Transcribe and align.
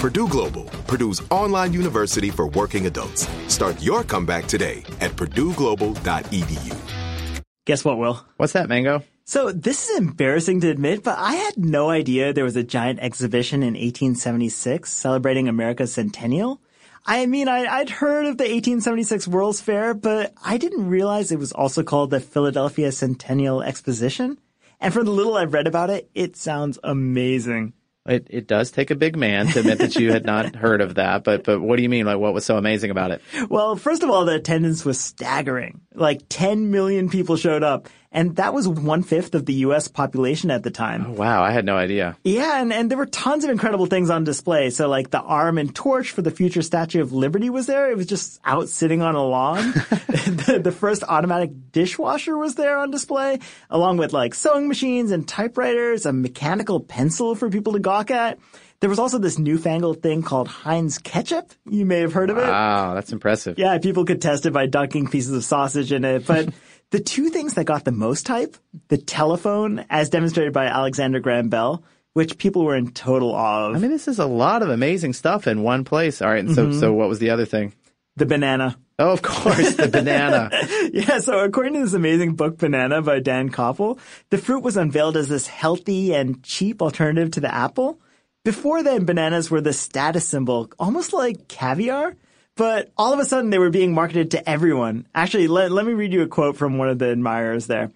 Purdue 0.00 0.28
Global, 0.28 0.64
Purdue's 0.86 1.22
online 1.30 1.74
university 1.74 2.30
for 2.30 2.48
working 2.48 2.86
adults. 2.86 3.28
Start 3.48 3.82
your 3.82 4.02
comeback 4.02 4.46
today 4.46 4.82
at 5.02 5.10
purdueglobal.edu. 5.10 7.42
Guess 7.66 7.84
what, 7.84 7.98
Will? 7.98 8.24
What's 8.38 8.54
that, 8.54 8.70
Mango? 8.70 9.02
So 9.26 9.52
this 9.52 9.90
is 9.90 9.98
embarrassing 9.98 10.62
to 10.62 10.70
admit, 10.70 11.04
but 11.04 11.18
I 11.18 11.34
had 11.34 11.58
no 11.58 11.90
idea 11.90 12.32
there 12.32 12.44
was 12.44 12.56
a 12.56 12.62
giant 12.62 13.00
exhibition 13.00 13.62
in 13.62 13.74
1876 13.74 14.90
celebrating 14.90 15.48
America's 15.48 15.92
centennial. 15.92 16.62
I 17.04 17.26
mean, 17.26 17.48
I, 17.48 17.80
would 17.80 17.90
heard 17.90 18.24
of 18.24 18.38
the 18.38 18.44
1876 18.44 19.28
World's 19.28 19.60
Fair, 19.60 19.92
but 19.92 20.32
I 20.42 20.56
didn't 20.56 20.88
realize 20.88 21.30
it 21.30 21.38
was 21.38 21.52
also 21.52 21.82
called 21.82 22.08
the 22.08 22.20
Philadelphia 22.20 22.90
Centennial 22.90 23.62
Exposition. 23.62 24.38
And 24.80 24.94
from 24.94 25.04
the 25.04 25.10
little 25.10 25.36
I've 25.36 25.52
read 25.52 25.66
about 25.66 25.90
it, 25.90 26.10
it 26.14 26.38
sounds 26.38 26.78
amazing. 26.82 27.74
It, 28.10 28.26
it 28.28 28.46
does 28.48 28.72
take 28.72 28.90
a 28.90 28.96
big 28.96 29.16
man 29.16 29.46
to 29.46 29.60
admit 29.60 29.78
that 29.78 29.94
you 29.94 30.10
had 30.10 30.26
not 30.26 30.56
heard 30.56 30.80
of 30.80 30.96
that, 30.96 31.22
but 31.22 31.44
but 31.44 31.60
what 31.60 31.76
do 31.76 31.82
you 31.82 31.88
mean? 31.88 32.06
Like, 32.06 32.18
what 32.18 32.34
was 32.34 32.44
so 32.44 32.56
amazing 32.56 32.90
about 32.90 33.12
it? 33.12 33.22
Well, 33.48 33.76
first 33.76 34.02
of 34.02 34.10
all, 34.10 34.24
the 34.24 34.34
attendance 34.34 34.84
was 34.84 34.98
staggering. 34.98 35.80
Like 35.94 36.22
10 36.28 36.72
million 36.72 37.08
people 37.08 37.36
showed 37.36 37.62
up, 37.62 37.88
and 38.12 38.36
that 38.36 38.52
was 38.52 38.66
one 38.66 39.02
fifth 39.04 39.34
of 39.34 39.46
the 39.46 39.54
U.S. 39.54 39.86
population 39.86 40.50
at 40.50 40.64
the 40.64 40.70
time. 40.70 41.06
Oh, 41.06 41.12
wow, 41.12 41.42
I 41.42 41.52
had 41.52 41.64
no 41.64 41.76
idea. 41.76 42.16
Yeah, 42.24 42.60
and, 42.60 42.72
and 42.72 42.90
there 42.90 42.98
were 42.98 43.06
tons 43.06 43.44
of 43.44 43.50
incredible 43.50 43.86
things 43.86 44.10
on 44.10 44.24
display. 44.24 44.70
So 44.70 44.88
like 44.88 45.10
the 45.10 45.20
arm 45.20 45.58
and 45.58 45.72
torch 45.74 46.10
for 46.10 46.22
the 46.22 46.32
future 46.32 46.62
Statue 46.62 47.00
of 47.02 47.12
Liberty 47.12 47.50
was 47.50 47.66
there. 47.66 47.90
It 47.90 47.96
was 47.96 48.06
just 48.06 48.40
out 48.44 48.68
sitting 48.68 49.00
on 49.00 49.14
a 49.14 49.22
lawn. 49.22 49.72
the, 49.72 50.60
the 50.62 50.72
first 50.72 51.04
automatic 51.04 51.50
dishwasher 51.70 52.36
was 52.36 52.56
there 52.56 52.78
on 52.78 52.90
display, 52.90 53.38
along 53.70 53.98
with 53.98 54.12
like 54.12 54.34
sewing 54.34 54.66
machines 54.66 55.12
and 55.12 55.28
typewriters, 55.28 56.04
a 56.04 56.12
mechanical 56.12 56.80
pencil 56.80 57.36
for 57.36 57.48
people 57.48 57.74
to 57.74 57.78
gawk 57.78 58.10
at. 58.10 58.38
There 58.80 58.88
was 58.88 58.98
also 58.98 59.18
this 59.18 59.38
newfangled 59.38 60.02
thing 60.02 60.22
called 60.22 60.48
Heinz 60.48 60.98
ketchup. 60.98 61.52
You 61.68 61.84
may 61.84 62.00
have 62.00 62.14
heard 62.14 62.30
of 62.30 62.38
it. 62.38 62.46
Wow, 62.46 62.94
that's 62.94 63.12
impressive. 63.12 63.58
Yeah, 63.58 63.76
people 63.78 64.06
could 64.06 64.22
test 64.22 64.46
it 64.46 64.52
by 64.52 64.66
dunking 64.66 65.08
pieces 65.08 65.32
of 65.32 65.44
sausage 65.44 65.92
in 65.92 66.02
it, 66.04 66.26
but 66.26 66.48
The 66.90 67.00
two 67.00 67.28
things 67.28 67.54
that 67.54 67.64
got 67.64 67.84
the 67.84 67.92
most 67.92 68.26
hype, 68.26 68.56
the 68.88 68.98
telephone, 68.98 69.84
as 69.90 70.10
demonstrated 70.10 70.52
by 70.52 70.66
Alexander 70.66 71.20
Graham 71.20 71.48
Bell, 71.48 71.84
which 72.14 72.36
people 72.36 72.64
were 72.64 72.76
in 72.76 72.90
total 72.90 73.32
awe 73.32 73.68
of. 73.68 73.76
I 73.76 73.78
mean, 73.78 73.92
this 73.92 74.08
is 74.08 74.18
a 74.18 74.26
lot 74.26 74.62
of 74.62 74.70
amazing 74.70 75.12
stuff 75.12 75.46
in 75.46 75.62
one 75.62 75.84
place. 75.84 76.20
All 76.20 76.28
right. 76.28 76.44
And 76.44 76.54
so, 76.54 76.66
mm-hmm. 76.66 76.80
so 76.80 76.92
what 76.92 77.08
was 77.08 77.20
the 77.20 77.30
other 77.30 77.44
thing? 77.44 77.72
The 78.16 78.26
banana. 78.26 78.76
Oh, 78.98 79.12
of 79.12 79.22
course, 79.22 79.76
the 79.76 79.88
banana. 79.88 80.50
yeah, 80.92 81.20
so 81.20 81.38
according 81.38 81.72
to 81.74 81.80
this 81.80 81.94
amazing 81.94 82.34
book, 82.34 82.58
Banana 82.58 83.00
by 83.00 83.20
Dan 83.20 83.48
Koeppel, 83.48 83.98
the 84.28 84.36
fruit 84.36 84.62
was 84.62 84.76
unveiled 84.76 85.16
as 85.16 85.28
this 85.28 85.46
healthy 85.46 86.12
and 86.12 86.42
cheap 86.42 86.82
alternative 86.82 87.30
to 87.30 87.40
the 87.40 87.54
apple. 87.54 87.98
Before 88.44 88.82
then, 88.82 89.06
bananas 89.06 89.50
were 89.50 89.62
the 89.62 89.72
status 89.72 90.28
symbol, 90.28 90.70
almost 90.78 91.14
like 91.14 91.48
caviar. 91.48 92.14
But 92.60 92.92
all 92.98 93.14
of 93.14 93.18
a 93.18 93.24
sudden 93.24 93.48
they 93.48 93.58
were 93.58 93.70
being 93.70 93.94
marketed 93.94 94.32
to 94.32 94.46
everyone. 94.46 95.06
Actually, 95.14 95.48
let, 95.48 95.72
let 95.72 95.86
me 95.86 95.94
read 95.94 96.12
you 96.12 96.20
a 96.20 96.26
quote 96.26 96.58
from 96.58 96.76
one 96.76 96.90
of 96.90 96.98
the 96.98 97.10
admirers 97.10 97.68
there. 97.68 97.90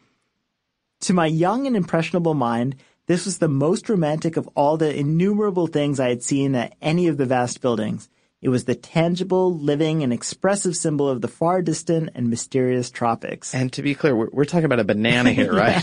To 1.03 1.13
my 1.13 1.27
young 1.27 1.67
and 1.67 1.77
impressionable 1.77 2.33
mind, 2.33 2.77
this 3.05 3.27
was 3.27 3.37
the 3.37 3.47
most 3.47 3.91
romantic 3.91 4.39
of 4.39 4.49
all 4.55 4.79
the 4.79 4.99
innumerable 4.99 5.67
things 5.67 6.01
I 6.01 6.09
had 6.09 6.23
seen 6.23 6.55
at 6.55 6.75
any 6.81 7.09
of 7.09 7.19
the 7.19 7.27
vast 7.27 7.61
buildings. 7.61 8.09
It 8.45 8.51
was 8.51 8.65
the 8.65 8.75
tangible, 8.75 9.57
living, 9.57 10.03
and 10.03 10.13
expressive 10.13 10.77
symbol 10.77 11.09
of 11.09 11.23
the 11.23 11.29
far 11.29 11.63
distant 11.63 12.11
and 12.15 12.29
mysterious 12.29 12.91
tropics. 12.91 13.55
And 13.55 13.73
to 13.73 13.81
be 13.81 13.95
clear, 13.95 14.15
we're, 14.15 14.29
we're 14.33 14.45
talking 14.45 14.67
about 14.67 14.81
a 14.81 14.85
banana 14.85 15.33
here, 15.33 15.51
right? 15.57 15.83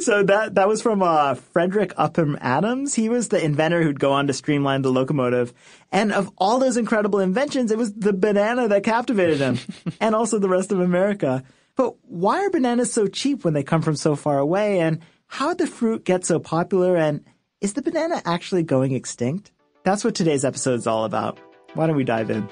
so 0.00 0.22
that 0.22 0.54
that 0.54 0.68
was 0.68 0.80
from 0.80 1.02
uh, 1.02 1.34
Frederick 1.34 1.92
Upham 1.98 2.38
Adams. 2.40 2.94
He 2.94 3.10
was 3.10 3.28
the 3.28 3.44
inventor 3.44 3.82
who'd 3.82 4.00
go 4.00 4.10
on 4.10 4.26
to 4.28 4.32
streamline 4.32 4.80
the 4.80 4.90
locomotive. 4.90 5.52
And 5.92 6.14
of 6.14 6.32
all 6.38 6.58
those 6.58 6.78
incredible 6.78 7.20
inventions, 7.20 7.70
it 7.70 7.76
was 7.76 7.92
the 7.92 8.14
banana 8.14 8.68
that 8.68 8.84
captivated 8.84 9.40
him, 9.40 9.58
and 10.00 10.14
also 10.14 10.38
the 10.38 10.48
rest 10.48 10.72
of 10.72 10.80
America. 10.80 11.44
But 11.76 11.96
why 12.08 12.42
are 12.42 12.48
bananas 12.48 12.90
so 12.90 13.06
cheap 13.06 13.44
when 13.44 13.52
they 13.52 13.62
come 13.62 13.82
from 13.82 13.96
so 13.96 14.16
far 14.16 14.38
away? 14.38 14.80
And 14.80 15.00
how 15.26 15.50
did 15.50 15.58
the 15.58 15.66
fruit 15.66 16.06
get 16.06 16.24
so 16.24 16.38
popular? 16.38 16.96
And 16.96 17.22
is 17.60 17.74
the 17.74 17.82
banana 17.82 18.22
actually 18.24 18.62
going 18.62 18.92
extinct? 18.92 19.52
That's 19.82 20.04
what 20.04 20.14
today's 20.14 20.46
episode 20.46 20.78
is 20.78 20.86
all 20.86 21.04
about. 21.04 21.38
Why 21.74 21.86
don't 21.86 21.96
we 21.96 22.04
dive 22.04 22.28
in? 22.30 22.46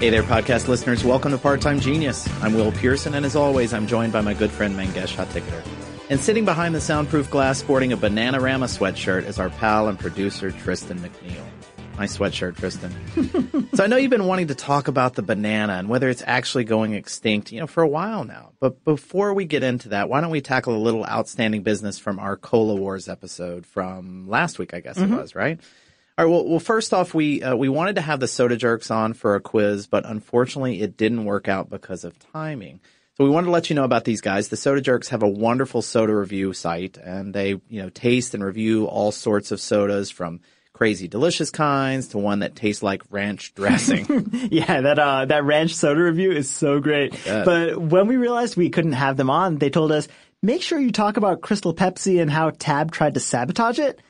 Hey 0.00 0.08
there, 0.08 0.22
podcast 0.22 0.68
listeners. 0.68 1.04
Welcome 1.04 1.32
to 1.32 1.38
Part 1.38 1.60
Time 1.60 1.78
Genius. 1.78 2.28
I'm 2.42 2.54
Will 2.54 2.72
Pearson, 2.72 3.14
and 3.14 3.24
as 3.24 3.36
always, 3.36 3.74
I'm 3.74 3.86
joined 3.86 4.12
by 4.12 4.22
my 4.22 4.34
good 4.34 4.50
friend 4.50 4.74
Mangesh 4.74 5.14
Hattikudur. 5.14 5.79
And 6.10 6.18
sitting 6.18 6.44
behind 6.44 6.74
the 6.74 6.80
soundproof 6.80 7.30
glass 7.30 7.60
sporting 7.60 7.92
a 7.92 7.96
Bananarama 7.96 8.66
sweatshirt 8.66 9.28
is 9.28 9.38
our 9.38 9.48
pal 9.48 9.86
and 9.86 9.96
producer 9.96 10.50
Tristan 10.50 10.98
McNeil. 10.98 11.46
Nice 11.96 12.16
sweatshirt, 12.16 12.56
Tristan. 12.56 13.68
so 13.74 13.84
I 13.84 13.86
know 13.86 13.96
you've 13.96 14.10
been 14.10 14.26
wanting 14.26 14.48
to 14.48 14.56
talk 14.56 14.88
about 14.88 15.14
the 15.14 15.22
banana 15.22 15.74
and 15.74 15.88
whether 15.88 16.08
it's 16.08 16.24
actually 16.26 16.64
going 16.64 16.94
extinct, 16.94 17.52
you 17.52 17.60
know, 17.60 17.68
for 17.68 17.84
a 17.84 17.88
while 17.88 18.24
now. 18.24 18.50
But 18.58 18.84
before 18.84 19.34
we 19.34 19.44
get 19.44 19.62
into 19.62 19.90
that, 19.90 20.08
why 20.08 20.20
don't 20.20 20.32
we 20.32 20.40
tackle 20.40 20.74
a 20.74 20.82
little 20.82 21.04
outstanding 21.04 21.62
business 21.62 22.00
from 22.00 22.18
our 22.18 22.36
Cola 22.36 22.74
Wars 22.74 23.08
episode 23.08 23.64
from 23.64 24.28
last 24.28 24.58
week, 24.58 24.74
I 24.74 24.80
guess 24.80 24.98
mm-hmm. 24.98 25.14
it 25.14 25.16
was, 25.16 25.36
right? 25.36 25.60
All 26.18 26.24
right. 26.24 26.32
Well, 26.32 26.44
well, 26.44 26.58
first 26.58 26.92
off, 26.92 27.14
we 27.14 27.40
uh, 27.44 27.54
we 27.54 27.68
wanted 27.68 27.94
to 27.94 28.02
have 28.02 28.18
the 28.18 28.26
soda 28.26 28.56
jerks 28.56 28.90
on 28.90 29.12
for 29.12 29.36
a 29.36 29.40
quiz, 29.40 29.86
but 29.86 30.04
unfortunately, 30.04 30.82
it 30.82 30.96
didn't 30.96 31.24
work 31.24 31.46
out 31.46 31.70
because 31.70 32.02
of 32.02 32.18
timing. 32.32 32.80
So 33.20 33.24
we 33.24 33.30
wanted 33.30 33.48
to 33.48 33.50
let 33.50 33.68
you 33.68 33.76
know 33.76 33.84
about 33.84 34.04
these 34.04 34.22
guys. 34.22 34.48
The 34.48 34.56
Soda 34.56 34.80
Jerks 34.80 35.10
have 35.10 35.22
a 35.22 35.28
wonderful 35.28 35.82
soda 35.82 36.16
review 36.16 36.54
site 36.54 36.96
and 36.96 37.34
they, 37.34 37.48
you 37.68 37.82
know, 37.82 37.90
taste 37.90 38.32
and 38.32 38.42
review 38.42 38.86
all 38.86 39.12
sorts 39.12 39.52
of 39.52 39.60
sodas 39.60 40.10
from 40.10 40.40
crazy 40.72 41.06
delicious 41.06 41.50
kinds 41.50 42.08
to 42.08 42.18
one 42.18 42.38
that 42.38 42.56
tastes 42.56 42.82
like 42.82 43.02
ranch 43.10 43.54
dressing. 43.54 44.30
yeah, 44.50 44.80
that 44.80 44.98
uh 44.98 45.26
that 45.26 45.44
ranch 45.44 45.74
soda 45.74 46.00
review 46.00 46.32
is 46.32 46.48
so 46.48 46.80
great. 46.80 47.14
But 47.26 47.76
when 47.76 48.06
we 48.06 48.16
realized 48.16 48.56
we 48.56 48.70
couldn't 48.70 48.92
have 48.92 49.18
them 49.18 49.28
on, 49.28 49.58
they 49.58 49.68
told 49.68 49.92
us, 49.92 50.08
"Make 50.40 50.62
sure 50.62 50.80
you 50.80 50.90
talk 50.90 51.18
about 51.18 51.42
Crystal 51.42 51.74
Pepsi 51.74 52.22
and 52.22 52.30
how 52.30 52.52
Tab 52.58 52.90
tried 52.90 53.12
to 53.12 53.20
sabotage 53.20 53.78
it." 53.78 54.00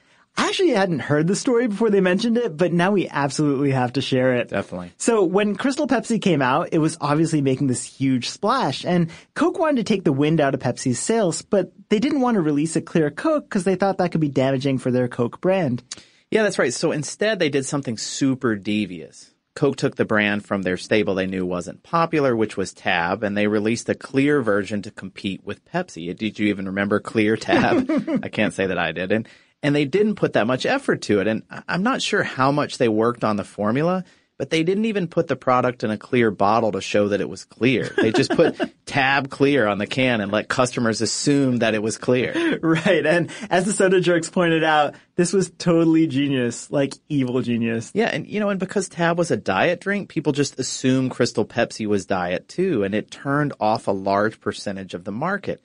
I 0.41 0.49
actually 0.49 0.71
hadn't 0.71 1.01
heard 1.01 1.27
the 1.27 1.37
story 1.37 1.69
before 1.69 1.91
they 1.91 2.01
mentioned 2.01 2.39
it, 2.39 2.57
but 2.57 2.73
now 2.73 2.93
we 2.93 3.07
absolutely 3.07 3.73
have 3.73 3.93
to 3.93 4.01
share 4.01 4.37
it. 4.37 4.49
Definitely. 4.49 4.91
So 4.97 5.23
when 5.23 5.55
Crystal 5.55 5.87
Pepsi 5.87 6.21
came 6.21 6.41
out, 6.41 6.71
it 6.73 6.79
was 6.79 6.97
obviously 6.99 7.43
making 7.43 7.67
this 7.67 7.85
huge 7.85 8.31
splash 8.31 8.87
and 8.87 9.11
Coke 9.35 9.59
wanted 9.59 9.77
to 9.77 9.85
take 9.85 10.05
the 10.05 10.15
wind 10.15 10.41
out 10.41 10.55
of 10.55 10.61
Pepsi's 10.61 10.99
sails, 10.99 11.43
but 11.43 11.73
they 11.91 11.99
didn't 11.99 12.23
want 12.23 12.37
to 12.37 12.41
release 12.41 12.75
a 12.75 12.81
clear 12.81 13.11
Coke 13.11 13.45
because 13.45 13.65
they 13.65 13.75
thought 13.75 13.99
that 13.99 14.13
could 14.13 14.23
be 14.23 14.31
damaging 14.31 14.79
for 14.79 14.91
their 14.91 15.09
Coke 15.09 15.43
brand. 15.43 15.83
Yeah, 16.31 16.43
that's 16.43 16.59
right. 16.59 16.73
So 16.73 16.91
instead 16.91 17.39
they 17.39 17.51
did 17.51 17.67
something 17.67 17.99
super 17.99 18.57
devious. 18.57 19.35
Coke 19.55 19.77
took 19.77 19.97
the 19.97 20.07
brand 20.07 20.47
from 20.47 20.63
their 20.63 20.79
stable 20.79 21.17
they 21.17 21.27
knew 21.27 21.45
wasn't 21.45 21.83
popular, 21.83 22.35
which 22.35 22.57
was 22.57 22.73
Tab, 22.73 23.23
and 23.23 23.37
they 23.37 23.47
released 23.47 23.91
a 23.91 23.95
clear 23.95 24.41
version 24.41 24.81
to 24.83 24.91
compete 24.91 25.45
with 25.45 25.71
Pepsi. 25.71 26.17
Did 26.17 26.39
you 26.39 26.49
even 26.49 26.65
remember 26.65 26.99
Clear 26.99 27.37
Tab? 27.37 27.91
I 28.23 28.29
can't 28.29 28.55
say 28.55 28.69
that 28.69 28.79
I 28.79 28.93
did. 28.93 29.13
And, 29.13 29.29
and 29.63 29.75
they 29.75 29.85
didn't 29.85 30.17
put 30.17 30.35
that 30.35 30.47
much 30.47 30.67
effort 30.67 31.03
to 31.03 31.21
it. 31.21 31.27
And 31.27 31.43
I'm 31.69 31.83
not 31.83 32.03
sure 32.03 32.23
how 32.23 32.51
much 32.51 32.79
they 32.79 32.89
worked 32.89 33.25
on 33.25 33.37
the 33.37 33.45
formula, 33.45 34.05
but 34.41 34.49
they 34.49 34.63
didn't 34.63 34.87
even 34.87 35.07
put 35.07 35.29
the 35.29 35.37
product 35.37 35.85
in 35.85 35.91
a 35.91 35.99
clear 35.99 36.31
bottle 36.31 36.73
to 36.73 36.81
show 36.81 37.09
that 37.09 37.21
it 37.21 37.29
was 37.29 37.45
clear. 37.45 37.93
They 37.99 38.11
just 38.11 38.31
put 38.31 38.59
tab 38.87 39.29
clear 39.29 39.67
on 39.67 39.77
the 39.77 39.87
can 39.87 40.23
and 40.23 40.33
let 40.33 40.49
customers 40.49 41.03
assume 41.03 41.59
that 41.59 41.75
it 41.75 41.83
was 41.83 41.99
clear. 41.99 42.59
Right. 42.71 43.05
And 43.05 43.31
as 43.51 43.65
the 43.65 43.73
soda 43.73 44.01
jerks 44.01 44.31
pointed 44.31 44.65
out, 44.65 44.95
this 45.17 45.33
was 45.33 45.51
totally 45.51 46.07
genius, 46.07 46.71
like 46.71 46.95
evil 47.09 47.43
genius. 47.43 47.91
Yeah. 47.95 48.07
And, 48.07 48.27
you 48.27 48.41
know, 48.41 48.49
and 48.49 48.61
because 48.61 48.89
tab 48.89 49.19
was 49.19 49.31
a 49.31 49.37
diet 49.37 49.81
drink, 49.81 50.09
people 50.09 50.33
just 50.33 50.59
assumed 50.59 51.11
Crystal 51.11 51.45
Pepsi 51.45 51.87
was 51.87 52.07
diet 52.07 52.49
too. 52.49 52.83
And 52.83 52.95
it 52.95 53.11
turned 53.11 53.53
off 53.61 53.89
a 53.89 53.93
large 53.93 54.41
percentage 54.41 54.95
of 54.95 55.05
the 55.05 55.13
market. 55.13 55.61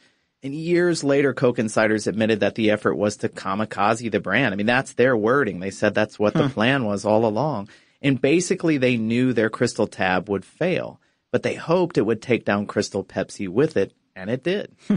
And 0.45 0.53
years 0.53 1.03
later, 1.03 1.33
Coke 1.33 1.57
insiders 1.57 2.05
admitted 2.05 2.41
that 2.41 2.53
the 2.53 2.69
effort 2.69 2.93
was 2.93 3.17
to 3.17 3.29
kamikaze 3.29 4.11
the 4.11 4.19
brand. 4.19 4.53
I 4.53 4.55
mean, 4.55 4.67
that's 4.67 4.93
their 4.93 5.17
wording. 5.17 5.59
They 5.59 5.71
said 5.71 5.95
that's 5.95 6.19
what 6.19 6.35
the 6.35 6.49
plan 6.49 6.85
was 6.85 7.03
all 7.03 7.25
along. 7.25 7.67
And 7.99 8.21
basically 8.21 8.77
they 8.77 8.95
knew 8.95 9.33
their 9.33 9.49
Crystal 9.49 9.87
Tab 9.87 10.29
would 10.29 10.45
fail, 10.45 11.01
but 11.31 11.41
they 11.41 11.55
hoped 11.55 11.97
it 11.97 12.05
would 12.05 12.21
take 12.21 12.45
down 12.45 12.67
Crystal 12.67 13.03
Pepsi 13.03 13.49
with 13.49 13.75
it, 13.75 13.93
and 14.15 14.29
it 14.29 14.43
did. 14.43 14.75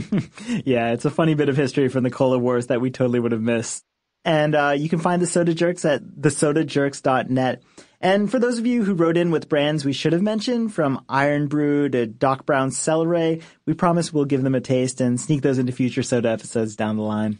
yeah, 0.67 0.93
it's 0.93 1.07
a 1.07 1.11
funny 1.11 1.33
bit 1.33 1.49
of 1.49 1.57
history 1.57 1.89
from 1.89 2.05
the 2.05 2.11
Cola 2.11 2.39
Wars 2.39 2.67
that 2.67 2.83
we 2.83 2.91
totally 2.91 3.19
would 3.19 3.33
have 3.33 3.41
missed. 3.41 3.87
And 4.27 4.55
uh, 4.55 4.75
you 4.77 4.91
can 4.91 4.99
find 4.99 5.23
the 5.23 5.27
Soda 5.27 5.55
Jerks 5.55 5.87
at 5.87 6.03
thesodajerks.net. 6.05 7.63
And 8.01 8.31
for 8.31 8.39
those 8.39 8.59
of 8.59 8.67
you 8.67 8.85
who 8.85 8.95
wrote 8.95 9.17
in 9.17 9.33
with 9.33 9.49
brands 9.49 9.85
we 9.85 9.93
should 9.93 10.13
have 10.13 10.23
mentioned, 10.23 10.73
from 10.73 11.05
Irn-Bru 11.11 11.89
to 11.89 12.07
Doc 12.07 12.47
Brown's 12.47 12.79
Celery, 12.79 13.43
we 13.67 13.75
promise 13.75 14.13
we'll 14.13 14.25
give 14.25 14.43
them 14.43 14.55
a 14.55 14.61
taste 14.61 15.01
and 15.01 15.21
sneak 15.21 15.43
those 15.43 15.59
into 15.59 15.73
future 15.73 16.05
soda 16.05 16.29
episodes 16.29 16.77
down 16.77 16.97
the 16.97 17.03
line. 17.03 17.39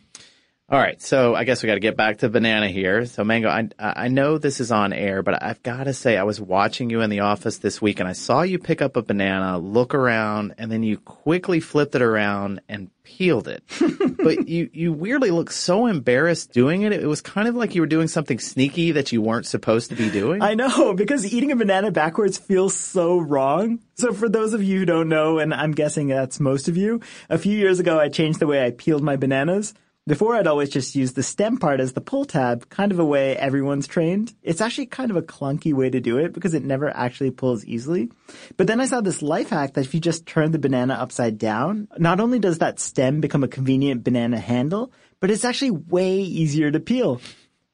All 0.71 0.79
right, 0.79 1.01
so 1.01 1.35
I 1.35 1.45
guess 1.45 1.63
we 1.63 1.67
got 1.67 1.75
to 1.77 1.81
get 1.81 1.97
back 1.97 2.19
to 2.19 2.29
banana 2.29 2.69
here. 2.69 3.07
So 3.07 3.25
Mango, 3.25 3.49
I 3.49 3.71
I 3.79 4.09
know 4.09 4.37
this 4.37 4.61
is 4.61 4.71
on 4.71 4.93
air, 4.93 5.23
but 5.23 5.43
I've 5.43 5.63
got 5.63 5.85
to 5.85 5.95
say 5.95 6.19
I 6.19 6.25
was 6.25 6.43
watching 6.43 6.91
you 6.91 7.01
in 7.01 7.09
the 7.09 7.21
office 7.21 7.57
this 7.57 7.81
week, 7.81 8.01
and 8.01 8.09
I 8.09 8.13
saw 8.13 8.43
you 8.43 8.59
pick 8.59 8.83
up 8.83 8.95
a 8.95 9.03
banana, 9.03 9.57
look 9.57 9.95
around, 9.95 10.57
and 10.59 10.71
then 10.71 10.83
you 10.83 10.99
quickly 10.99 11.61
flipped 11.61 11.95
it 11.95 12.03
around 12.03 12.61
and 12.69 12.91
peeled 13.03 13.49
it. 13.49 13.65
but 14.19 14.47
you 14.47 14.69
you 14.75 14.93
weirdly 14.93 15.31
looked 15.31 15.55
so 15.55 15.87
embarrassed 15.87 16.53
doing 16.53 16.83
it. 16.83 16.93
It 16.93 17.07
was 17.07 17.23
kind 17.23 17.49
of 17.49 17.55
like 17.55 17.75
you 17.75 17.81
were 17.81 17.87
doing 17.87 18.07
something 18.07 18.39
sneaky 18.39 18.93
that 18.93 19.11
you 19.11 19.23
weren't 19.23 19.47
supposed 19.47 19.89
to 19.89 19.97
be 19.97 20.11
doing. 20.11 20.43
I 20.43 20.53
know 20.53 20.93
because 21.03 21.33
eating 21.33 21.51
a 21.51 21.57
banana 21.57 21.91
backwards 21.93 22.37
feels 22.37 22.75
so 22.75 23.19
wrong. 23.19 23.79
So 23.95 24.13
for 24.13 24.29
those 24.29 24.53
of 24.53 24.63
you 24.63 24.81
who 24.81 24.85
don't 24.85 25.09
know, 25.09 25.39
and 25.39 25.55
I'm 25.55 25.73
guessing 25.73 26.09
that's 26.09 26.39
most 26.39 26.69
of 26.69 26.77
you, 26.77 27.01
a 27.31 27.39
few 27.39 27.57
years 27.57 27.81
ago 27.81 27.99
I 27.99 28.11
changed 28.11 28.39
the 28.39 28.47
way 28.47 28.67
I 28.67 28.73
peeled 28.73 29.03
my 29.03 29.17
bananas. 29.17 29.73
Before 30.09 30.35
I'd 30.35 30.47
always 30.47 30.71
just 30.71 30.95
use 30.95 31.13
the 31.13 31.23
stem 31.23 31.59
part 31.59 31.81
as 31.81 31.93
the 31.93 32.01
pull 32.01 32.25
tab, 32.25 32.71
kind 32.71 32.93
of 32.93 32.99
a 32.99 33.05
way 33.05 33.37
everyone's 33.37 33.87
trained. 33.87 34.33
It's 34.43 34.63
actually 34.63 34.87
kind 34.87 35.11
of 35.11 35.19
a 35.19 35.23
clunky 35.23 35.75
way 35.75 35.91
to 35.91 36.01
do 36.01 36.17
it 36.17 36.33
because 36.33 36.55
it 36.55 36.65
never 36.65 36.89
actually 36.89 37.31
pulls 37.31 37.63
easily. 37.67 38.11
But 38.57 38.69
then 38.69 38.81
I 38.81 38.87
saw 38.87 39.03
this 39.03 39.21
life 39.21 39.51
hack 39.51 39.75
that 39.75 39.85
if 39.85 39.93
you 39.93 40.01
just 40.01 40.25
turn 40.25 40.53
the 40.53 40.59
banana 40.59 40.95
upside 40.95 41.37
down, 41.37 41.89
not 41.99 42.21
only 42.21 42.39
does 42.39 42.57
that 42.57 42.81
stem 42.81 43.21
become 43.21 43.45
a 43.45 43.49
convenient 43.49 44.03
banana 44.03 44.39
handle, 44.39 44.93
but 45.21 45.31
it's 45.31 45.45
actually 45.45 45.73
way 45.73 46.15
easier 46.21 46.71
to 46.71 46.81
peel. 46.81 47.21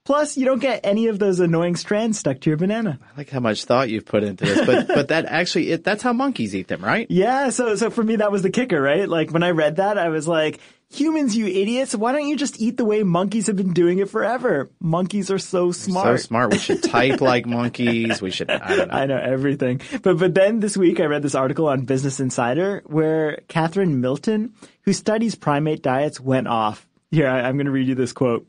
Plus, 0.05 0.37
you 0.37 0.45
don't 0.45 0.61
get 0.61 0.81
any 0.85 1.07
of 1.07 1.19
those 1.19 1.41
annoying 1.41 1.77
strands 1.77 2.19
stuck 2.19 2.41
to 2.41 2.51
your 2.51 2.59
banana. 2.59 2.99
I 3.01 3.17
like 3.17 3.31
how 3.31 3.41
much 3.41 3.65
thought 3.65 3.89
you've 3.89 4.05
put 4.05 4.23
into 4.23 4.45
this, 4.45 4.67
but 4.67 4.87
but 4.87 5.09
that 5.09 5.25
actually 5.25 5.71
it, 5.71 5.83
that's 5.83 6.03
how 6.03 6.13
monkeys 6.13 6.55
eat 6.55 6.69
them, 6.69 6.85
right? 6.85 7.07
Yeah, 7.09 7.49
so 7.49 7.75
so 7.77 7.89
for 7.89 8.03
me 8.03 8.17
that 8.17 8.31
was 8.31 8.43
the 8.43 8.51
kicker, 8.51 8.83
right? 8.83 9.09
Like 9.09 9.31
when 9.31 9.43
I 9.43 9.53
read 9.53 9.77
that, 9.77 9.97
I 9.97 10.11
was 10.11 10.29
like, 10.29 10.61
humans, 10.95 11.37
you 11.37 11.47
idiots, 11.47 11.95
why 11.95 12.13
don't 12.13 12.29
you 12.29 12.37
just 12.37 12.61
eat 12.61 12.77
the 12.77 12.85
way 12.85 13.03
monkeys 13.03 13.49
have 13.49 13.57
been 13.57 13.73
doing 13.73 13.99
it 13.99 14.09
forever? 14.09 14.71
Monkeys 14.81 15.31
are 15.31 15.39
so 15.39 15.73
smart. 15.73 16.21
So 16.21 16.27
smart. 16.27 16.53
We 16.53 16.59
should 16.59 16.83
type 16.83 17.21
like 17.23 17.47
monkeys. 17.47 18.23
We 18.23 18.31
should, 18.31 18.51
I 18.51 18.77
don't 18.77 18.89
know. 18.89 18.95
I 18.95 19.07
know 19.07 19.19
everything. 19.19 19.81
But, 20.03 20.19
but 20.19 20.35
then 20.35 20.61
this 20.61 20.77
week 20.77 21.01
I 21.01 21.05
read 21.05 21.23
this 21.23 21.35
article 21.35 21.69
on 21.69 21.85
Business 21.85 22.21
Insider 22.21 22.83
where 22.87 23.41
Katharine 23.49 24.01
Milton, 24.01 24.55
who 24.83 24.93
studies 24.93 25.35
primate 25.35 25.83
diets, 25.83 26.21
went 26.21 26.49
off. 26.49 26.87
Here, 27.11 27.29
I, 27.29 27.43
I'm 27.43 27.57
going 27.57 27.67
to 27.67 27.73
read 27.73 27.89
you 27.89 27.95
this 27.95 28.13
quote. 28.13 28.49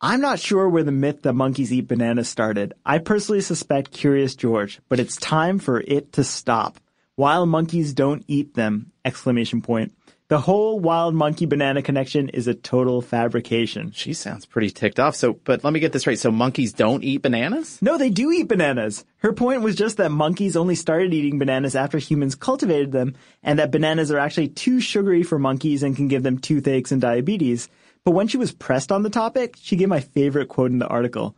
I'm 0.00 0.20
not 0.20 0.38
sure 0.38 0.68
where 0.68 0.84
the 0.84 0.92
myth 0.92 1.22
that 1.22 1.32
monkeys 1.32 1.72
eat 1.72 1.88
bananas 1.88 2.28
started. 2.28 2.74
I 2.84 2.98
personally 2.98 3.40
suspect 3.40 3.92
Curious 3.92 4.34
George, 4.36 4.80
but 4.88 5.00
it's 5.00 5.16
time 5.16 5.58
for 5.58 5.80
it 5.80 6.12
to 6.12 6.24
stop. 6.24 6.78
While 7.14 7.46
monkeys 7.46 7.94
don't 7.94 8.22
eat 8.28 8.54
them! 8.54 8.92
Exclamation 9.02 9.62
point. 9.62 9.94
The 10.28 10.40
whole 10.40 10.80
wild 10.80 11.14
monkey 11.14 11.46
banana 11.46 11.82
connection 11.82 12.30
is 12.30 12.48
a 12.48 12.54
total 12.54 13.00
fabrication. 13.00 13.92
She 13.92 14.12
sounds 14.12 14.44
pretty 14.44 14.70
ticked 14.70 14.98
off. 14.98 15.14
So, 15.14 15.34
but 15.34 15.62
let 15.62 15.72
me 15.72 15.78
get 15.78 15.92
this 15.92 16.04
right. 16.04 16.18
So 16.18 16.32
monkeys 16.32 16.72
don't 16.72 17.04
eat 17.04 17.22
bananas? 17.22 17.80
No, 17.80 17.96
they 17.96 18.10
do 18.10 18.32
eat 18.32 18.48
bananas. 18.48 19.04
Her 19.18 19.32
point 19.32 19.62
was 19.62 19.76
just 19.76 19.98
that 19.98 20.10
monkeys 20.10 20.56
only 20.56 20.74
started 20.74 21.14
eating 21.14 21.38
bananas 21.38 21.76
after 21.76 21.98
humans 21.98 22.34
cultivated 22.34 22.90
them 22.90 23.14
and 23.44 23.60
that 23.60 23.70
bananas 23.70 24.10
are 24.10 24.18
actually 24.18 24.48
too 24.48 24.80
sugary 24.80 25.22
for 25.22 25.38
monkeys 25.38 25.84
and 25.84 25.94
can 25.94 26.08
give 26.08 26.24
them 26.24 26.38
toothaches 26.38 26.90
and 26.90 27.00
diabetes. 27.00 27.68
But 28.02 28.10
when 28.10 28.26
she 28.26 28.36
was 28.36 28.50
pressed 28.50 28.90
on 28.90 29.04
the 29.04 29.10
topic, 29.10 29.54
she 29.60 29.76
gave 29.76 29.88
my 29.88 30.00
favorite 30.00 30.48
quote 30.48 30.72
in 30.72 30.80
the 30.80 30.88
article. 30.88 31.36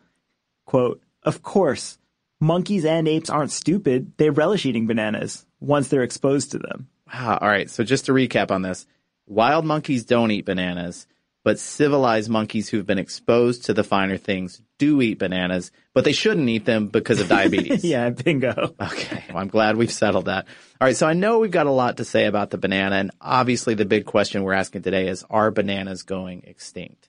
Quote, 0.65 1.03
of 1.25 1.43
course, 1.43 1.99
monkeys 2.41 2.87
and 2.87 3.07
apes 3.07 3.29
aren't 3.29 3.53
stupid. 3.53 4.13
They 4.17 4.31
relish 4.31 4.65
eating 4.65 4.87
bananas 4.87 5.45
once 5.61 5.89
they're 5.89 6.03
exposed 6.03 6.53
to 6.53 6.59
them. 6.59 6.89
Wow. 7.13 7.39
All 7.41 7.49
right. 7.49 7.71
So 7.71 7.85
just 7.85 8.07
to 8.07 8.13
recap 8.13 8.51
on 8.51 8.63
this, 8.63 8.87
wild 9.27 9.65
monkeys 9.65 10.05
don't 10.05 10.31
eat 10.31 10.45
bananas, 10.45 11.07
but 11.45 11.59
civilized 11.59 12.29
monkeys 12.29 12.69
who've 12.69 12.87
been 12.87 12.99
exposed 12.99 13.65
to 13.67 13.75
the 13.75 13.85
finer 13.85 14.17
things 14.17 14.61
do 14.79 15.01
eat 15.01 15.19
bananas, 15.19 15.73
but 15.95 16.05
they 16.05 16.13
shouldn't 16.13 16.49
eat 16.49 16.65
them 16.65 16.87
because 16.89 17.21
of 17.21 17.29
diabetes. 17.39 17.85
yeah, 17.85 18.11
bingo. 18.11 18.75
Okay. 18.81 19.25
Well, 19.29 19.39
I'm 19.39 19.49
glad 19.49 19.77
we've 19.77 19.93
settled 19.93 20.27
that. 20.27 20.47
All 20.81 20.87
right. 20.87 20.97
So 20.97 21.07
I 21.07 21.15
know 21.15 21.39
we've 21.39 21.51
got 21.51 21.67
a 21.67 21.73
lot 21.73 21.97
to 21.97 22.05
say 22.05 22.27
about 22.27 22.51
the 22.51 22.59
banana, 22.59 22.97
and 22.97 23.11
obviously 23.21 23.75
the 23.75 23.85
big 23.85 24.05
question 24.05 24.43
we're 24.43 24.53
asking 24.53 24.83
today 24.83 25.09
is, 25.09 25.25
are 25.31 25.51
bananas 25.51 26.03
going 26.03 26.43
extinct? 26.45 27.08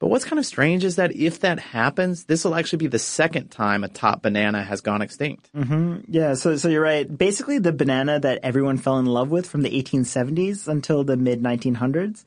But 0.00 0.08
what's 0.08 0.24
kind 0.24 0.38
of 0.38 0.44
strange 0.46 0.84
is 0.84 0.96
that 0.96 1.14
if 1.14 1.40
that 1.40 1.58
happens, 1.58 2.24
this 2.24 2.44
will 2.44 2.54
actually 2.54 2.78
be 2.78 2.88
the 2.88 2.98
second 2.98 3.48
time 3.50 3.84
a 3.84 3.88
top 3.88 4.22
banana 4.22 4.62
has 4.62 4.80
gone 4.80 5.00
extinct. 5.02 5.50
Mm-hmm. 5.54 6.00
Yeah, 6.08 6.34
so 6.34 6.56
so 6.56 6.68
you're 6.68 6.82
right. 6.82 7.06
Basically, 7.16 7.58
the 7.58 7.72
banana 7.72 8.18
that 8.20 8.40
everyone 8.42 8.76
fell 8.78 8.98
in 8.98 9.06
love 9.06 9.30
with 9.30 9.46
from 9.48 9.62
the 9.62 9.70
1870s 9.82 10.68
until 10.68 11.04
the 11.04 11.16
mid 11.16 11.42
1900s. 11.42 12.24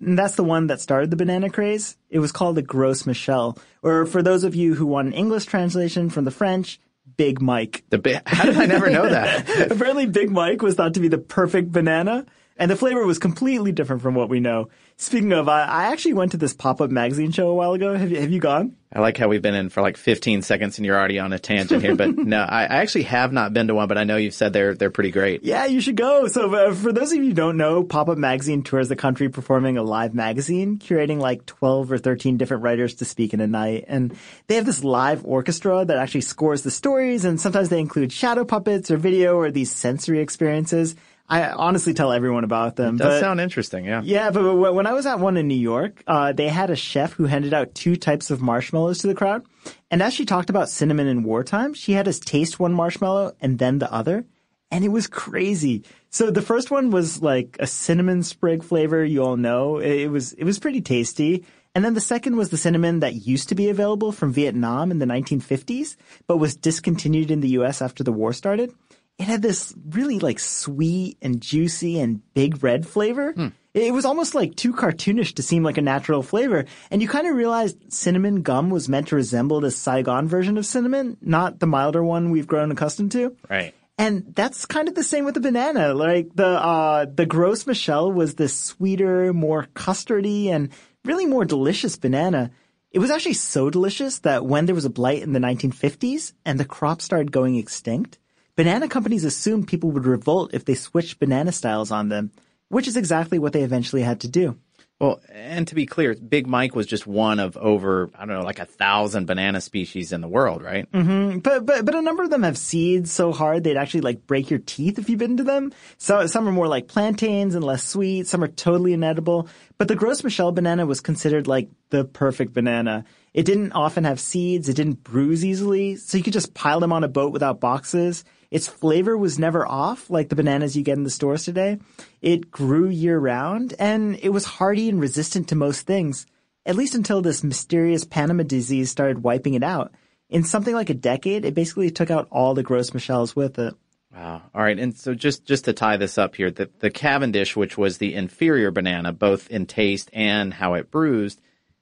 And 0.00 0.16
that's 0.16 0.36
the 0.36 0.44
one 0.44 0.68
that 0.68 0.80
started 0.80 1.10
the 1.10 1.16
banana 1.16 1.50
craze. 1.50 1.96
It 2.08 2.20
was 2.20 2.30
called 2.30 2.54
the 2.56 2.62
Gros 2.62 3.04
Michel, 3.04 3.58
or 3.82 4.06
for 4.06 4.22
those 4.22 4.44
of 4.44 4.54
you 4.54 4.74
who 4.74 4.86
want 4.86 5.08
an 5.08 5.12
English 5.14 5.46
translation 5.46 6.08
from 6.08 6.24
the 6.24 6.30
French, 6.30 6.78
Big 7.16 7.42
Mike. 7.42 7.82
The 7.90 7.98
bi- 7.98 8.22
How 8.24 8.44
did 8.44 8.56
I 8.56 8.66
never 8.66 8.90
know 8.90 9.08
that? 9.08 9.70
Apparently, 9.72 10.06
Big 10.06 10.30
Mike 10.30 10.62
was 10.62 10.76
thought 10.76 10.94
to 10.94 11.00
be 11.00 11.08
the 11.08 11.18
perfect 11.18 11.72
banana, 11.72 12.26
and 12.58 12.70
the 12.70 12.76
flavor 12.76 13.06
was 13.06 13.18
completely 13.18 13.72
different 13.72 14.02
from 14.02 14.14
what 14.14 14.28
we 14.28 14.40
know. 14.40 14.68
Speaking 14.96 15.32
of, 15.32 15.48
I, 15.48 15.62
I 15.62 15.84
actually 15.92 16.14
went 16.14 16.32
to 16.32 16.36
this 16.36 16.52
pop-up 16.52 16.90
magazine 16.90 17.30
show 17.30 17.48
a 17.48 17.54
while 17.54 17.72
ago. 17.72 17.94
Have 17.94 18.10
you, 18.10 18.20
have 18.20 18.32
you 18.32 18.40
gone? 18.40 18.74
I 18.92 19.00
like 19.00 19.18
how 19.18 19.28
we've 19.28 19.42
been 19.42 19.54
in 19.54 19.68
for 19.68 19.82
like 19.82 19.96
15 19.98 20.40
seconds 20.42 20.78
and 20.78 20.86
you're 20.86 20.96
already 20.96 21.18
on 21.18 21.32
a 21.32 21.38
tangent 21.38 21.82
here. 21.82 21.94
But 21.94 22.16
no, 22.16 22.38
I, 22.38 22.62
I 22.62 22.76
actually 22.76 23.04
have 23.04 23.32
not 23.32 23.52
been 23.52 23.68
to 23.68 23.74
one, 23.74 23.86
but 23.86 23.98
I 23.98 24.04
know 24.04 24.16
you've 24.16 24.34
said 24.34 24.52
they're 24.52 24.74
they're 24.74 24.90
pretty 24.90 25.10
great. 25.10 25.44
Yeah, 25.44 25.66
you 25.66 25.80
should 25.80 25.96
go. 25.96 26.26
So 26.26 26.52
uh, 26.52 26.74
for 26.74 26.90
those 26.90 27.12
of 27.12 27.18
you 27.18 27.26
who 27.26 27.32
don't 27.32 27.58
know, 27.58 27.84
Pop-Up 27.84 28.16
Magazine 28.16 28.62
tours 28.62 28.88
the 28.88 28.96
country 28.96 29.28
performing 29.28 29.76
a 29.76 29.82
live 29.82 30.14
magazine, 30.14 30.78
curating 30.78 31.18
like 31.18 31.44
12 31.46 31.92
or 31.92 31.98
13 31.98 32.38
different 32.38 32.62
writers 32.62 32.94
to 32.96 33.04
speak 33.04 33.34
in 33.34 33.40
a 33.40 33.46
night. 33.46 33.84
And 33.88 34.16
they 34.46 34.54
have 34.54 34.66
this 34.66 34.82
live 34.82 35.24
orchestra 35.24 35.84
that 35.84 35.98
actually 35.98 36.22
scores 36.22 36.62
the 36.62 36.70
stories, 36.70 37.24
and 37.24 37.40
sometimes 37.40 37.68
they 37.68 37.80
include 37.80 38.10
shadow 38.10 38.44
puppets 38.44 38.90
or 38.90 38.96
video 38.96 39.36
or 39.36 39.50
these 39.50 39.70
sensory 39.70 40.20
experiences. 40.20 40.96
I 41.28 41.50
honestly 41.50 41.92
tell 41.92 42.10
everyone 42.10 42.44
about 42.44 42.76
them. 42.76 42.94
It 42.94 42.98
does 42.98 43.14
but, 43.14 43.20
sound 43.20 43.40
interesting, 43.40 43.84
yeah. 43.84 44.00
Yeah, 44.02 44.30
but 44.30 44.54
when 44.54 44.86
I 44.86 44.94
was 44.94 45.04
at 45.04 45.20
one 45.20 45.36
in 45.36 45.46
New 45.46 45.54
York, 45.54 46.02
uh, 46.06 46.32
they 46.32 46.48
had 46.48 46.70
a 46.70 46.76
chef 46.76 47.12
who 47.12 47.26
handed 47.26 47.52
out 47.52 47.74
two 47.74 47.96
types 47.96 48.30
of 48.30 48.40
marshmallows 48.40 48.98
to 48.98 49.08
the 49.08 49.14
crowd. 49.14 49.44
And 49.90 50.02
as 50.02 50.14
she 50.14 50.24
talked 50.24 50.48
about 50.48 50.70
cinnamon 50.70 51.06
in 51.06 51.24
wartime, 51.24 51.74
she 51.74 51.92
had 51.92 52.08
us 52.08 52.18
taste 52.18 52.58
one 52.58 52.72
marshmallow 52.72 53.36
and 53.40 53.58
then 53.58 53.78
the 53.78 53.92
other. 53.92 54.24
And 54.70 54.84
it 54.84 54.88
was 54.88 55.06
crazy. 55.06 55.84
So 56.10 56.30
the 56.30 56.42
first 56.42 56.70
one 56.70 56.90
was 56.90 57.22
like 57.22 57.56
a 57.60 57.66
cinnamon 57.66 58.22
sprig 58.22 58.62
flavor, 58.62 59.04
you 59.04 59.22
all 59.22 59.36
know. 59.36 59.78
It 59.78 60.08
was, 60.08 60.32
it 60.32 60.44
was 60.44 60.58
pretty 60.58 60.80
tasty. 60.80 61.44
And 61.74 61.84
then 61.84 61.94
the 61.94 62.00
second 62.00 62.36
was 62.36 62.48
the 62.48 62.56
cinnamon 62.56 63.00
that 63.00 63.26
used 63.26 63.50
to 63.50 63.54
be 63.54 63.68
available 63.68 64.12
from 64.12 64.32
Vietnam 64.32 64.90
in 64.90 64.98
the 64.98 65.06
1950s, 65.06 65.96
but 66.26 66.38
was 66.38 66.56
discontinued 66.56 67.30
in 67.30 67.40
the 67.40 67.50
US 67.50 67.82
after 67.82 68.02
the 68.02 68.12
war 68.12 68.32
started. 68.32 68.72
It 69.18 69.26
had 69.26 69.42
this 69.42 69.74
really 69.90 70.20
like 70.20 70.38
sweet 70.38 71.18
and 71.20 71.40
juicy 71.40 71.98
and 71.98 72.22
big 72.34 72.62
red 72.62 72.86
flavor. 72.86 73.32
Hmm. 73.32 73.48
It 73.74 73.92
was 73.92 74.04
almost 74.04 74.34
like 74.34 74.56
too 74.56 74.72
cartoonish 74.72 75.34
to 75.34 75.42
seem 75.42 75.62
like 75.62 75.76
a 75.76 75.82
natural 75.82 76.22
flavor. 76.22 76.64
And 76.90 77.02
you 77.02 77.08
kind 77.08 77.26
of 77.26 77.36
realized 77.36 77.92
cinnamon 77.92 78.42
gum 78.42 78.70
was 78.70 78.88
meant 78.88 79.08
to 79.08 79.16
resemble 79.16 79.60
the 79.60 79.70
Saigon 79.70 80.26
version 80.26 80.56
of 80.56 80.66
cinnamon, 80.66 81.16
not 81.20 81.58
the 81.58 81.66
milder 81.66 82.02
one 82.02 82.30
we've 82.30 82.46
grown 82.46 82.70
accustomed 82.70 83.12
to. 83.12 83.36
Right. 83.48 83.74
And 83.98 84.32
that's 84.34 84.64
kind 84.64 84.86
of 84.88 84.94
the 84.94 85.02
same 85.02 85.24
with 85.24 85.34
the 85.34 85.40
banana. 85.40 85.92
Like 85.92 86.30
the 86.34 86.46
uh 86.46 87.06
the 87.12 87.26
Gros 87.26 87.66
Michel 87.66 88.12
was 88.12 88.36
this 88.36 88.56
sweeter, 88.56 89.32
more 89.32 89.66
custardy 89.74 90.46
and 90.46 90.70
really 91.04 91.26
more 91.26 91.44
delicious 91.44 91.96
banana. 91.96 92.52
It 92.92 93.00
was 93.00 93.10
actually 93.10 93.34
so 93.34 93.68
delicious 93.68 94.20
that 94.20 94.46
when 94.46 94.66
there 94.66 94.74
was 94.74 94.84
a 94.84 94.90
blight 94.90 95.22
in 95.22 95.32
the 95.32 95.40
1950s 95.40 96.32
and 96.44 96.58
the 96.58 96.64
crop 96.64 97.02
started 97.02 97.32
going 97.32 97.56
extinct, 97.56 98.18
banana 98.58 98.88
companies 98.88 99.22
assumed 99.22 99.68
people 99.68 99.92
would 99.92 100.04
revolt 100.04 100.52
if 100.52 100.64
they 100.64 100.74
switched 100.74 101.20
banana 101.20 101.52
styles 101.52 101.92
on 101.92 102.08
them, 102.08 102.32
which 102.70 102.88
is 102.88 102.96
exactly 102.96 103.38
what 103.38 103.52
they 103.52 103.62
eventually 103.62 104.02
had 104.02 104.18
to 104.18 104.26
do. 104.26 104.58
Well, 104.98 105.20
and 105.32 105.68
to 105.68 105.76
be 105.76 105.86
clear, 105.86 106.16
Big 106.16 106.48
Mike 106.48 106.74
was 106.74 106.88
just 106.88 107.06
one 107.06 107.38
of 107.38 107.56
over, 107.56 108.10
I 108.16 108.26
don't 108.26 108.34
know, 108.34 108.42
like 108.42 108.58
a 108.58 108.64
thousand 108.64 109.28
banana 109.28 109.60
species 109.60 110.10
in 110.10 110.22
the 110.22 110.26
world, 110.26 110.60
right? 110.60 110.90
Mm-hmm. 110.90 111.38
But 111.38 111.66
but 111.66 111.84
but 111.84 111.94
a 111.94 112.02
number 112.02 112.24
of 112.24 112.30
them 112.30 112.42
have 112.42 112.58
seeds 112.58 113.12
so 113.12 113.32
hard 113.32 113.62
they'd 113.62 113.76
actually 113.76 114.00
like 114.00 114.26
break 114.26 114.50
your 114.50 114.58
teeth 114.58 114.98
if 114.98 115.08
you 115.08 115.16
bit 115.16 115.30
into 115.30 115.44
them. 115.44 115.72
So 115.98 116.26
some 116.26 116.48
are 116.48 116.52
more 116.52 116.66
like 116.66 116.88
plantains 116.88 117.54
and 117.54 117.62
less 117.62 117.84
sweet. 117.84 118.26
Some 118.26 118.42
are 118.42 118.48
totally 118.48 118.92
inedible. 118.92 119.48
But 119.78 119.86
the 119.86 119.94
Gros 119.94 120.24
Michel 120.24 120.50
banana 120.50 120.84
was 120.84 121.00
considered 121.00 121.46
like 121.46 121.68
the 121.90 122.04
perfect 122.04 122.54
banana. 122.54 123.04
It 123.32 123.46
didn't 123.46 123.70
often 123.74 124.02
have 124.02 124.18
seeds. 124.18 124.68
It 124.68 124.74
didn't 124.74 125.04
bruise 125.04 125.44
easily, 125.44 125.94
so 125.94 126.18
you 126.18 126.24
could 126.24 126.32
just 126.32 126.54
pile 126.54 126.80
them 126.80 126.92
on 126.92 127.04
a 127.04 127.08
boat 127.08 127.32
without 127.32 127.60
boxes. 127.60 128.24
Its 128.50 128.66
flavor 128.66 129.16
was 129.16 129.38
never 129.38 129.66
off 129.66 130.08
like 130.08 130.28
the 130.28 130.36
bananas 130.36 130.76
you 130.76 130.82
get 130.82 130.96
in 130.96 131.04
the 131.04 131.10
stores 131.10 131.44
today. 131.44 131.78
It 132.22 132.50
grew 132.50 132.88
year 132.88 133.18
round 133.18 133.74
and 133.78 134.18
it 134.22 134.30
was 134.30 134.44
hardy 134.44 134.88
and 134.88 135.00
resistant 135.00 135.48
to 135.48 135.54
most 135.54 135.86
things, 135.86 136.26
at 136.64 136.76
least 136.76 136.94
until 136.94 137.20
this 137.20 137.44
mysterious 137.44 138.04
Panama 138.04 138.44
disease 138.44 138.90
started 138.90 139.22
wiping 139.22 139.54
it 139.54 139.62
out. 139.62 139.92
In 140.30 140.44
something 140.44 140.74
like 140.74 140.90
a 140.90 140.94
decade, 140.94 141.44
it 141.44 141.54
basically 141.54 141.90
took 141.90 142.10
out 142.10 142.28
all 142.30 142.54
the 142.54 142.62
Gros 142.62 142.92
Michels 142.94 143.36
with 143.36 143.58
it. 143.58 143.74
Wow. 144.14 144.42
All 144.54 144.62
right. 144.62 144.78
And 144.78 144.96
so 144.96 145.14
just, 145.14 145.44
just 145.44 145.66
to 145.66 145.74
tie 145.74 145.98
this 145.98 146.16
up 146.16 146.34
here, 146.34 146.50
the, 146.50 146.70
the 146.80 146.90
Cavendish, 146.90 147.54
which 147.54 147.76
was 147.76 147.98
the 147.98 148.14
inferior 148.14 148.70
banana, 148.70 149.12
both 149.12 149.48
in 149.50 149.66
taste 149.66 150.08
and 150.12 150.52
how 150.54 150.74
it 150.74 150.90
bruised, 150.90 151.40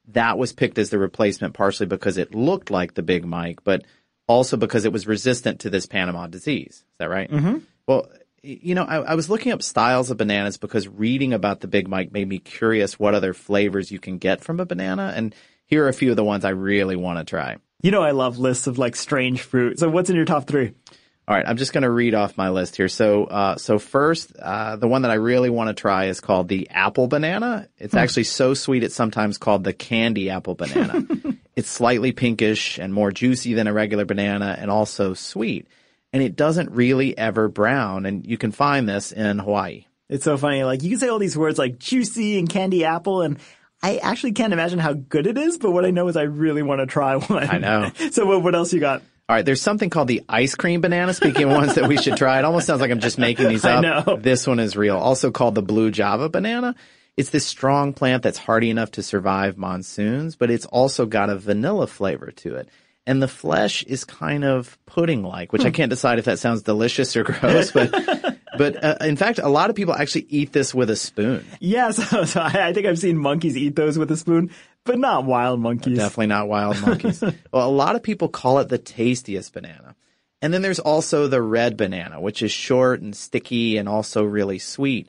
that 0.09 0.39
was 0.39 0.53
picked 0.53 0.79
as 0.79 0.91
the 0.91 0.99
replacement 0.99 1.55
partially 1.55 1.87
because 1.87 2.19
it 2.19 2.35
looked 2.35 2.71
like 2.71 2.95
the 2.95 3.03
Big 3.03 3.25
Mike, 3.25 3.65
but 3.65 3.85
also 4.26 4.56
because 4.56 4.85
it 4.85 4.92
was 4.92 5.06
resistant 5.06 5.61
to 5.61 5.71
this 5.71 5.87
Panama 5.87 6.26
disease. 6.26 6.73
Is 6.73 6.85
that 6.99 7.09
right? 7.09 7.30
Mm-hmm. 7.30 7.59
Well, 7.87 8.09
you 8.42 8.75
know, 8.75 8.85
I, 8.85 8.97
I 8.99 9.14
was 9.14 9.28
looking 9.28 9.52
up 9.52 9.62
styles 9.62 10.11
of 10.11 10.18
bananas 10.18 10.56
because 10.56 10.87
reading 10.87 11.33
about 11.33 11.61
the 11.61 11.68
Big 11.68 11.88
Mike 11.88 12.12
made 12.12 12.28
me 12.28 12.38
curious 12.38 12.99
what 12.99 13.14
other 13.14 13.35
flavors 13.35 13.90
you 13.90 13.99
can 13.99 14.18
get 14.18 14.40
from 14.40 14.61
a 14.61 14.66
banana. 14.66 15.12
And 15.16 15.35
here 15.66 15.85
are 15.85 15.88
a 15.88 15.92
few 15.92 16.11
of 16.11 16.16
the 16.16 16.25
ones 16.25 16.45
I 16.45 16.50
really 16.50 16.97
want 16.97 17.18
to 17.18 17.25
try. 17.25 17.56
You 17.83 17.90
know, 17.90 18.02
I 18.02 18.12
love 18.12 18.38
lists 18.38 18.66
of 18.66 18.78
like 18.78 18.97
strange 18.97 19.42
fruit. 19.42 19.78
So 19.78 19.88
what's 19.88 20.11
in 20.11 20.16
your 20.16 20.25
top 20.25 20.47
three? 20.47 20.73
All 21.28 21.35
right, 21.35 21.45
I'm 21.47 21.56
just 21.56 21.73
going 21.73 21.83
to 21.83 21.90
read 21.90 22.14
off 22.14 22.37
my 22.37 22.50
list 22.50 22.76
here. 22.76 22.87
So, 22.87 23.25
uh, 23.25 23.56
so 23.56 23.80
first, 23.80 24.37
uh, 24.37 24.76
the 24.76 24.87
one 24.87 25.02
that 25.02 25.11
I 25.11 25.14
really 25.14 25.50
want 25.50 25.68
to 25.68 25.75
try 25.75 26.04
is 26.04 26.21
called 26.21 26.47
the 26.47 26.71
apple 26.71 27.09
banana. 27.09 27.68
It's 27.78 27.95
actually 27.95 28.25
so 28.25 28.54
sweet 28.54 28.85
it's 28.85 28.95
sometimes 28.95 29.37
called 29.37 29.64
the 29.64 29.73
candy 29.73 30.30
apple 30.30 30.54
banana. 30.54 31.04
it's 31.56 31.68
slightly 31.68 32.12
pinkish 32.12 32.78
and 32.78 32.95
more 32.95 33.11
juicy 33.11 33.54
than 33.54 33.66
a 33.66 33.73
regular 33.73 34.04
banana, 34.04 34.56
and 34.56 34.71
also 34.71 35.14
sweet. 35.14 35.66
And 36.12 36.23
it 36.23 36.37
doesn't 36.37 36.71
really 36.71 37.18
ever 37.18 37.49
brown, 37.49 38.06
and 38.06 38.25
you 38.25 38.38
can 38.38 38.52
find 38.52 38.88
this 38.88 39.11
in 39.11 39.40
Hawaii. 39.40 39.87
It's 40.09 40.23
so 40.23 40.37
funny. 40.37 40.62
Like 40.62 40.85
you 40.85 40.90
can 40.90 41.00
say 41.00 41.09
all 41.09 41.18
these 41.18 41.37
words 41.37 41.59
like 41.59 41.80
juicy 41.80 42.38
and 42.38 42.49
candy 42.49 42.85
apple 42.85 43.23
and 43.23 43.38
I 43.83 43.99
actually 43.99 44.33
can't 44.33 44.52
imagine 44.52 44.78
how 44.78 44.95
good 44.95 45.26
it 45.26 45.37
is, 45.37 45.59
but 45.59 45.71
what 45.71 45.85
I 45.85 45.90
know 45.90 46.09
is 46.09 46.16
I 46.16 46.23
really 46.23 46.62
want 46.62 46.80
to 46.80 46.87
try 46.87 47.16
one. 47.16 47.50
I 47.50 47.59
know. 47.59 47.90
so 48.11 48.26
what, 48.26 48.42
what 48.42 48.54
else 48.54 48.73
you 48.73 48.80
got? 48.80 49.02
All 49.28 49.35
right, 49.35 49.45
there's 49.45 49.61
something 49.61 49.90
called 49.90 50.06
the 50.06 50.23
ice 50.28 50.54
cream 50.54 50.80
banana. 50.80 51.12
Speaking 51.12 51.45
of 51.45 51.50
ones 51.50 51.75
that 51.75 51.88
we 51.88 51.97
should 51.97 52.16
try, 52.16 52.38
it 52.38 52.45
almost 52.45 52.68
sounds 52.68 52.80
like 52.80 52.92
I'm 52.92 53.00
just 53.00 53.18
making 53.18 53.49
these 53.49 53.64
up. 53.64 53.78
I 53.78 53.80
know. 53.80 54.16
This 54.16 54.47
one 54.47 54.61
is 54.61 54.76
real. 54.76 54.97
Also 54.97 55.33
called 55.33 55.56
the 55.56 55.62
blue 55.62 55.90
java 55.90 56.28
banana. 56.28 56.76
It's 57.16 57.30
this 57.30 57.45
strong 57.45 57.92
plant 57.92 58.23
that's 58.23 58.38
hardy 58.38 58.71
enough 58.71 58.92
to 58.92 59.02
survive 59.02 59.59
monsoons, 59.59 60.37
but 60.37 60.50
it's 60.50 60.66
also 60.66 61.06
got 61.06 61.28
a 61.28 61.37
vanilla 61.37 61.88
flavor 61.88 62.30
to 62.30 62.54
it. 62.56 62.68
And 63.04 63.21
the 63.21 63.28
flesh 63.28 63.83
is 63.83 64.04
kind 64.04 64.45
of 64.45 64.78
pudding-like, 64.87 65.52
which 65.52 65.64
I 65.64 65.68
hmm. 65.68 65.75
can't 65.75 65.90
decide 65.90 66.21
if 66.21 66.26
that 66.26 66.38
sounds 66.38 66.62
delicious 66.62 67.16
or 67.16 67.25
gross, 67.25 67.73
but, 67.73 67.92
but 68.57 68.83
uh, 68.83 68.97
in 69.01 69.17
fact, 69.17 69.39
a 69.39 69.49
lot 69.49 69.71
of 69.71 69.77
people 69.77 69.95
actually 69.95 70.27
eat 70.29 70.53
this 70.53 70.75
with 70.75 70.91
a 70.91 70.97
spoon. 70.97 71.45
Yeah, 71.61 71.91
so, 71.93 72.25
so 72.25 72.41
I, 72.41 72.69
I 72.69 72.73
think 72.73 72.87
I've 72.87 72.99
seen 72.99 73.17
monkeys 73.17 73.57
eat 73.57 73.77
those 73.77 73.99
with 73.99 74.11
a 74.11 74.17
spoon, 74.17 74.51
but 74.85 74.99
not 74.99 75.25
wild 75.25 75.61
monkeys. 75.61 75.99
Definitely 75.99 76.29
not 76.29 76.49
wild 76.49 76.81
monkeys. 76.81 77.23
well, 77.53 77.69
a 77.69 77.71
lot 77.71 77.97
of 77.97 78.03
people 78.03 78.29
call 78.29 78.59
it 78.59 78.69
the 78.69 78.79
tastiest 78.79 79.53
banana. 79.53 79.95
And 80.43 80.53
then 80.53 80.63
there's 80.63 80.79
also 80.79 81.29
the 81.29 81.43
red 81.43 81.77
banana, 81.77 82.21
which 82.21 82.43
is 82.43 82.53
short 82.53 83.01
and 83.01 83.17
sticky 83.17 83.79
and 83.79 83.89
also 83.89 84.23
really 84.23 84.59
sweet. 84.59 85.09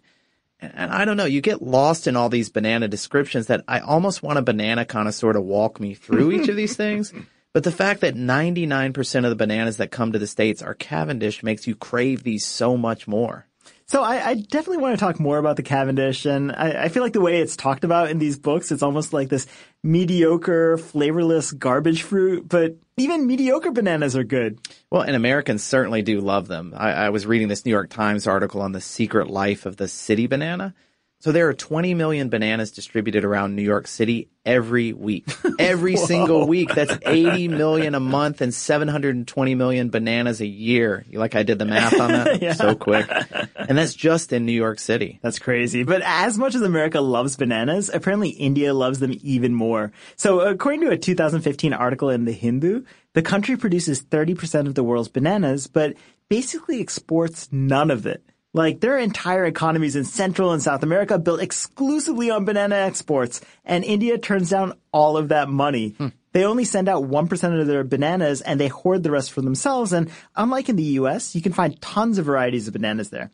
And, 0.60 0.74
and 0.75 0.92
I 0.92 1.06
don't 1.06 1.18
know, 1.18 1.25
you 1.25 1.42
get 1.42 1.62
lost 1.62 2.08
in 2.08 2.16
all 2.16 2.30
these 2.30 2.50
banana 2.50 2.88
descriptions 2.88 3.48
that 3.48 3.63
I 3.68 3.80
almost 3.80 4.24
want 4.24 4.39
a 4.39 4.42
banana 4.42 4.86
kind 4.86 5.08
of 5.08 5.13
sort 5.13 5.36
of 5.36 5.44
walk 5.44 5.80
me 5.80 5.94
through 5.94 6.32
each 6.32 6.48
of 6.48 6.56
these 6.56 6.75
things. 6.75 7.13
But 7.58 7.64
the 7.64 7.72
fact 7.72 8.02
that 8.02 8.14
99% 8.14 9.24
of 9.24 9.32
the 9.32 9.36
bananas 9.36 9.78
that 9.78 9.90
come 9.90 10.12
to 10.12 10.20
the 10.20 10.28
States 10.28 10.62
are 10.62 10.76
Cavendish 10.76 11.42
makes 11.42 11.66
you 11.66 11.74
crave 11.74 12.22
these 12.22 12.46
so 12.46 12.78
much 12.78 13.08
more. 13.08 13.48
So 13.88 14.04
I, 14.04 14.24
I 14.24 14.34
definitely 14.36 14.78
want 14.78 14.94
to 14.94 15.00
talk 15.00 15.20
more 15.20 15.40
about 15.40 15.56
the 15.56 15.64
Cavendish, 15.64 16.28
and 16.28 16.52
I, 16.52 16.84
I 16.84 16.90
feel 16.90 17.02
like 17.02 17.14
the 17.14 17.20
way 17.20 17.42
it's 17.42 17.56
talked 17.56 17.84
about 17.84 18.12
in 18.12 18.20
these 18.20 18.38
books, 18.38 18.72
it's 18.72 18.84
almost 18.84 19.12
like 19.12 19.30
this 19.30 19.48
mediocre, 19.84 20.78
flavorless 20.78 21.52
garbage 21.52 22.04
fruit. 22.04 22.48
But 22.48 22.76
even 22.96 23.26
mediocre 23.26 23.72
bananas 23.72 24.16
are 24.16 24.24
good. 24.24 24.60
Well, 24.92 25.02
and 25.02 25.16
Americans 25.16 25.64
certainly 25.64 26.04
do 26.04 26.22
love 26.22 26.48
them. 26.48 26.76
I, 26.78 26.92
I 26.92 27.10
was 27.10 27.26
reading 27.26 27.48
this 27.48 27.66
New 27.66 27.72
York 27.72 27.90
Times 27.90 28.28
article 28.28 28.62
on 28.62 28.72
the 28.72 28.82
secret 28.82 29.32
life 29.32 29.66
of 29.66 29.78
the 29.78 29.88
city 29.88 30.28
banana. 30.28 30.76
So 31.19 31.31
there 31.31 31.47
are 31.47 31.53
20 31.53 31.95
million 31.95 32.29
bananas 32.29 32.71
distributed 32.71 33.25
around 33.25 33.55
New 33.55 33.63
York 33.63 33.88
City 33.88 34.29
every 34.45 34.93
week. 34.93 35.25
Every 35.59 35.97
single 35.97 36.47
week. 36.47 36.74
That's 36.74 36.95
80 37.05 37.50
million 37.50 37.95
a 37.95 38.00
month 38.00 38.39
and 38.39 38.53
720 38.53 39.55
million 39.55 39.89
bananas 39.89 40.39
a 40.39 40.45
year. 40.45 41.03
You 41.09 41.19
like 41.19 41.36
I 41.36 41.43
did 41.43 41.59
the 41.59 41.65
math 41.65 42.00
on 42.00 42.12
that? 42.12 42.38
So 42.57 42.75
quick. 42.75 43.09
And 43.55 43.77
that's 43.77 43.93
just 43.93 44.31
in 44.31 44.45
New 44.45 44.53
York 44.53 44.79
City. 44.79 45.19
That's 45.21 45.39
crazy. 45.39 45.83
But 45.83 46.01
as 46.05 46.38
much 46.38 46.55
as 46.55 46.62
America 46.62 47.01
loves 47.01 47.36
bananas, 47.36 47.89
apparently 47.93 48.29
India 48.29 48.74
loves 48.74 49.00
them 49.00 49.13
even 49.21 49.53
more. 49.53 49.91
So 50.15 50.39
according 50.39 50.81
to 50.81 50.91
a 50.91 50.97
2015 50.97 51.74
article 51.74 52.09
in 52.09 52.25
The 52.25 52.31
Hindu, 52.31 52.83
the 53.13 53.21
country 53.21 53.57
produces 53.57 54.01
30% 54.01 54.67
of 54.67 54.75
the 54.75 54.83
world's 54.83 55.09
bananas, 55.09 55.67
but 55.67 55.95
basically 56.29 56.79
exports 56.79 57.50
none 57.51 57.91
of 57.91 58.05
it. 58.05 58.24
Like 58.58 58.80
their 58.80 58.98
entire 58.98 59.46
economies 59.46 59.96
in 59.96 60.04
Central 60.04 60.52
and 60.52 60.64
South 60.64 60.82
America 60.82 61.20
built 61.20 61.42
exclusively 61.44 62.32
on 62.32 62.44
banana 62.44 62.76
exports, 62.76 63.40
and 63.64 63.84
India 63.84 64.18
turns 64.18 64.50
down 64.50 64.74
all 64.92 65.16
of 65.16 65.28
that 65.28 65.48
money. 65.48 65.90
Hmm. 65.90 66.08
They 66.32 66.44
only 66.44 66.66
send 66.66 66.90
out 66.90 67.04
1% 67.04 67.62
of 67.62 67.68
their 67.68 67.84
bananas 67.84 68.42
and 68.42 68.60
they 68.60 68.68
hoard 68.68 69.04
the 69.04 69.12
rest 69.12 69.32
for 69.32 69.44
themselves. 69.44 69.94
And 69.94 70.10
unlike 70.36 70.70
in 70.70 70.76
the 70.76 70.98
US, 71.02 71.36
you 71.36 71.42
can 71.44 71.54
find 71.54 71.80
tons 71.82 72.18
of 72.18 72.26
varieties 72.26 72.68
of 72.68 72.74
bananas 72.74 73.12
there. 73.12 73.30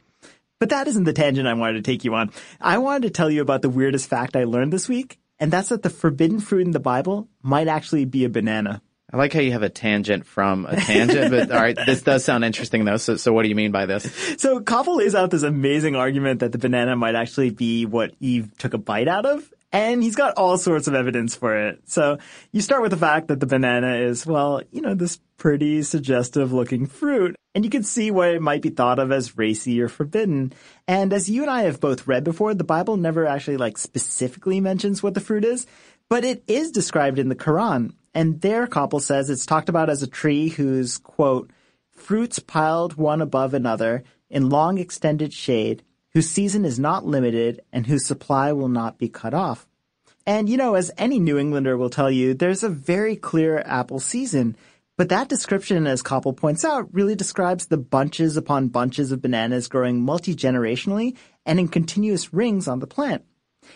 But 0.59 0.71
that 0.71 0.89
isn't 0.89 1.05
the 1.05 1.13
tangent 1.13 1.47
I 1.47 1.53
wanted 1.53 1.75
to 1.75 1.89
take 1.89 2.03
you 2.03 2.15
on. 2.15 2.29
I 2.59 2.77
wanted 2.79 3.03
to 3.03 3.09
tell 3.09 3.31
you 3.31 3.41
about 3.41 3.61
the 3.61 3.69
weirdest 3.69 4.09
fact 4.09 4.35
I 4.35 4.43
learned 4.43 4.73
this 4.73 4.89
week, 4.89 5.19
and 5.39 5.51
that's 5.51 5.69
that 5.69 5.83
the 5.83 5.89
forbidden 5.89 6.41
fruit 6.41 6.65
in 6.65 6.71
the 6.71 6.81
Bible 6.81 7.29
might 7.41 7.69
actually 7.69 8.03
be 8.03 8.25
a 8.25 8.29
banana. 8.29 8.81
I 9.13 9.17
like 9.17 9.31
how 9.31 9.41
you 9.41 9.51
have 9.51 9.61
a 9.61 9.69
tangent 9.69 10.25
from 10.25 10.65
a 10.65 10.75
tangent, 10.75 11.29
but 11.29 11.51
all 11.51 11.61
right, 11.61 11.77
this 11.85 12.01
does 12.01 12.25
sound 12.25 12.43
interesting 12.43 12.83
though. 12.83 12.97
So, 12.97 13.15
so 13.15 13.31
what 13.31 13.43
do 13.43 13.49
you 13.49 13.55
mean 13.55 13.71
by 13.71 13.85
this? 13.85 14.03
So 14.39 14.59
Koeppel 14.59 14.97
lays 14.97 15.13
out 15.13 15.29
this 15.29 15.43
amazing 15.43 15.95
argument 15.95 16.39
that 16.39 16.51
the 16.51 16.57
banana 16.57 16.95
might 16.95 17.13
actually 17.13 17.51
be 17.51 17.85
what 17.85 18.15
Eve 18.19 18.57
took 18.57 18.73
a 18.73 18.79
bite 18.79 19.07
out 19.07 19.27
of. 19.27 19.53
And 19.71 20.03
he's 20.03 20.15
got 20.15 20.35
all 20.35 20.57
sorts 20.57 20.87
of 20.87 20.95
evidence 20.95 21.35
for 21.35 21.55
it. 21.67 21.81
So 21.85 22.17
you 22.51 22.61
start 22.61 22.81
with 22.81 22.91
the 22.91 22.97
fact 22.97 23.27
that 23.27 23.39
the 23.39 23.45
banana 23.45 23.97
is, 23.97 24.25
well, 24.25 24.61
you 24.71 24.81
know, 24.81 24.95
this 24.95 25.19
pretty 25.37 25.83
suggestive 25.83 26.51
looking 26.51 26.85
fruit. 26.87 27.35
And 27.53 27.63
you 27.63 27.69
can 27.69 27.83
see 27.83 28.09
why 28.09 28.29
it 28.29 28.41
might 28.41 28.61
be 28.61 28.69
thought 28.69 28.99
of 28.99 29.11
as 29.11 29.37
racy 29.37 29.79
or 29.81 29.89
forbidden. 29.89 30.53
And 30.87 31.13
as 31.13 31.29
you 31.29 31.41
and 31.41 31.51
I 31.51 31.63
have 31.63 31.79
both 31.79 32.07
read 32.07 32.23
before, 32.23 32.53
the 32.53 32.63
Bible 32.63 32.97
never 32.97 33.27
actually 33.27 33.57
like 33.57 33.77
specifically 33.77 34.59
mentions 34.59 35.03
what 35.03 35.13
the 35.13 35.21
fruit 35.21 35.45
is, 35.45 35.67
but 36.09 36.23
it 36.23 36.43
is 36.47 36.71
described 36.71 37.19
in 37.19 37.29
the 37.29 37.35
Quran. 37.35 37.93
And 38.13 38.41
there 38.41 38.67
Koeppel 38.67 39.01
says 39.01 39.29
it's 39.29 39.45
talked 39.45 39.69
about 39.69 39.89
as 39.89 40.03
a 40.03 40.07
tree 40.07 40.49
whose, 40.49 40.97
quote, 40.97 41.51
fruits 41.91 42.39
piled 42.39 42.95
one 42.95 43.21
above 43.21 43.53
another 43.53 44.03
in 44.29 44.49
long 44.49 44.77
extended 44.77 45.33
shade, 45.33 45.83
whose 46.11 46.29
season 46.29 46.65
is 46.65 46.79
not 46.79 47.05
limited 47.05 47.61
and 47.71 47.87
whose 47.87 48.05
supply 48.05 48.51
will 48.51 48.67
not 48.67 48.97
be 48.97 49.09
cut 49.09 49.33
off. 49.33 49.67
And 50.25 50.47
you 50.47 50.57
know, 50.57 50.75
as 50.75 50.91
any 50.97 51.19
New 51.19 51.37
Englander 51.37 51.77
will 51.77 51.89
tell 51.89 52.09
you, 52.09 52.33
there's 52.33 52.63
a 52.63 52.69
very 52.69 53.15
clear 53.15 53.59
apple 53.65 53.99
season. 53.99 54.55
But 54.95 55.09
that 55.09 55.27
description, 55.27 55.87
as 55.87 56.03
Koeppel 56.03 56.37
points 56.37 56.63
out, 56.63 56.93
really 56.93 57.15
describes 57.15 57.65
the 57.65 57.77
bunches 57.77 58.37
upon 58.37 58.67
bunches 58.67 59.11
of 59.11 59.21
bananas 59.21 59.67
growing 59.67 60.01
multi-generationally 60.01 61.17
and 61.45 61.59
in 61.59 61.67
continuous 61.67 62.31
rings 62.31 62.67
on 62.67 62.79
the 62.79 62.87
plant. 62.87 63.25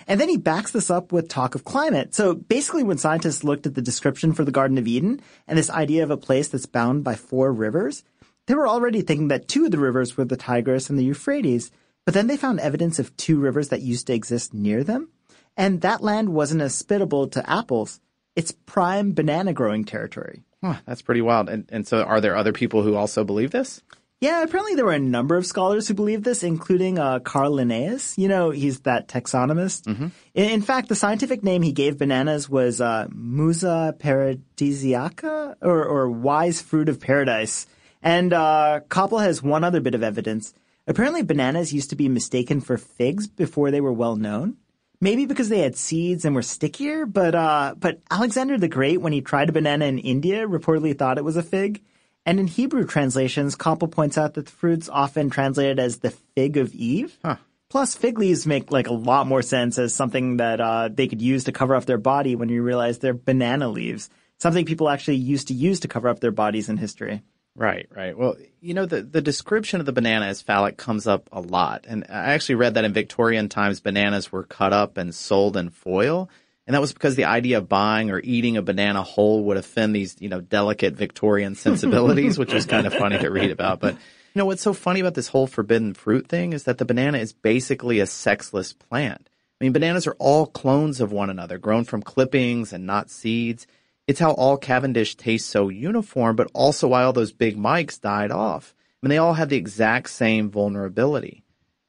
And 0.07 0.19
then 0.19 0.29
he 0.29 0.37
backs 0.37 0.71
this 0.71 0.89
up 0.89 1.11
with 1.11 1.27
talk 1.27 1.55
of 1.55 1.63
climate. 1.63 2.13
So 2.15 2.33
basically 2.33 2.83
when 2.83 2.97
scientists 2.97 3.43
looked 3.43 3.65
at 3.65 3.75
the 3.75 3.81
description 3.81 4.33
for 4.33 4.43
the 4.43 4.51
Garden 4.51 4.77
of 4.77 4.87
Eden 4.87 5.21
and 5.47 5.57
this 5.57 5.69
idea 5.69 6.03
of 6.03 6.11
a 6.11 6.17
place 6.17 6.47
that's 6.47 6.65
bound 6.65 7.03
by 7.03 7.15
four 7.15 7.51
rivers, 7.51 8.03
they 8.47 8.55
were 8.55 8.67
already 8.67 9.01
thinking 9.01 9.27
that 9.27 9.47
two 9.47 9.65
of 9.65 9.71
the 9.71 9.77
rivers 9.77 10.15
were 10.15 10.25
the 10.25 10.37
Tigris 10.37 10.89
and 10.89 10.97
the 10.97 11.03
Euphrates, 11.03 11.71
but 12.05 12.13
then 12.13 12.27
they 12.27 12.37
found 12.37 12.59
evidence 12.59 12.99
of 12.99 13.15
two 13.17 13.39
rivers 13.39 13.69
that 13.69 13.81
used 13.81 14.07
to 14.07 14.13
exist 14.13 14.53
near 14.53 14.83
them. 14.83 15.09
And 15.57 15.81
that 15.81 16.01
land 16.01 16.29
wasn't 16.29 16.61
hospitable 16.61 17.27
to 17.29 17.49
apples. 17.49 17.99
It's 18.35 18.51
prime 18.51 19.13
banana 19.13 19.51
growing 19.51 19.83
territory. 19.83 20.43
Huh, 20.63 20.75
that's 20.85 21.01
pretty 21.01 21.21
wild. 21.21 21.49
And, 21.49 21.67
and 21.69 21.87
so 21.87 22.03
are 22.03 22.21
there 22.21 22.35
other 22.35 22.53
people 22.53 22.83
who 22.83 22.95
also 22.95 23.23
believe 23.23 23.51
this? 23.51 23.81
Yeah, 24.19 24.41
apparently 24.41 24.73
there 24.73 24.85
were 24.85 24.93
a 24.93 24.99
number 24.99 25.35
of 25.35 25.45
scholars 25.45 25.87
who 25.87 25.93
believed 25.93 26.23
this, 26.23 26.41
including 26.41 26.97
uh, 26.97 27.19
Carl 27.19 27.53
Linnaeus. 27.53 28.17
You 28.17 28.27
know, 28.27 28.49
he's 28.49 28.79
that 28.81 29.07
taxonomist. 29.07 29.83
Mm-hmm. 29.83 30.07
In, 30.33 30.49
in, 30.49 30.61
fact, 30.63 30.89
the 30.89 30.95
scientific 30.95 31.43
name 31.43 31.61
he 31.61 31.71
gave 31.71 31.99
bananas 31.99 32.49
was 32.49 32.81
uh, 32.81 33.07
Musa 33.13 33.95
paradisiaca, 33.99 35.55
or, 35.61 35.85
or 35.85 36.09
wise 36.09 36.63
fruit 36.63 36.89
of 36.89 36.99
paradise. 36.99 37.67
And 38.01 38.33
uh, 38.33 38.79
Koeppel 38.89 39.21
has 39.21 39.43
one 39.43 39.63
other 39.63 39.81
bit 39.81 39.93
of 39.93 40.01
evidence. 40.01 40.51
Apparently, 40.87 41.21
bananas 41.21 41.73
used 41.73 41.91
to 41.91 41.95
be 41.95 42.09
mistaken 42.09 42.59
for 42.59 42.77
figs 42.79 43.27
before 43.27 43.69
they 43.69 43.81
were 43.81 43.93
well 43.93 44.15
known. 44.15 44.57
Maybe 44.99 45.27
because 45.27 45.49
they 45.49 45.59
had 45.59 45.75
seeds 45.75 46.25
and 46.25 46.33
were 46.33 46.41
stickier, 46.41 47.05
but 47.05 47.35
uh, 47.35 47.75
but 47.77 47.99
Alexander 48.09 48.57
the 48.57 48.67
Great, 48.67 48.99
when 48.99 49.13
he 49.13 49.21
tried 49.21 49.49
a 49.49 49.51
banana 49.51 49.85
in 49.85 49.99
India, 49.99 50.47
reportedly 50.47 50.97
thought 50.97 51.19
it 51.19 51.23
was 51.23 51.37
a 51.37 51.43
fig. 51.43 51.83
And 52.27 52.41
in 52.41 52.47
Hebrew 52.47 52.85
translations, 52.85 53.55
Koeppel 53.55 53.89
points 53.89 54.17
out 54.17 54.33
that 54.33 54.47
the 54.47 54.51
fruit's 54.51 54.89
often 54.89 55.29
translated 55.29 55.79
as 55.79 55.99
the 55.99 56.11
fig 56.11 56.57
of 56.57 56.75
Eve. 56.75 57.17
Huh. 57.23 57.37
Plus, 57.69 57.95
fig 57.95 58.19
leaves 58.19 58.45
make 58.45 58.69
like 58.69 58.87
a 58.87 58.93
lot 58.93 59.27
more 59.27 59.41
sense 59.41 59.79
as 59.79 59.95
something 59.95 60.35
that 60.37 60.59
uh, 60.59 60.89
they 60.91 61.07
could 61.07 61.21
use 61.21 61.45
to 61.45 61.53
cover 61.53 61.73
up 61.73 61.85
their 61.85 61.97
body 61.97 62.35
when 62.35 62.49
you 62.49 62.63
realize 62.63 62.99
they're 62.99 63.13
banana 63.13 63.69
leaves, 63.69 64.09
something 64.39 64.65
people 64.65 64.89
actually 64.89 65.15
used 65.15 65.47
to 65.47 65.53
use 65.53 65.79
to 65.79 65.87
cover 65.87 66.09
up 66.09 66.19
their 66.19 66.31
bodies 66.31 66.67
in 66.67 66.75
history. 66.75 67.23
Right, 67.55 67.87
right. 67.95 68.17
Well, 68.17 68.35
you 68.59 68.73
know, 68.73 68.85
the, 68.85 69.01
the 69.03 69.21
description 69.21 69.79
of 69.79 69.85
the 69.85 69.93
banana 69.93 70.25
as 70.25 70.41
phallic 70.41 70.75
comes 70.75 71.07
up 71.07 71.29
a 71.31 71.39
lot. 71.39 71.85
And 71.87 72.03
I 72.09 72.33
actually 72.33 72.55
read 72.55 72.73
that 72.73 72.83
in 72.83 72.91
Victorian 72.91 73.47
times, 73.47 73.79
bananas 73.79 74.33
were 74.33 74.43
cut 74.43 74.73
up 74.73 74.97
and 74.97 75.15
sold 75.15 75.55
in 75.55 75.69
foil. 75.69 76.29
And 76.67 76.73
that 76.73 76.81
was 76.81 76.91
because 76.91 77.15
the 77.15 77.25
idea 77.25 77.57
of 77.57 77.69
buying 77.69 78.11
or 78.11 78.19
eating 78.21 78.57
a 78.57 78.61
banana 78.61 79.01
whole 79.01 79.45
would 79.45 79.55
offend 79.55 79.95
these, 79.95 80.17
you 80.19 80.27
know, 80.27 80.41
delicate 80.41 80.95
Victorian 80.95 81.55
sensibilities, 81.55 82.37
which 82.37 82.53
was 82.53 82.65
kind 82.65 82.85
of 82.85 82.93
funny 82.93 83.17
to 83.17 83.29
read 83.29 83.51
about. 83.51 83.79
But, 83.79 83.93
you 83.93 84.39
know, 84.39 84.45
what's 84.45 84.61
so 84.61 84.73
funny 84.73 84.99
about 84.99 85.13
this 85.13 85.29
whole 85.29 85.47
forbidden 85.47 85.93
fruit 85.93 86.27
thing 86.27 86.51
is 86.51 86.65
that 86.65 86.77
the 86.77 86.85
banana 86.85 87.19
is 87.19 87.31
basically 87.31 88.01
a 88.01 88.05
sexless 88.05 88.73
plant. 88.73 89.29
I 89.59 89.63
mean, 89.63 89.71
bananas 89.71 90.05
are 90.07 90.15
all 90.19 90.45
clones 90.45 90.99
of 90.99 91.11
one 91.11 91.29
another, 91.29 91.57
grown 91.57 91.85
from 91.85 92.03
clippings 92.03 92.73
and 92.73 92.85
not 92.85 93.09
seeds. 93.09 93.65
It's 94.05 94.19
how 94.19 94.31
all 94.31 94.57
Cavendish 94.57 95.15
tastes 95.15 95.49
so 95.49 95.69
uniform, 95.69 96.35
but 96.35 96.51
also 96.53 96.89
why 96.89 97.03
all 97.03 97.13
those 97.13 97.31
Big 97.31 97.57
Mikes 97.57 97.97
died 97.97 98.31
off. 98.31 98.75
I 98.77 99.07
mean, 99.07 99.09
they 99.09 99.17
all 99.17 99.33
have 99.33 99.49
the 99.49 99.57
exact 99.57 100.09
same 100.09 100.51
vulnerability. 100.51 101.43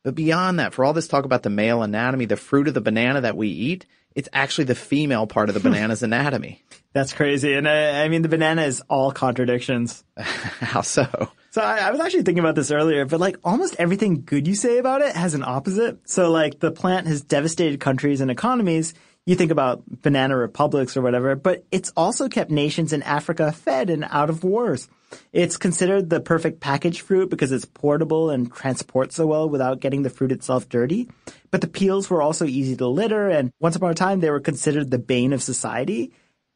But 0.04 0.14
beyond 0.14 0.60
that, 0.60 0.72
for 0.72 0.84
all 0.84 0.92
this 0.92 1.08
talk 1.08 1.24
about 1.24 1.42
the 1.42 1.50
male 1.50 1.82
anatomy, 1.82 2.26
the 2.26 2.36
fruit 2.36 2.68
of 2.68 2.74
the 2.74 2.80
banana 2.80 3.20
that 3.20 3.36
we 3.36 3.48
eat 3.48 3.86
it's 4.14 4.28
actually 4.32 4.64
the 4.64 4.74
female 4.74 5.26
part 5.26 5.48
of 5.48 5.54
the 5.54 5.60
banana's 5.68 6.02
anatomy. 6.02 6.62
That's 6.92 7.12
crazy. 7.12 7.54
And 7.54 7.68
I, 7.68 8.04
I, 8.04 8.08
mean, 8.08 8.22
the 8.22 8.28
banana 8.28 8.62
is 8.62 8.80
all 8.88 9.12
contradictions. 9.12 10.04
How 10.16 10.80
so? 10.80 11.06
So 11.50 11.62
I, 11.62 11.78
I, 11.78 11.90
was 11.90 12.00
actually 12.00 12.22
thinking 12.22 12.40
about 12.40 12.54
this 12.54 12.70
earlier, 12.70 13.04
but 13.04 13.20
like 13.20 13.36
almost 13.44 13.76
everything 13.78 14.22
good 14.24 14.46
you 14.46 14.54
say 14.54 14.78
about 14.78 15.02
it 15.02 15.14
has 15.14 15.34
an 15.34 15.44
opposite. 15.44 16.08
So 16.08 16.30
like 16.30 16.60
the 16.60 16.70
plant 16.70 17.06
has 17.06 17.22
devastated 17.22 17.80
countries 17.80 18.20
and 18.20 18.30
economies. 18.30 18.94
You 19.26 19.34
think 19.34 19.50
about 19.50 19.82
banana 20.02 20.36
republics 20.36 20.96
or 20.96 21.02
whatever, 21.02 21.36
but 21.36 21.64
it's 21.70 21.92
also 21.96 22.28
kept 22.28 22.50
nations 22.50 22.92
in 22.92 23.02
Africa 23.02 23.52
fed 23.52 23.90
and 23.90 24.04
out 24.08 24.30
of 24.30 24.42
wars. 24.42 24.88
It's 25.32 25.56
considered 25.56 26.10
the 26.10 26.20
perfect 26.20 26.60
packaged 26.60 27.02
fruit 27.02 27.30
because 27.30 27.52
it's 27.52 27.64
portable 27.64 28.30
and 28.30 28.52
transports 28.52 29.16
so 29.16 29.26
well 29.26 29.48
without 29.48 29.80
getting 29.80 30.02
the 30.02 30.10
fruit 30.10 30.32
itself 30.32 30.68
dirty. 30.68 31.08
But 31.50 31.60
the 31.60 31.68
peels 31.68 32.10
were 32.10 32.22
also 32.22 32.46
easy 32.46 32.76
to 32.76 32.86
litter, 32.86 33.28
and 33.28 33.52
once 33.60 33.76
upon 33.76 33.90
a 33.90 33.94
time 33.94 34.20
they 34.20 34.30
were 34.30 34.40
considered 34.40 34.90
the 34.90 34.98
bane 34.98 35.32
of 35.32 35.42
society. 35.42 36.12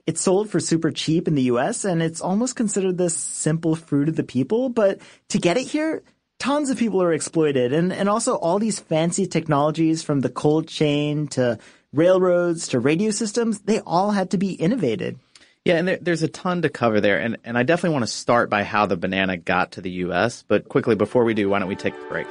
It's 0.07 0.21
sold 0.21 0.51
for 0.51 0.59
super 0.59 0.91
cheap 0.91 1.29
in 1.29 1.35
the 1.35 1.43
US, 1.43 1.85
and 1.85 2.03
it's 2.03 2.21
almost 2.21 2.57
considered 2.57 2.99
the 2.99 3.11
simple 3.11 3.77
fruit 3.77 4.09
of 4.09 4.17
the 4.17 4.25
people. 4.25 4.69
But 4.69 5.01
to 5.29 5.39
get 5.39 5.57
it 5.57 5.67
here, 5.69 6.03
tons 6.39 6.71
of 6.71 6.79
people 6.79 7.03
are 7.03 7.13
exploited, 7.13 7.73
and, 7.73 7.93
and 7.93 8.09
also 8.09 8.35
all 8.35 8.59
these 8.59 8.81
fancy 8.81 9.27
technologies 9.27 10.03
from 10.03 10.21
the 10.21 10.29
cold 10.29 10.67
chain 10.67 11.29
to 11.29 11.59
railroads 11.93 12.69
to 12.69 12.81
radio 12.81 13.11
systems, 13.11 13.61
they 13.61 13.81
all 13.81 14.11
had 14.11 14.31
to 14.31 14.39
be 14.39 14.55
innovated. 14.55 15.19
Yeah, 15.65 15.77
and 15.77 15.87
there, 15.87 15.99
there's 16.01 16.25
a 16.25 16.29
ton 16.29 16.63
to 16.63 16.69
cover 16.69 17.01
there, 17.01 17.19
and, 17.19 17.37
and 17.45 17.57
I 17.57 17.63
definitely 17.63 17.95
want 17.95 18.03
to 18.05 18.13
start 18.13 18.51
by 18.51 18.65
how 18.65 18.87
the 18.87 18.97
banana 18.97 19.37
got 19.37 19.73
to 19.73 19.81
the 19.81 19.91
U.S. 19.91 20.43
But 20.49 20.69
quickly, 20.69 20.97
before 20.97 21.23
we 21.23 21.35
do, 21.35 21.49
why 21.49 21.61
don't 21.61 21.69
we 21.69 21.77
take 21.77 21.95
a 21.95 22.09
break? 22.09 22.27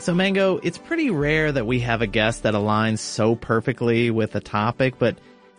So, 0.00 0.12
Mango, 0.12 0.58
it's 0.58 0.78
pretty 0.78 1.10
rare 1.10 1.52
that 1.52 1.68
we 1.68 1.78
have 1.80 2.02
a 2.02 2.08
guest 2.08 2.42
that 2.42 2.54
aligns 2.54 2.98
so 2.98 3.36
perfectly 3.36 4.10
with 4.10 4.34
a 4.34 4.40
topic, 4.40 4.98
but 4.98 5.16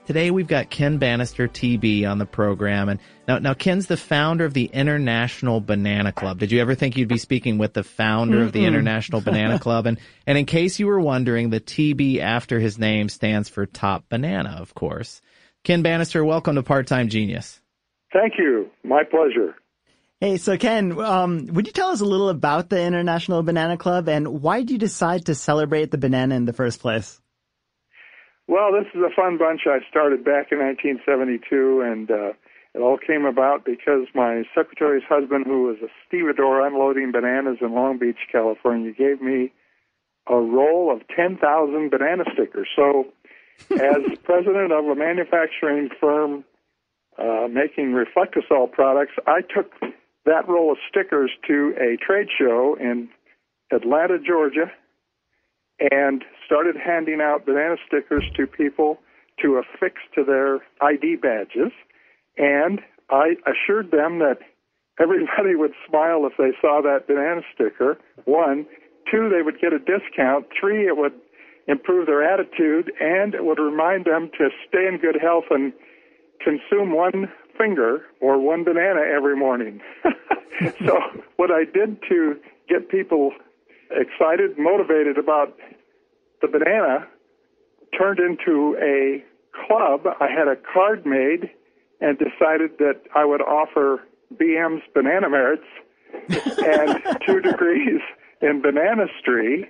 Today 0.07 0.31
we've 0.31 0.47
got 0.47 0.69
Ken 0.69 0.99
Bannister 0.99 1.49
TB 1.49 2.09
on 2.09 2.17
the 2.17 2.25
program. 2.25 2.87
And 2.87 3.01
now, 3.27 3.39
now 3.39 3.53
Ken's 3.53 3.87
the 3.87 3.97
founder 3.97 4.45
of 4.45 4.53
the 4.53 4.63
International 4.63 5.59
Banana 5.59 6.13
Club. 6.13 6.39
Did 6.39 6.49
you 6.49 6.61
ever 6.61 6.75
think 6.75 6.95
you'd 6.95 7.09
be 7.09 7.17
speaking 7.17 7.57
with 7.57 7.73
the 7.73 7.83
founder 7.83 8.37
mm 8.37 8.43
of 8.43 8.53
the 8.53 8.63
International 8.63 9.19
Banana 9.19 9.59
Club? 9.63 9.85
And, 9.85 9.99
and 10.25 10.37
in 10.37 10.45
case 10.45 10.79
you 10.79 10.87
were 10.87 11.01
wondering, 11.01 11.49
the 11.49 11.59
TB 11.59 12.19
after 12.19 12.57
his 12.57 12.79
name 12.79 13.09
stands 13.09 13.49
for 13.49 13.65
Top 13.65 14.05
Banana, 14.07 14.59
of 14.61 14.73
course. 14.73 15.21
Ken 15.65 15.81
Bannister, 15.81 16.23
welcome 16.23 16.55
to 16.55 16.63
Part 16.63 16.87
Time 16.87 17.09
Genius. 17.09 17.59
Thank 18.13 18.35
you. 18.37 18.69
My 18.85 19.03
pleasure. 19.03 19.57
Hey, 20.21 20.37
so 20.37 20.57
Ken, 20.57 20.97
um, 21.01 21.47
would 21.47 21.67
you 21.67 21.73
tell 21.73 21.89
us 21.89 21.99
a 21.99 22.05
little 22.05 22.29
about 22.29 22.69
the 22.69 22.81
International 22.81 23.43
Banana 23.43 23.75
Club 23.75 24.07
and 24.07 24.41
why 24.41 24.59
did 24.59 24.71
you 24.71 24.77
decide 24.77 25.25
to 25.25 25.35
celebrate 25.35 25.91
the 25.91 25.97
banana 25.97 26.33
in 26.33 26.45
the 26.45 26.53
first 26.53 26.79
place? 26.79 27.19
Well, 28.47 28.71
this 28.71 28.87
is 28.95 29.01
a 29.01 29.13
fun 29.13 29.37
bunch 29.37 29.61
I 29.65 29.79
started 29.89 30.23
back 30.23 30.51
in 30.51 30.59
1972, 30.59 31.81
and 31.81 32.09
uh, 32.09 32.33
it 32.73 32.79
all 32.79 32.97
came 32.97 33.25
about 33.25 33.65
because 33.65 34.07
my 34.15 34.43
secretary's 34.55 35.03
husband, 35.07 35.45
who 35.45 35.63
was 35.63 35.77
a 35.83 35.91
stevedore 36.07 36.65
unloading 36.65 37.11
bananas 37.11 37.57
in 37.59 37.73
Long 37.73 37.97
Beach, 37.97 38.19
California, 38.31 38.93
gave 38.93 39.21
me 39.21 39.51
a 40.27 40.35
roll 40.35 40.93
of 40.95 41.01
10,000 41.13 41.89
banana 41.91 42.23
stickers. 42.33 42.69
So, 42.73 43.07
as 43.71 44.17
president 44.23 44.71
of 44.71 44.85
a 44.85 44.95
manufacturing 44.95 45.89
firm 45.99 46.45
uh, 47.17 47.47
making 47.51 47.91
Reflectosol 47.91 48.71
products, 48.71 49.13
I 49.25 49.41
took 49.41 49.73
that 50.25 50.47
roll 50.47 50.71
of 50.71 50.77
stickers 50.89 51.31
to 51.47 51.73
a 51.79 51.97
trade 51.97 52.27
show 52.37 52.77
in 52.79 53.09
Atlanta, 53.73 54.19
Georgia, 54.19 54.71
and 55.91 56.23
started 56.47 56.75
handing 56.75 57.19
out 57.21 57.45
banana 57.45 57.75
stickers 57.85 58.23
to 58.35 58.47
people 58.47 58.97
to 59.41 59.61
affix 59.61 60.01
to 60.15 60.23
their 60.23 60.59
ID 60.81 61.17
badges. 61.17 61.71
And 62.37 62.79
I 63.09 63.35
assured 63.45 63.91
them 63.91 64.19
that 64.19 64.39
everybody 64.99 65.55
would 65.55 65.73
smile 65.87 66.25
if 66.25 66.33
they 66.37 66.57
saw 66.59 66.81
that 66.81 67.07
banana 67.07 67.41
sticker. 67.53 67.97
One. 68.25 68.65
Two, 69.11 69.29
they 69.29 69.41
would 69.41 69.61
get 69.61 69.71
a 69.71 69.79
discount. 69.79 70.47
Three, 70.59 70.85
it 70.87 70.97
would 70.97 71.13
improve 71.67 72.07
their 72.07 72.23
attitude 72.23 72.91
and 72.99 73.33
it 73.33 73.43
would 73.43 73.59
remind 73.59 74.05
them 74.05 74.29
to 74.37 74.49
stay 74.67 74.87
in 74.87 74.97
good 74.97 75.17
health 75.21 75.45
and 75.49 75.73
consume 76.43 76.93
one 76.93 77.29
finger 77.57 78.01
or 78.21 78.39
one 78.39 78.63
banana 78.63 79.01
every 79.01 79.35
morning. 79.35 79.81
so 80.85 80.99
what 81.35 81.51
I 81.51 81.63
did 81.63 82.01
to 82.09 82.35
get 82.69 82.89
people 82.89 83.31
excited, 83.91 84.57
motivated 84.57 85.17
about 85.17 85.57
the 86.41 86.47
banana 86.47 87.07
turned 87.97 88.19
into 88.19 88.77
a 88.81 89.23
club. 89.65 90.07
I 90.19 90.27
had 90.27 90.47
a 90.47 90.55
card 90.55 91.05
made 91.05 91.49
and 91.99 92.17
decided 92.17 92.77
that 92.79 93.01
I 93.15 93.25
would 93.25 93.41
offer 93.41 94.03
BM's 94.35 94.83
banana 94.93 95.29
merits 95.29 95.65
and 96.29 97.01
two 97.25 97.39
degrees 97.39 98.01
in 98.41 98.61
bananistry 98.61 99.67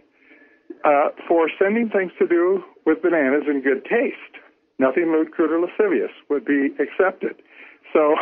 uh, 0.83 1.09
for 1.27 1.49
sending 1.59 1.89
things 1.89 2.11
to 2.19 2.27
do 2.27 2.63
with 2.85 3.01
bananas 3.01 3.43
in 3.47 3.61
good 3.61 3.85
taste. 3.85 4.43
Nothing 4.79 5.11
lewd, 5.11 5.31
crude, 5.31 5.51
or 5.51 5.59
lascivious 5.59 6.11
would 6.29 6.45
be 6.45 6.69
accepted. 6.79 7.41
So 7.93 8.15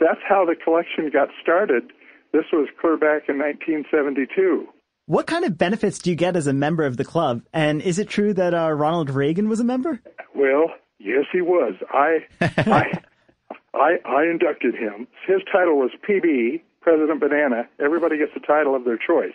that's 0.00 0.20
how 0.26 0.44
the 0.44 0.56
collection 0.56 1.10
got 1.12 1.28
started. 1.40 1.92
This 2.32 2.44
was 2.52 2.68
clear 2.80 2.96
back 2.96 3.28
in 3.28 3.38
1972. 3.38 4.66
What 5.10 5.26
kind 5.26 5.44
of 5.44 5.58
benefits 5.58 5.98
do 5.98 6.08
you 6.08 6.14
get 6.14 6.36
as 6.36 6.46
a 6.46 6.52
member 6.52 6.84
of 6.84 6.96
the 6.96 7.04
club? 7.04 7.42
And 7.52 7.82
is 7.82 7.98
it 7.98 8.08
true 8.08 8.32
that 8.34 8.54
uh, 8.54 8.70
Ronald 8.70 9.10
Reagan 9.10 9.48
was 9.48 9.58
a 9.58 9.64
member? 9.64 10.00
Well, 10.36 10.66
yes, 11.00 11.24
he 11.32 11.40
was. 11.40 11.74
I, 11.90 12.18
I, 12.40 13.02
I, 13.74 13.96
I 14.04 14.22
inducted 14.30 14.76
him. 14.76 15.08
His 15.26 15.40
title 15.52 15.80
was 15.80 15.90
PB, 16.08 16.62
President 16.80 17.18
Banana. 17.18 17.68
Everybody 17.80 18.18
gets 18.18 18.30
a 18.36 18.46
title 18.46 18.76
of 18.76 18.84
their 18.84 18.98
choice. 18.98 19.34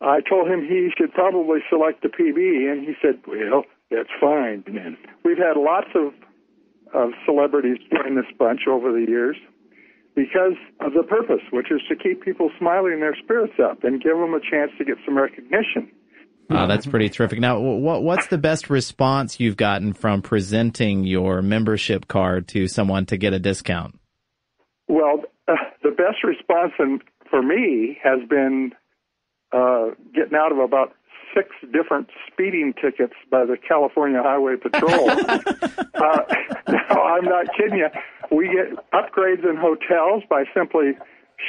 I 0.00 0.20
told 0.28 0.48
him 0.48 0.62
he 0.62 0.90
should 0.98 1.12
probably 1.12 1.60
select 1.70 2.02
the 2.02 2.08
PB, 2.08 2.72
and 2.72 2.84
he 2.84 2.94
said, 3.00 3.20
"Well, 3.26 3.64
that's 3.92 4.10
fine." 4.20 4.64
We've 5.24 5.38
had 5.38 5.56
lots 5.56 5.90
of 5.94 6.12
of 6.92 7.10
celebrities 7.24 7.78
join 7.92 8.16
this 8.16 8.26
bunch 8.36 8.62
over 8.68 8.90
the 8.90 9.06
years 9.08 9.36
because 10.18 10.58
of 10.80 10.94
the 10.94 11.04
purpose, 11.04 11.42
which 11.52 11.70
is 11.70 11.80
to 11.88 11.94
keep 11.94 12.24
people 12.24 12.50
smiling 12.58 12.98
their 12.98 13.14
spirits 13.22 13.54
up 13.62 13.84
and 13.84 14.02
give 14.02 14.16
them 14.16 14.34
a 14.34 14.40
chance 14.40 14.72
to 14.76 14.84
get 14.84 14.96
some 15.04 15.16
recognition. 15.16 15.88
Oh, 16.50 16.66
that's 16.66 16.86
pretty 16.86 17.08
terrific. 17.08 17.38
Now, 17.38 17.60
what 17.60 18.02
what's 18.02 18.26
the 18.26 18.38
best 18.38 18.68
response 18.68 19.38
you've 19.38 19.56
gotten 19.56 19.92
from 19.92 20.22
presenting 20.22 21.04
your 21.04 21.40
membership 21.40 22.08
card 22.08 22.48
to 22.48 22.66
someone 22.66 23.06
to 23.06 23.16
get 23.16 23.32
a 23.32 23.38
discount? 23.38 23.96
Well, 24.88 25.22
uh, 25.46 25.54
the 25.84 25.90
best 25.90 26.24
response 26.24 26.72
in, 26.80 27.00
for 27.30 27.40
me 27.40 27.98
has 28.02 28.18
been 28.28 28.72
uh, 29.52 29.90
getting 30.14 30.34
out 30.34 30.50
of 30.50 30.58
about 30.58 30.94
six 31.36 31.50
different 31.72 32.08
speeding 32.26 32.74
tickets 32.80 33.14
by 33.30 33.44
the 33.44 33.56
California 33.56 34.22
Highway 34.22 34.56
Patrol. 34.56 35.10
uh, 35.10 36.34
no, 36.68 37.02
I'm 37.02 37.24
not 37.24 37.46
kidding 37.56 37.78
you. 37.78 37.88
We 38.30 38.46
get 38.48 38.76
upgrades 38.92 39.48
in 39.48 39.56
hotels 39.56 40.22
by 40.28 40.44
simply 40.54 40.92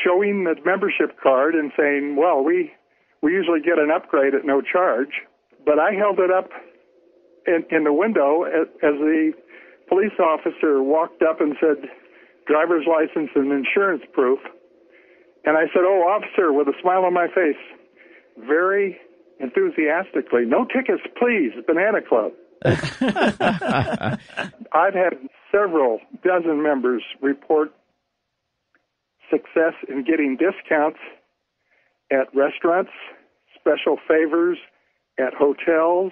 showing 0.04 0.44
the 0.46 0.56
membership 0.66 1.20
card 1.22 1.56
and 1.56 1.72
saying, 1.78 2.16
"Well, 2.16 2.44
we 2.44 2.72
we 3.22 3.34
usually 3.34 3.60
get 3.60 3.80
an 3.80 3.92
upgrade 3.92 4.34
at 4.34 4.46
no 4.46 4.62
charge." 4.62 5.22
But 5.66 5.80
I 5.80 5.92
held 5.94 6.20
it 6.20 6.32
up 6.32 6.52
in, 7.46 7.66
in 7.70 7.84
the 7.84 7.94
window 7.94 8.44
as, 8.44 8.68
as 8.82 8.96
the 9.00 9.34
police 9.88 10.18
officer 10.20 10.82
walked 10.82 11.22
up 11.22 11.42
and 11.42 11.56
said, 11.60 11.90
"Driver's 12.46 12.86
license 12.88 13.32
and 13.36 13.52
insurance 13.52 14.04
proof." 14.14 14.40
And 15.46 15.58
I 15.58 15.66
said, 15.74 15.84
"Oh, 15.84 16.08
officer," 16.08 16.54
with 16.54 16.68
a 16.68 16.80
smile 16.82 17.04
on 17.04 17.14
my 17.14 17.28
face, 17.28 17.60
very 18.38 19.00
enthusiastically, 19.40 20.46
"No 20.46 20.66
tickets, 20.66 21.04
please, 21.18 21.52
Banana 21.66 22.02
Club." 22.02 22.34
I've 24.72 24.94
had 24.94 25.18
several 25.52 26.00
dozen 26.24 26.62
members 26.62 27.04
report 27.22 27.72
success 29.30 29.74
in 29.88 30.04
getting 30.04 30.38
discounts 30.38 31.00
at 32.12 32.34
restaurants, 32.36 32.92
special 33.60 33.98
favors 34.08 34.58
at 35.20 35.34
hotels, 35.34 36.12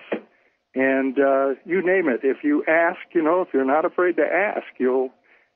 and 0.76 1.18
uh, 1.20 1.50
you 1.66 1.82
name 1.86 2.08
it. 2.08 2.22
If 2.24 2.44
you 2.44 2.64
ask, 2.68 3.00
you 3.14 3.24
know, 3.24 3.42
if 3.42 3.50
you're 3.54 3.66
not 3.66 3.86
afraid 3.86 4.16
to 4.18 4.24
ask, 4.24 4.68
you'll 4.78 5.10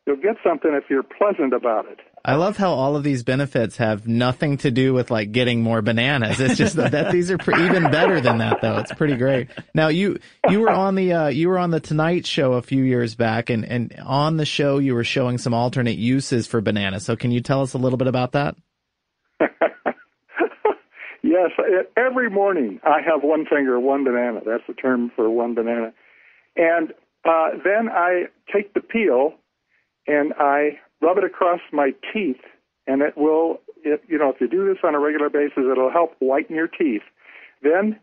you'll 0.05 0.17
get 0.17 0.37
something 0.43 0.71
if 0.73 0.89
you're 0.89 1.03
pleasant 1.03 1.53
about 1.53 1.85
it. 1.85 1.99
I 2.23 2.35
love 2.35 2.55
how 2.55 2.71
all 2.71 2.95
of 2.95 3.03
these 3.03 3.23
benefits 3.23 3.77
have 3.77 4.07
nothing 4.07 4.57
to 4.57 4.69
do 4.69 4.93
with 4.93 5.09
like 5.09 5.31
getting 5.31 5.63
more 5.63 5.81
bananas. 5.81 6.39
It's 6.39 6.55
just 6.55 6.75
that, 6.75 6.91
that 6.91 7.11
these 7.11 7.31
are 7.31 7.37
pre- 7.39 7.65
even 7.65 7.89
better 7.89 8.21
than 8.21 8.37
that 8.37 8.61
though. 8.61 8.77
It's 8.77 8.93
pretty 8.93 9.15
great. 9.15 9.49
Now 9.73 9.87
you, 9.87 10.19
you 10.47 10.59
were 10.59 10.69
on 10.69 10.93
the, 10.93 11.13
uh, 11.13 11.27
you 11.29 11.49
were 11.49 11.57
on 11.57 11.71
the 11.71 11.79
Tonight 11.79 12.27
Show 12.27 12.53
a 12.53 12.61
few 12.61 12.83
years 12.83 13.15
back 13.15 13.49
and, 13.49 13.65
and 13.65 13.95
on 14.05 14.37
the 14.37 14.45
show 14.45 14.77
you 14.77 14.93
were 14.93 15.03
showing 15.03 15.39
some 15.39 15.55
alternate 15.55 15.97
uses 15.97 16.45
for 16.45 16.61
bananas. 16.61 17.05
So 17.05 17.15
can 17.15 17.31
you 17.31 17.41
tell 17.41 17.63
us 17.63 17.73
a 17.73 17.79
little 17.79 17.97
bit 17.97 18.07
about 18.07 18.33
that? 18.33 18.55
yes. 21.23 21.49
Every 21.97 22.29
morning 22.29 22.79
I 22.83 23.01
have 23.01 23.23
one 23.23 23.47
finger, 23.47 23.79
one 23.79 24.03
banana. 24.03 24.41
That's 24.45 24.63
the 24.67 24.75
term 24.75 25.11
for 25.15 25.27
one 25.27 25.55
banana. 25.55 25.91
And, 26.55 26.93
uh, 27.25 27.49
then 27.63 27.89
I 27.89 28.25
take 28.53 28.73
the 28.73 28.81
peel 28.81 29.33
and 30.07 30.33
I 30.37 30.79
rub 31.01 31.17
it 31.17 31.23
across 31.23 31.59
my 31.71 31.93
teeth, 32.13 32.41
and 32.87 33.01
it 33.01 33.17
will, 33.17 33.59
it, 33.83 34.01
you 34.07 34.17
know, 34.17 34.29
if 34.29 34.39
you 34.39 34.47
do 34.47 34.67
this 34.67 34.77
on 34.83 34.95
a 34.95 34.99
regular 34.99 35.29
basis, 35.29 35.63
it'll 35.71 35.91
help 35.91 36.15
whiten 36.19 36.55
your 36.55 36.67
teeth. 36.67 37.01
Then, 37.61 37.99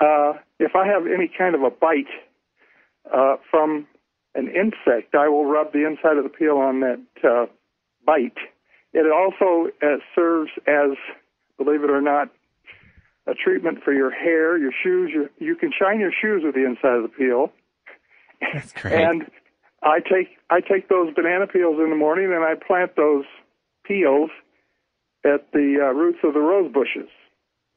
uh, 0.00 0.34
if 0.58 0.74
I 0.74 0.86
have 0.86 1.06
any 1.06 1.30
kind 1.36 1.54
of 1.54 1.62
a 1.62 1.70
bite 1.70 2.06
uh, 3.12 3.36
from 3.50 3.86
an 4.34 4.48
insect, 4.48 5.14
I 5.14 5.28
will 5.28 5.46
rub 5.46 5.72
the 5.72 5.86
inside 5.86 6.16
of 6.16 6.24
the 6.24 6.30
peel 6.30 6.56
on 6.58 6.80
that 6.80 7.00
uh, 7.24 7.46
bite. 8.06 8.38
It 8.92 9.06
also 9.10 9.70
uh, 9.82 9.98
serves 10.14 10.50
as, 10.66 10.96
believe 11.58 11.84
it 11.84 11.90
or 11.90 12.00
not, 12.00 12.30
a 13.26 13.34
treatment 13.34 13.84
for 13.84 13.92
your 13.92 14.10
hair, 14.10 14.58
your 14.58 14.72
shoes. 14.82 15.10
Your, 15.12 15.30
you 15.38 15.54
can 15.54 15.70
shine 15.78 16.00
your 16.00 16.12
shoes 16.12 16.42
with 16.44 16.54
the 16.54 16.64
inside 16.64 16.96
of 16.96 17.02
the 17.02 17.08
peel. 17.08 17.52
That's 18.52 18.72
great. 18.72 18.94
And 18.94 19.30
I 19.82 20.00
take 20.00 20.36
I 20.50 20.60
take 20.60 20.88
those 20.88 21.14
banana 21.14 21.46
peels 21.46 21.76
in 21.82 21.90
the 21.90 21.96
morning 21.96 22.32
and 22.34 22.44
I 22.44 22.54
plant 22.54 22.96
those 22.96 23.24
peels 23.84 24.30
at 25.24 25.52
the 25.52 25.76
uh, 25.80 25.92
roots 25.94 26.18
of 26.22 26.34
the 26.34 26.40
rose 26.40 26.72
bushes. 26.72 27.08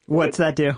What's 0.05 0.37
that 0.37 0.55
do? 0.55 0.73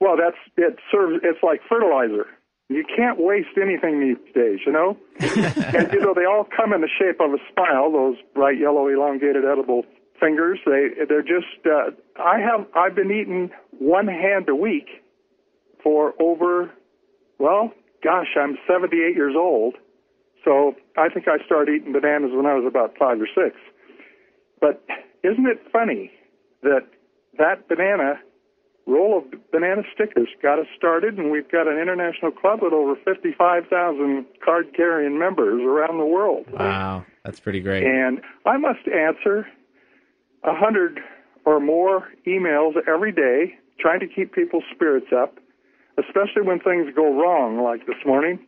Well, 0.00 0.16
that's 0.16 0.36
it 0.56 0.78
serves. 0.90 1.20
It's 1.22 1.42
like 1.42 1.60
fertilizer. 1.68 2.26
You 2.68 2.84
can't 2.84 3.18
waste 3.18 3.58
anything 3.60 4.00
these 4.00 4.34
days, 4.34 4.60
you 4.64 4.72
know. 4.72 4.96
and 5.20 5.92
you 5.92 6.00
know 6.00 6.14
they 6.14 6.24
all 6.24 6.46
come 6.56 6.72
in 6.72 6.80
the 6.80 6.88
shape 6.88 7.20
of 7.20 7.32
a 7.32 7.38
smile. 7.52 7.92
Those 7.92 8.16
bright 8.34 8.58
yellow, 8.58 8.88
elongated, 8.88 9.44
edible 9.44 9.84
fingers. 10.18 10.58
They 10.64 11.04
they're 11.06 11.22
just. 11.22 11.66
Uh, 11.66 11.90
I 12.16 12.38
have 12.38 12.66
I've 12.74 12.94
been 12.94 13.10
eating 13.10 13.50
one 13.78 14.06
hand 14.06 14.48
a 14.48 14.54
week 14.54 14.88
for 15.82 16.14
over, 16.20 16.70
well, 17.38 17.72
gosh, 18.02 18.28
I'm 18.38 18.58
78 18.68 19.16
years 19.16 19.34
old 19.36 19.74
so 20.44 20.74
I 20.96 21.08
think 21.08 21.28
I 21.28 21.44
started 21.44 21.74
eating 21.74 21.92
bananas 21.92 22.30
when 22.32 22.46
I 22.46 22.54
was 22.54 22.64
about 22.66 22.96
five 22.98 23.20
or 23.20 23.28
six. 23.34 23.56
But 24.60 24.84
isn't 25.22 25.46
it 25.46 25.60
funny 25.72 26.10
that 26.62 26.86
that 27.38 27.68
banana 27.68 28.20
roll 28.86 29.18
of 29.18 29.50
banana 29.50 29.82
stickers 29.94 30.28
got 30.42 30.58
us 30.58 30.66
started, 30.76 31.16
and 31.18 31.30
we've 31.30 31.50
got 31.50 31.68
an 31.68 31.78
international 31.78 32.32
club 32.32 32.60
with 32.62 32.72
over 32.72 32.96
55,000 33.04 34.26
card 34.44 34.74
carrying 34.74 35.18
members 35.18 35.62
around 35.62 35.98
the 35.98 36.04
world. 36.04 36.46
Wow, 36.52 37.04
that's 37.24 37.40
pretty 37.40 37.60
great. 37.60 37.84
And 37.84 38.20
I 38.46 38.56
must 38.56 38.86
answer 38.88 39.46
a 40.42 40.54
hundred 40.54 41.00
or 41.44 41.60
more 41.60 42.08
emails 42.26 42.74
every 42.88 43.12
day 43.12 43.56
trying 43.78 44.00
to 44.00 44.06
keep 44.06 44.34
people's 44.34 44.64
spirits 44.74 45.06
up, 45.16 45.38
especially 45.98 46.42
when 46.42 46.60
things 46.60 46.92
go 46.94 47.14
wrong, 47.14 47.62
like 47.62 47.86
this 47.86 47.96
morning. 48.04 48.38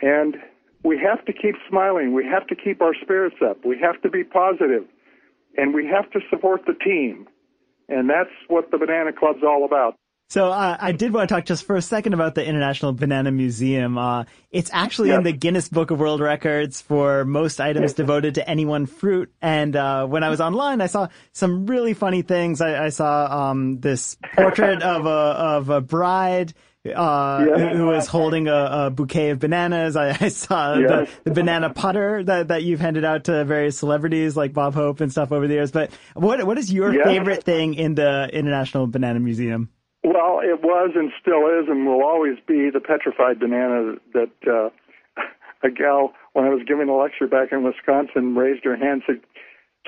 And 0.00 0.36
we 0.84 0.98
have 0.98 1.24
to 1.24 1.32
keep 1.32 1.56
smiling. 1.68 2.12
We 2.12 2.24
have 2.26 2.46
to 2.48 2.54
keep 2.54 2.82
our 2.82 2.94
spirits 3.02 3.36
up. 3.44 3.64
We 3.64 3.78
have 3.80 4.00
to 4.02 4.10
be 4.10 4.22
positive, 4.22 4.84
and 5.56 5.74
we 5.74 5.86
have 5.86 6.10
to 6.12 6.20
support 6.30 6.62
the 6.66 6.74
team. 6.74 7.26
And 7.88 8.08
that's 8.08 8.30
what 8.48 8.70
the 8.70 8.78
Banana 8.78 9.12
Club's 9.12 9.42
all 9.42 9.64
about. 9.64 9.96
So 10.30 10.50
uh, 10.50 10.76
I 10.80 10.92
did 10.92 11.12
want 11.12 11.28
to 11.28 11.34
talk 11.34 11.44
just 11.44 11.66
for 11.66 11.76
a 11.76 11.82
second 11.82 12.14
about 12.14 12.34
the 12.34 12.44
International 12.44 12.92
Banana 12.92 13.30
Museum. 13.30 13.98
Uh, 13.98 14.24
it's 14.50 14.70
actually 14.72 15.08
yes. 15.08 15.18
in 15.18 15.24
the 15.24 15.32
Guinness 15.32 15.68
Book 15.68 15.90
of 15.90 16.00
World 16.00 16.20
Records 16.20 16.80
for 16.80 17.26
most 17.26 17.60
items 17.60 17.90
yes. 17.90 17.92
devoted 17.92 18.36
to 18.36 18.48
any 18.48 18.64
one 18.64 18.86
fruit. 18.86 19.32
And 19.42 19.76
uh, 19.76 20.06
when 20.06 20.24
I 20.24 20.30
was 20.30 20.40
online, 20.40 20.80
I 20.80 20.86
saw 20.86 21.08
some 21.32 21.66
really 21.66 21.92
funny 21.92 22.22
things. 22.22 22.62
I, 22.62 22.86
I 22.86 22.88
saw 22.88 23.50
um, 23.50 23.80
this 23.80 24.16
portrait 24.34 24.82
of 24.82 25.04
a 25.04 25.08
of 25.08 25.68
a 25.68 25.80
bride 25.82 26.54
uh, 26.86 27.46
yeah. 27.48 27.74
who 27.74 27.86
was 27.86 28.06
holding 28.06 28.46
a, 28.46 28.86
a, 28.86 28.90
bouquet 28.90 29.30
of 29.30 29.38
bananas. 29.38 29.96
I, 29.96 30.10
I 30.20 30.28
saw 30.28 30.74
the, 30.74 31.08
the, 31.24 31.30
banana 31.30 31.70
putter 31.70 32.22
that, 32.24 32.48
that 32.48 32.62
you've 32.62 32.80
handed 32.80 33.04
out 33.04 33.24
to 33.24 33.44
various 33.44 33.78
celebrities 33.78 34.36
like 34.36 34.52
Bob 34.52 34.74
Hope 34.74 35.00
and 35.00 35.10
stuff 35.10 35.32
over 35.32 35.48
the 35.48 35.54
years. 35.54 35.72
But 35.72 35.90
what 36.14 36.44
what 36.46 36.58
is 36.58 36.72
your 36.72 36.92
favorite 36.92 37.42
thing 37.42 37.74
in 37.74 37.94
the 37.94 38.28
International 38.32 38.86
Banana 38.86 39.20
Museum? 39.20 39.70
Well, 40.02 40.40
it 40.42 40.62
was 40.62 40.90
and 40.94 41.10
still 41.18 41.48
is 41.48 41.66
and 41.68 41.86
will 41.86 42.04
always 42.04 42.36
be 42.46 42.68
the 42.70 42.80
petrified 42.80 43.40
banana 43.40 43.96
that 44.12 44.32
uh, 44.46 44.68
a 45.66 45.70
gal, 45.70 46.12
when 46.34 46.44
I 46.44 46.50
was 46.50 46.62
giving 46.68 46.90
a 46.90 46.96
lecture 46.96 47.26
back 47.26 47.52
in 47.52 47.64
Wisconsin, 47.64 48.36
raised 48.36 48.64
her 48.64 48.76
hand 48.76 49.02
and 49.08 49.20
said, 49.20 49.20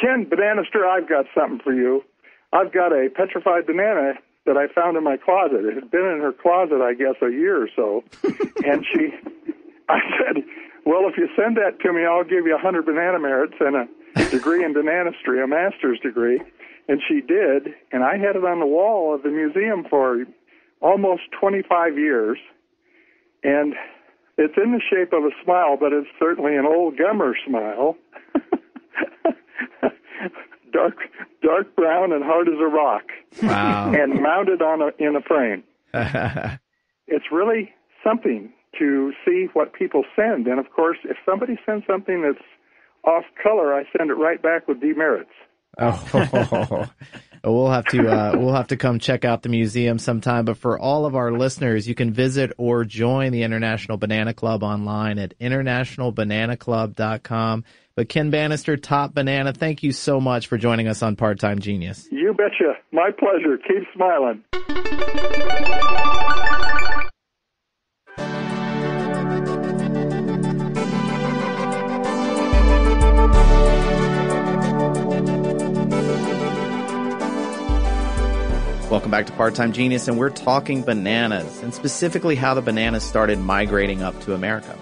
Ken, 0.00 0.24
Bananister, 0.24 0.86
I've 0.86 1.08
got 1.08 1.26
something 1.34 1.60
for 1.62 1.74
you. 1.74 2.02
I've 2.52 2.72
got 2.72 2.92
a 2.92 3.08
petrified 3.14 3.66
banana 3.66 4.14
that 4.46 4.56
I 4.56 4.68
found 4.72 4.96
in 4.96 5.04
my 5.04 5.16
closet. 5.16 5.64
It 5.64 5.74
had 5.74 5.90
been 5.90 6.06
in 6.06 6.20
her 6.20 6.32
closet, 6.32 6.80
I 6.80 6.94
guess, 6.94 7.16
a 7.20 7.30
year 7.30 7.62
or 7.62 7.68
so. 7.74 8.04
and 8.64 8.86
she, 8.92 9.12
I 9.88 9.98
said, 10.18 10.44
well, 10.84 11.08
if 11.08 11.16
you 11.18 11.28
send 11.36 11.56
that 11.56 11.80
to 11.80 11.92
me, 11.92 12.04
I'll 12.04 12.24
give 12.24 12.46
you 12.46 12.54
a 12.54 12.58
hundred 12.58 12.86
banana 12.86 13.18
merits 13.18 13.54
and 13.60 13.76
a 13.76 14.30
degree 14.30 14.64
in 14.64 14.72
bananistry, 14.72 15.42
a 15.42 15.46
master's 15.46 15.98
degree. 16.00 16.40
And 16.88 17.02
she 17.06 17.20
did, 17.20 17.74
and 17.90 18.04
I 18.04 18.16
had 18.16 18.36
it 18.36 18.44
on 18.44 18.60
the 18.60 18.66
wall 18.66 19.12
of 19.12 19.24
the 19.24 19.30
museum 19.30 19.84
for 19.90 20.24
almost 20.80 21.22
25 21.38 21.98
years. 21.98 22.38
And 23.42 23.74
it's 24.38 24.54
in 24.56 24.72
the 24.72 24.80
shape 24.80 25.12
of 25.12 25.24
a 25.24 25.30
smile, 25.42 25.76
but 25.78 25.92
it's 25.92 26.08
certainly 26.18 26.56
an 26.56 26.64
old 26.66 26.96
gummer 26.96 27.32
smile. 27.44 27.96
dark 30.76 30.96
dark 31.42 31.74
brown 31.74 32.12
and 32.12 32.22
hard 32.22 32.48
as 32.48 32.60
a 32.60 32.66
rock. 32.66 33.04
Wow. 33.42 33.92
and 33.94 34.22
mounted 34.22 34.62
on 34.62 34.82
a, 34.82 34.90
in 34.98 35.16
a 35.16 35.20
frame. 35.20 35.64
it's 37.06 37.26
really 37.32 37.72
something 38.04 38.52
to 38.78 39.12
see 39.24 39.46
what 39.52 39.72
people 39.72 40.04
send. 40.14 40.46
And 40.46 40.58
of 40.58 40.70
course, 40.70 40.98
if 41.04 41.16
somebody 41.24 41.58
sends 41.64 41.86
something 41.86 42.20
that's 42.22 42.44
off 43.04 43.24
color, 43.42 43.74
I 43.74 43.84
send 43.96 44.10
it 44.10 44.14
right 44.14 44.42
back 44.42 44.68
with 44.68 44.80
demerits. 44.80 45.30
Oh, 45.78 46.02
we'll 47.44 47.70
have 47.70 47.84
to 47.86 48.08
uh, 48.08 48.32
we'll 48.36 48.54
have 48.54 48.68
to 48.68 48.76
come 48.78 48.98
check 48.98 49.26
out 49.26 49.42
the 49.42 49.50
museum 49.50 49.98
sometime. 49.98 50.46
But 50.46 50.56
for 50.56 50.78
all 50.78 51.04
of 51.04 51.14
our 51.14 51.30
listeners, 51.32 51.86
you 51.86 51.94
can 51.94 52.10
visit 52.12 52.52
or 52.56 52.84
join 52.84 53.32
the 53.32 53.42
International 53.42 53.98
Banana 53.98 54.32
Club 54.32 54.62
online 54.62 55.18
at 55.18 55.38
internationalbananaclub.com. 55.38 57.64
But 57.96 58.10
Ken 58.10 58.28
Bannister, 58.28 58.76
Top 58.76 59.14
Banana, 59.14 59.54
thank 59.54 59.82
you 59.82 59.90
so 59.90 60.20
much 60.20 60.48
for 60.48 60.58
joining 60.58 60.86
us 60.86 61.02
on 61.02 61.16
Part 61.16 61.40
Time 61.40 61.60
Genius. 61.60 62.06
You 62.12 62.34
betcha. 62.34 62.74
My 62.92 63.10
pleasure. 63.10 63.56
Keep 63.56 63.88
smiling. 63.94 64.44
Welcome 78.90 79.10
back 79.10 79.24
to 79.26 79.32
Part 79.32 79.54
Time 79.54 79.72
Genius, 79.72 80.06
and 80.06 80.18
we're 80.18 80.28
talking 80.28 80.82
bananas, 80.82 81.62
and 81.62 81.72
specifically 81.72 82.36
how 82.36 82.52
the 82.52 82.60
bananas 82.60 83.04
started 83.04 83.38
migrating 83.38 84.02
up 84.02 84.20
to 84.20 84.34
America. 84.34 84.78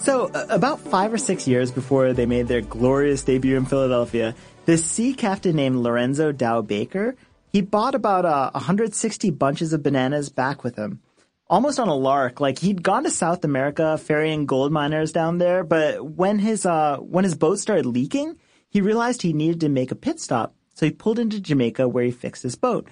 So, 0.00 0.30
about 0.48 0.80
five 0.80 1.12
or 1.12 1.18
six 1.18 1.46
years 1.46 1.70
before 1.70 2.12
they 2.12 2.24
made 2.24 2.48
their 2.48 2.60
glorious 2.60 3.24
debut 3.24 3.56
in 3.56 3.66
Philadelphia, 3.66 4.34
this 4.64 4.84
sea 4.84 5.12
captain 5.12 5.56
named 5.56 5.76
Lorenzo 5.76 6.32
Dow 6.32 6.62
Baker, 6.62 7.16
he 7.52 7.60
bought 7.62 7.94
about 7.94 8.24
uh, 8.24 8.50
160 8.52 9.30
bunches 9.30 9.72
of 9.72 9.82
bananas 9.82 10.28
back 10.28 10.62
with 10.62 10.76
him. 10.76 11.00
Almost 11.48 11.80
on 11.80 11.88
a 11.88 11.94
lark, 11.94 12.40
like 12.40 12.58
he'd 12.58 12.82
gone 12.82 13.04
to 13.04 13.10
South 13.10 13.44
America 13.44 13.98
ferrying 13.98 14.46
gold 14.46 14.70
miners 14.70 15.12
down 15.12 15.38
there, 15.38 15.64
but 15.64 16.04
when 16.04 16.38
his 16.38 16.64
uh, 16.64 16.98
when 16.98 17.24
his 17.24 17.34
boat 17.34 17.58
started 17.58 17.86
leaking, 17.86 18.36
he 18.68 18.80
realized 18.80 19.22
he 19.22 19.32
needed 19.32 19.60
to 19.60 19.68
make 19.68 19.90
a 19.90 19.96
pit 19.96 20.20
stop. 20.20 20.54
So 20.74 20.86
he 20.86 20.92
pulled 20.92 21.18
into 21.18 21.40
Jamaica 21.40 21.88
where 21.88 22.04
he 22.04 22.10
fixed 22.10 22.42
his 22.42 22.54
boat. 22.54 22.88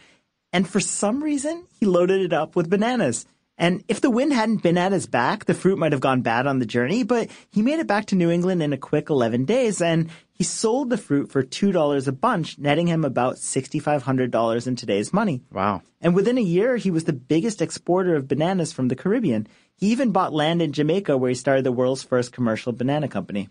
And 0.53 0.67
for 0.67 0.81
some 0.81 1.23
reason, 1.23 1.67
he 1.79 1.87
loaded 1.87 2.23
it 2.23 2.33
up 2.33 2.57
with 2.57 2.71
bananas. 2.71 3.27
And 3.59 3.83
if 3.89 4.01
the 4.01 4.11
wind 4.11 4.33
hadn't 4.33 4.63
been 4.63 4.77
at 4.77 4.93
his 4.93 5.07
back, 5.07 5.47
the 5.47 5.55
fruit 5.55 5.79
might 5.79 5.93
have 5.93 6.01
gone 6.01 6.21
bad 6.21 6.47
on 6.47 6.59
the 6.59 6.67
journey, 6.67 7.05
but 7.05 7.31
he 7.51 7.63
made 7.63 7.79
it 7.79 7.87
back 7.87 8.07
to 8.07 8.15
New 8.15 8.31
England 8.31 8.63
in 8.63 8.73
a 8.73 8.79
quick 8.79 9.09
11 9.09 9.47
days 9.47 9.81
and 9.81 10.11
he 10.33 10.45
sold 10.45 10.91
the 10.91 10.99
fruit 10.99 11.33
for 11.33 11.43
$2 11.43 12.07
a 12.07 12.13
bunch, 12.13 12.59
netting 12.59 12.87
him 12.87 13.05
about 13.05 13.37
$6,500 13.37 14.67
in 14.67 14.77
today's 14.77 15.13
money. 15.13 15.43
Wow. 15.51 15.81
And 16.03 16.15
within 16.15 16.37
a 16.37 16.43
year, 16.43 16.77
he 16.77 16.91
was 16.91 17.05
the 17.05 17.15
biggest 17.15 17.63
exporter 17.63 18.15
of 18.15 18.29
bananas 18.29 18.75
from 18.75 18.89
the 18.89 18.97
Caribbean. 18.97 19.47
He 19.75 19.87
even 19.87 20.13
bought 20.13 20.35
land 20.35 20.61
in 20.61 20.73
Jamaica 20.73 21.17
where 21.17 21.31
he 21.31 21.35
started 21.35 21.65
the 21.65 21.73
world's 21.73 22.03
first 22.03 22.33
commercial 22.33 22.73
banana 22.73 23.09
company. 23.09 23.49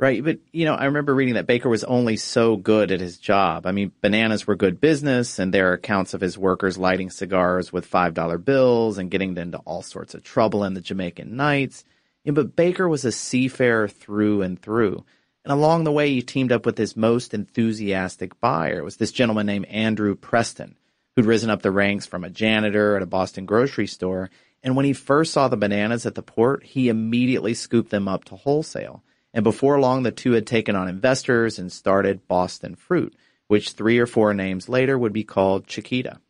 Right. 0.00 0.24
But, 0.24 0.38
you 0.50 0.64
know, 0.64 0.74
I 0.74 0.86
remember 0.86 1.14
reading 1.14 1.34
that 1.34 1.46
Baker 1.46 1.68
was 1.68 1.84
only 1.84 2.16
so 2.16 2.56
good 2.56 2.90
at 2.90 3.00
his 3.00 3.18
job. 3.18 3.66
I 3.66 3.72
mean, 3.72 3.92
bananas 4.00 4.46
were 4.46 4.56
good 4.56 4.80
business, 4.80 5.38
and 5.38 5.52
there 5.52 5.70
are 5.70 5.74
accounts 5.74 6.14
of 6.14 6.22
his 6.22 6.38
workers 6.38 6.78
lighting 6.78 7.10
cigars 7.10 7.70
with 7.70 7.90
$5 7.90 8.42
bills 8.42 8.96
and 8.96 9.10
getting 9.10 9.36
into 9.36 9.58
all 9.58 9.82
sorts 9.82 10.14
of 10.14 10.24
trouble 10.24 10.64
in 10.64 10.72
the 10.72 10.80
Jamaican 10.80 11.36
nights. 11.36 11.84
Yeah, 12.24 12.32
but 12.32 12.56
Baker 12.56 12.88
was 12.88 13.04
a 13.04 13.12
seafarer 13.12 13.88
through 13.88 14.40
and 14.40 14.60
through. 14.60 15.04
And 15.44 15.52
along 15.52 15.84
the 15.84 15.92
way, 15.92 16.08
he 16.08 16.22
teamed 16.22 16.52
up 16.52 16.64
with 16.64 16.78
his 16.78 16.96
most 16.96 17.34
enthusiastic 17.34 18.40
buyer. 18.40 18.78
It 18.78 18.84
was 18.84 18.96
this 18.96 19.12
gentleman 19.12 19.44
named 19.44 19.66
Andrew 19.66 20.14
Preston, 20.14 20.76
who'd 21.14 21.26
risen 21.26 21.50
up 21.50 21.60
the 21.60 21.70
ranks 21.70 22.06
from 22.06 22.24
a 22.24 22.30
janitor 22.30 22.96
at 22.96 23.02
a 23.02 23.06
Boston 23.06 23.44
grocery 23.44 23.86
store. 23.86 24.30
And 24.62 24.76
when 24.76 24.86
he 24.86 24.94
first 24.94 25.34
saw 25.34 25.48
the 25.48 25.58
bananas 25.58 26.06
at 26.06 26.14
the 26.14 26.22
port, 26.22 26.64
he 26.64 26.88
immediately 26.88 27.52
scooped 27.52 27.90
them 27.90 28.08
up 28.08 28.24
to 28.24 28.36
wholesale. 28.36 29.02
And 29.32 29.44
before 29.44 29.80
long, 29.80 30.02
the 30.02 30.10
two 30.10 30.32
had 30.32 30.46
taken 30.46 30.74
on 30.74 30.88
investors 30.88 31.58
and 31.58 31.70
started 31.70 32.26
Boston 32.26 32.74
Fruit, 32.74 33.14
which 33.46 33.72
three 33.72 33.98
or 33.98 34.06
four 34.06 34.34
names 34.34 34.68
later 34.68 34.98
would 34.98 35.12
be 35.12 35.24
called 35.24 35.66
Chiquita. 35.66 36.20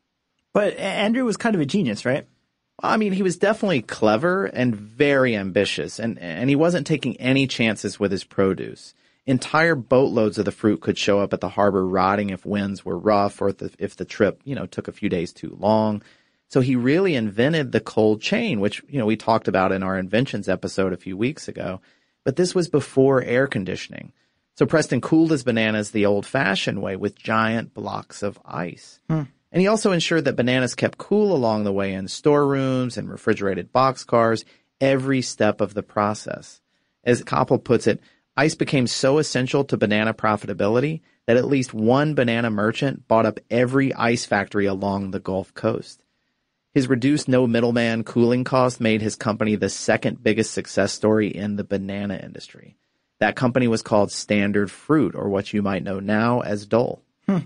But 0.52 0.76
Andrew 0.76 1.24
was 1.24 1.36
kind 1.36 1.54
of 1.54 1.60
a 1.60 1.66
genius, 1.66 2.04
right? 2.04 2.26
I 2.82 2.96
mean, 2.96 3.12
he 3.12 3.22
was 3.22 3.36
definitely 3.36 3.82
clever 3.82 4.46
and 4.46 4.74
very 4.74 5.36
ambitious, 5.36 5.98
and, 5.98 6.18
and 6.18 6.48
he 6.48 6.56
wasn't 6.56 6.86
taking 6.86 7.16
any 7.18 7.46
chances 7.46 8.00
with 8.00 8.10
his 8.10 8.24
produce. 8.24 8.94
Entire 9.26 9.74
boatloads 9.74 10.38
of 10.38 10.46
the 10.46 10.52
fruit 10.52 10.80
could 10.80 10.96
show 10.96 11.20
up 11.20 11.32
at 11.32 11.40
the 11.40 11.50
harbor 11.50 11.86
rotting 11.86 12.30
if 12.30 12.46
winds 12.46 12.84
were 12.84 12.98
rough 12.98 13.40
or 13.40 13.50
if 13.50 13.58
the, 13.58 13.70
if 13.78 13.96
the 13.96 14.06
trip, 14.06 14.40
you 14.44 14.54
know, 14.54 14.66
took 14.66 14.88
a 14.88 14.92
few 14.92 15.08
days 15.08 15.32
too 15.32 15.56
long. 15.60 16.02
So 16.48 16.60
he 16.60 16.74
really 16.74 17.14
invented 17.14 17.70
the 17.70 17.80
cold 17.80 18.22
chain, 18.22 18.60
which, 18.60 18.82
you 18.88 18.98
know, 18.98 19.06
we 19.06 19.16
talked 19.16 19.46
about 19.46 19.72
in 19.72 19.82
our 19.82 19.96
inventions 19.96 20.48
episode 20.48 20.92
a 20.92 20.96
few 20.96 21.16
weeks 21.16 21.48
ago. 21.48 21.80
But 22.24 22.36
this 22.36 22.54
was 22.54 22.68
before 22.68 23.22
air 23.22 23.46
conditioning. 23.46 24.12
So 24.56 24.66
Preston 24.66 25.00
cooled 25.00 25.30
his 25.30 25.42
bananas 25.42 25.90
the 25.90 26.06
old 26.06 26.26
fashioned 26.26 26.82
way 26.82 26.96
with 26.96 27.16
giant 27.16 27.72
blocks 27.72 28.22
of 28.22 28.38
ice. 28.44 29.00
Hmm. 29.08 29.22
And 29.52 29.60
he 29.60 29.66
also 29.66 29.92
ensured 29.92 30.26
that 30.26 30.36
bananas 30.36 30.74
kept 30.74 30.98
cool 30.98 31.34
along 31.34 31.64
the 31.64 31.72
way 31.72 31.92
in 31.92 32.08
storerooms 32.08 32.96
and 32.96 33.10
refrigerated 33.10 33.72
boxcars 33.72 34.44
every 34.80 35.22
step 35.22 35.60
of 35.60 35.74
the 35.74 35.82
process. 35.82 36.60
As 37.04 37.22
Koeppel 37.22 37.64
puts 37.64 37.86
it, 37.86 38.00
ice 38.36 38.54
became 38.54 38.86
so 38.86 39.18
essential 39.18 39.64
to 39.64 39.76
banana 39.76 40.14
profitability 40.14 41.00
that 41.26 41.36
at 41.36 41.46
least 41.46 41.74
one 41.74 42.14
banana 42.14 42.50
merchant 42.50 43.08
bought 43.08 43.26
up 43.26 43.40
every 43.50 43.92
ice 43.94 44.24
factory 44.24 44.66
along 44.66 45.10
the 45.10 45.20
Gulf 45.20 45.54
Coast. 45.54 46.04
His 46.72 46.88
reduced 46.88 47.28
no 47.28 47.46
middleman 47.46 48.04
cooling 48.04 48.44
cost 48.44 48.80
made 48.80 49.02
his 49.02 49.16
company 49.16 49.56
the 49.56 49.68
second 49.68 50.22
biggest 50.22 50.52
success 50.52 50.92
story 50.92 51.28
in 51.28 51.56
the 51.56 51.64
banana 51.64 52.20
industry. 52.22 52.76
That 53.18 53.36
company 53.36 53.66
was 53.68 53.82
called 53.82 54.12
Standard 54.12 54.70
Fruit, 54.70 55.14
or 55.14 55.28
what 55.28 55.52
you 55.52 55.62
might 55.62 55.82
know 55.82 56.00
now 56.00 56.40
as 56.40 56.66
Dole. 56.66 57.02
Hmm. 57.26 57.38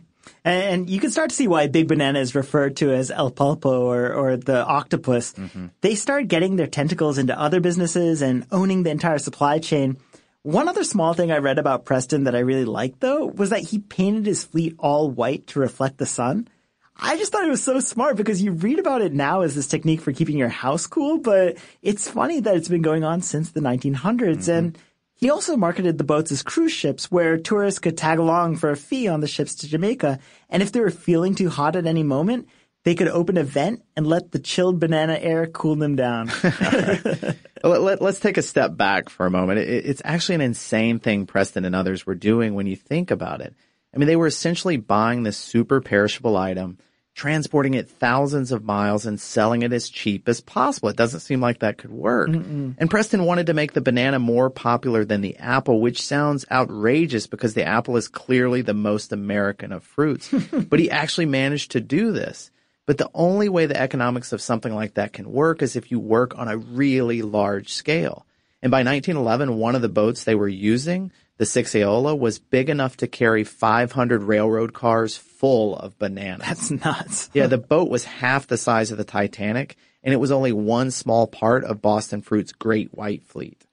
And 0.45 0.89
you 0.89 1.01
can 1.01 1.11
start 1.11 1.31
to 1.31 1.37
see 1.37 1.49
why 1.49 1.67
Big 1.67 1.89
Banana 1.89 2.19
is 2.19 2.35
referred 2.35 2.77
to 2.77 2.93
as 2.93 3.11
El 3.11 3.31
Pulpo 3.31 3.81
or, 3.81 4.13
or 4.13 4.37
the 4.37 4.65
octopus. 4.65 5.33
Mm-hmm. 5.35 5.67
They 5.81 5.95
start 5.95 6.29
getting 6.29 6.57
their 6.57 6.67
tentacles 6.67 7.19
into 7.19 7.39
other 7.39 7.61
businesses 7.61 8.23
and 8.23 8.47
owning 8.51 8.83
the 8.83 8.91
entire 8.91 9.19
supply 9.19 9.59
chain. 9.59 9.99
One 10.43 10.69
other 10.69 10.85
small 10.85 11.15
thing 11.15 11.33
I 11.33 11.39
read 11.39 11.59
about 11.59 11.85
Preston 11.85 12.25
that 12.25 12.35
I 12.35 12.41
really 12.41 12.65
liked 12.67 13.01
though 13.01 13.27
was 13.27 13.51
that 13.51 13.63
he 13.63 13.79
painted 13.79 14.27
his 14.27 14.45
fleet 14.45 14.75
all 14.79 15.11
white 15.11 15.47
to 15.49 15.61
reflect 15.61 15.99
the 15.99 16.07
sun. 16.07 16.49
I 16.97 17.17
just 17.17 17.33
thought 17.33 17.45
it 17.45 17.51
was 17.51 17.63
so 17.63 17.81
smart 17.81 18.17
because 18.17 18.41
you 18.41 18.53
read 18.53 18.79
about 18.79 19.03
it 19.03 19.13
now 19.13 19.41
as 19.41 19.55
this 19.55 19.67
technique 19.67 20.01
for 20.01 20.13
keeping 20.13 20.39
your 20.39 20.49
house 20.49 20.87
cool, 20.87 21.19
but 21.19 21.57
it's 21.83 22.09
funny 22.09 22.41
that 22.41 22.57
it's 22.57 22.69
been 22.69 22.83
going 22.83 23.03
on 23.03 23.21
since 23.21 23.51
the 23.51 23.61
1900s. 23.61 23.95
Mm-hmm. 23.95 24.51
And 24.51 24.79
he 25.17 25.31
also 25.31 25.57
marketed 25.57 25.99
the 25.99 26.05
boats 26.05 26.31
as 26.31 26.43
cruise 26.43 26.73
ships 26.73 27.11
where 27.11 27.37
tourists 27.37 27.81
could 27.81 27.99
tag 27.99 28.19
along 28.19 28.57
for 28.57 28.71
a 28.71 28.77
fee 28.77 29.09
on 29.09 29.21
the 29.21 29.27
ships 29.27 29.57
to 29.57 29.69
Jamaica. 29.69 30.19
And 30.49 30.63
if 30.63 30.71
they 30.71 30.81
were 30.81 30.91
feeling 30.91 31.35
too 31.35 31.49
hot 31.49 31.77
at 31.77 31.87
any 31.87 32.03
moment, 32.03 32.49
they 32.85 32.95
could 32.95 33.09
open 33.09 33.39
a 33.39 33.45
vent 33.45 33.83
and 33.97 34.07
let 34.07 34.31
the 34.31 34.39
chilled 34.39 34.79
banana 34.79 35.15
air 35.15 35.47
cool 35.47 35.77
them 35.77 35.97
down. 35.97 36.31
Let, 37.65 38.03
us 38.03 38.21
take 38.21 38.37
a 38.37 38.43
step 38.43 38.77
back 38.77 39.09
for 39.09 39.25
a 39.25 39.31
moment. 39.31 39.59
it's 39.59 40.03
actually 40.05 40.35
an 40.35 40.41
insane 40.43 40.99
thing 40.99 41.25
Preston 41.25 41.65
and 41.65 41.75
others 41.75 42.05
were 42.05 42.15
doing 42.15 42.53
when 42.55 42.67
you 42.67 42.77
think 42.77 43.11
about 43.11 43.41
it. 43.41 43.55
I 43.95 43.99
mean, 43.99 44.09
they 44.09 44.17
were 44.17 44.27
essentially 44.27 44.77
buying 44.77 45.23
this 45.23 45.37
super 45.37 45.81
perishable 45.81 46.37
item, 46.37 46.79
transporting 47.15 47.75
it 47.75 47.89
thousands 47.89 48.51
of 48.51 48.65
miles 48.65 49.07
and 49.07 49.21
selling 49.21 49.63
it 49.63 49.73
as 49.73 49.89
cheap 49.89 50.29
as 50.29 50.41
possible. 50.41 50.89
It 50.89 50.97
doesn't 50.97 51.21
seem 51.21 51.41
like 51.41 51.61
that 51.61 51.79
could 51.79 51.93
work. 51.93 52.31
Mm-mm. 52.31 52.75
And 52.77 52.91
Preston 52.91 53.25
wanted 53.25 53.47
to 53.47 53.55
make 53.55 53.73
the 53.73 53.81
banana 53.81 54.19
more 54.19 54.51
popular 54.51 55.05
than 55.05 55.21
the 55.21 55.37
apple, 55.37 55.81
which 55.81 56.03
sounds 56.03 56.45
outrageous 56.51 57.29
because 57.29 57.55
the 57.55 57.65
apple 57.65 57.97
is 57.97 58.09
clearly 58.09 58.63
the 58.63 58.75
most 58.75 59.13
American 59.13 59.71
of 59.71 59.85
fruits. 59.85 60.29
but 60.53 60.81
he 60.81 60.91
actually 60.91 61.27
managed 61.27 61.71
to 61.73 61.81
do 61.81 62.11
this. 62.11 62.51
But 62.87 62.99
the 62.99 63.11
only 63.15 63.49
way 63.49 63.67
the 63.67 63.81
economics 63.81 64.33
of 64.33 64.43
something 64.43 64.75
like 64.75 64.95
that 64.95 65.13
can 65.13 65.33
work 65.33 65.63
is 65.63 65.77
if 65.77 65.91
you 65.91 66.01
work 66.01 66.37
on 66.37 66.49
a 66.49 66.59
really 66.59 67.23
large 67.23 67.73
scale. 67.73 68.27
And 68.61 68.71
by 68.71 68.79
1911, 68.79 69.57
one 69.57 69.75
of 69.75 69.83
the 69.83 69.89
boats 69.89 70.25
they 70.25 70.35
were 70.35 70.49
using 70.49 71.13
the 71.37 71.45
Sixaola 71.45 72.19
was 72.19 72.39
big 72.39 72.71
enough 72.71 72.97
to 72.99 73.07
carry 73.07 73.45
500 73.45 74.23
railroad 74.23 74.73
cars 74.73 75.17
full 75.17 75.77
of 75.77 75.99
bananas. 75.99 76.47
That's 76.47 76.71
nuts. 76.71 77.31
yeah, 77.35 77.47
the 77.47 77.59
boat 77.59 77.91
was 77.91 78.05
half 78.05 78.47
the 78.47 78.57
size 78.57 78.91
of 78.91 78.99
the 78.99 79.05
Titanic, 79.05 79.77
and 80.03 80.15
it 80.15 80.19
was 80.19 80.31
only 80.31 80.53
one 80.53 80.91
small 80.91 81.27
part 81.27 81.65
of 81.65 81.83
Boston 81.83 82.23
Fruit's 82.23 82.53
Great 82.53 82.95
White 82.95 83.25
Fleet. 83.25 83.65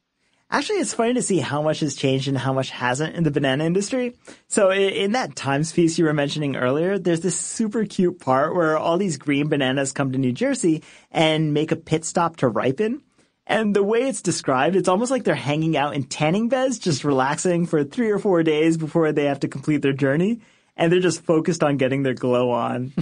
Actually, 0.54 0.80
it's 0.80 0.94
funny 0.94 1.14
to 1.14 1.22
see 1.22 1.40
how 1.40 1.62
much 1.62 1.80
has 1.80 1.96
changed 1.96 2.28
and 2.28 2.38
how 2.38 2.52
much 2.52 2.72
hasn't 2.72 3.16
in 3.16 3.24
the 3.24 3.32
banana 3.32 3.64
industry. 3.64 4.18
So 4.50 4.70
in 4.70 5.14
that 5.14 5.34
Times 5.34 5.72
piece 5.72 5.98
you 5.98 6.04
were 6.04 6.14
mentioning 6.14 6.58
earlier, 6.58 7.00
there's 7.00 7.22
this 7.22 7.40
super 7.40 7.86
cute 7.86 8.20
part 8.20 8.54
where 8.54 8.78
all 8.78 8.98
these 8.98 9.16
green 9.16 9.48
bananas 9.48 9.94
come 9.94 10.12
to 10.12 10.18
New 10.18 10.34
Jersey 10.34 10.84
and 11.10 11.54
make 11.54 11.72
a 11.72 11.78
pit 11.78 12.04
stop 12.04 12.36
to 12.38 12.50
ripen. 12.50 13.02
And 13.52 13.76
the 13.76 13.84
way 13.84 14.08
it's 14.08 14.22
described, 14.22 14.76
it's 14.78 14.88
almost 14.88 15.12
like 15.12 15.26
they're 15.26 15.36
hanging 15.36 15.76
out 15.76 15.94
in 15.94 16.04
tanning 16.04 16.48
beds, 16.48 16.80
just 16.80 17.04
relaxing 17.04 17.66
for 17.66 17.84
three 17.84 18.10
or 18.10 18.18
four 18.18 18.44
days 18.44 18.78
before 18.78 19.12
they 19.12 19.26
have 19.26 19.42
to 19.42 19.50
complete 19.50 19.82
their 19.82 19.94
journey. 19.94 20.40
and 20.78 20.92
they're 20.92 21.00
just 21.00 21.22
focused 21.22 21.64
on 21.64 21.78
getting 21.78 22.04
their 22.04 22.14
glow 22.14 22.50
on. 22.50 22.94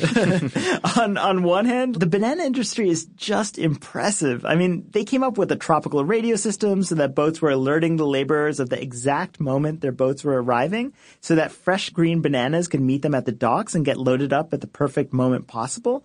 on 0.97 1.17
on 1.17 1.43
one 1.43 1.65
hand, 1.65 1.95
the 1.95 2.07
banana 2.07 2.43
industry 2.43 2.89
is 2.89 3.05
just 3.15 3.57
impressive. 3.57 4.43
I 4.43 4.55
mean, 4.55 4.87
they 4.89 5.05
came 5.05 5.23
up 5.23 5.37
with 5.37 5.51
a 5.51 5.55
tropical 5.55 6.03
radio 6.03 6.35
system 6.35 6.83
so 6.83 6.95
that 6.95 7.15
boats 7.15 7.41
were 7.41 7.51
alerting 7.51 7.95
the 7.95 8.07
laborers 8.07 8.59
of 8.59 8.69
the 8.69 8.81
exact 8.81 9.39
moment 9.39 9.81
their 9.81 9.91
boats 9.91 10.23
were 10.23 10.41
arriving, 10.41 10.93
so 11.21 11.35
that 11.35 11.51
fresh 11.51 11.91
green 11.91 12.21
bananas 12.21 12.67
could 12.67 12.81
meet 12.81 13.01
them 13.01 13.15
at 13.15 13.25
the 13.25 13.31
docks 13.31 13.75
and 13.75 13.85
get 13.85 13.97
loaded 13.97 14.33
up 14.33 14.53
at 14.53 14.61
the 14.61 14.67
perfect 14.67 15.13
moment 15.13 15.47
possible. 15.47 16.03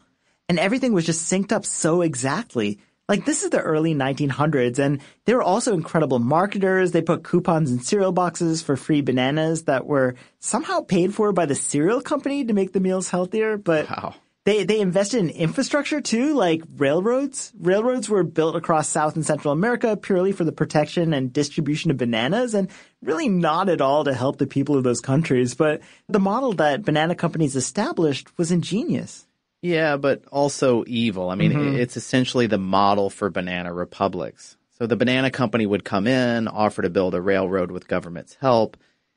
And 0.48 0.59
everything 0.59 0.92
was 0.92 1.07
just 1.07 1.33
synced 1.33 1.52
up 1.52 1.64
so 1.64 2.02
exactly. 2.02 2.78
Like 3.09 3.27
this 3.27 3.43
is 3.43 3.51
the 3.51 3.61
early 3.61 3.95
1900s 3.95 4.79
and 4.79 5.01
they 5.27 5.35
were 5.35 5.43
also 5.43 5.75
incredible 5.75 6.19
marketers. 6.19 6.93
They 6.93 7.03
put 7.03 7.23
coupons 7.23 7.71
in 7.71 7.81
cereal 7.81 8.12
boxes 8.12 8.62
for 8.62 8.77
free 8.77 9.03
bananas 9.03 9.64
that 9.64 9.87
were 9.87 10.14
somehow 10.40 10.81
paid 10.81 11.14
for 11.14 11.33
by 11.33 11.45
the 11.45 11.55
cereal 11.55 12.01
company 12.01 12.47
to 12.47 12.55
make 12.55 12.73
the 12.73 12.81
meals 12.81 13.11
healthier. 13.11 13.59
But 13.59 13.90
Wow. 13.90 14.14
they, 14.47 14.64
they 14.64 14.81
invested 14.81 15.21
in 15.21 15.29
infrastructure 15.29 16.01
too, 16.01 16.33
like 16.33 16.62
railroads. 16.79 17.53
Railroads 17.61 18.09
were 18.09 18.23
built 18.25 18.57
across 18.57 18.88
South 18.88 19.17
and 19.17 19.27
Central 19.27 19.53
America 19.53 19.99
purely 19.99 20.33
for 20.33 20.45
the 20.45 20.53
protection 20.53 21.12
and 21.12 21.31
distribution 21.31 21.90
of 21.90 21.99
bananas 21.99 22.55
and 22.55 22.71
really 23.03 23.29
not 23.29 23.69
at 23.69 23.83
all 23.83 24.05
to 24.05 24.14
help 24.14 24.38
the 24.38 24.47
people 24.47 24.79
of 24.79 24.83
those 24.83 25.03
countries. 25.03 25.55
But 25.55 25.83
the 26.09 26.21
model 26.21 26.55
that 26.55 26.87
banana 26.87 27.14
companies 27.14 27.55
established 27.55 28.29
was 28.38 28.51
ingenious. 28.51 29.27
Yeah, 29.64 29.96
but 29.96 30.27
also 30.31 30.85
evil. 30.87 31.31
I 31.31 31.37
mean, 31.37 31.53
Mm-hmm. 31.53 31.77
it's 31.77 31.96
essentially 31.96 32.46
the 32.46 32.59
model 32.59 33.09
for 33.09 33.31
banana 33.31 33.72
republics. 33.72 34.59
So 34.79 34.87
the 34.87 34.96
banana 34.96 35.31
company 35.31 35.64
would 35.64 35.85
come 35.85 36.07
in, 36.07 36.48
offer 36.48 36.83
to 36.83 36.90
build 36.90 37.14
a 37.14 37.20
railroad 37.22 37.70
with 37.70 37.88
government's 37.88 38.35
help. 38.35 38.77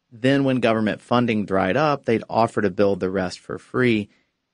Then 0.10 0.46
when 0.46 0.62
government 0.62 1.02
funding 1.02 1.46
dried 1.46 1.76
up, 1.76 2.06
they'd 2.06 2.24
offer 2.30 2.62
to 2.62 2.70
build 2.70 3.02
the 3.02 3.10
rest 3.10 3.40
for 3.40 3.60
free 3.60 4.08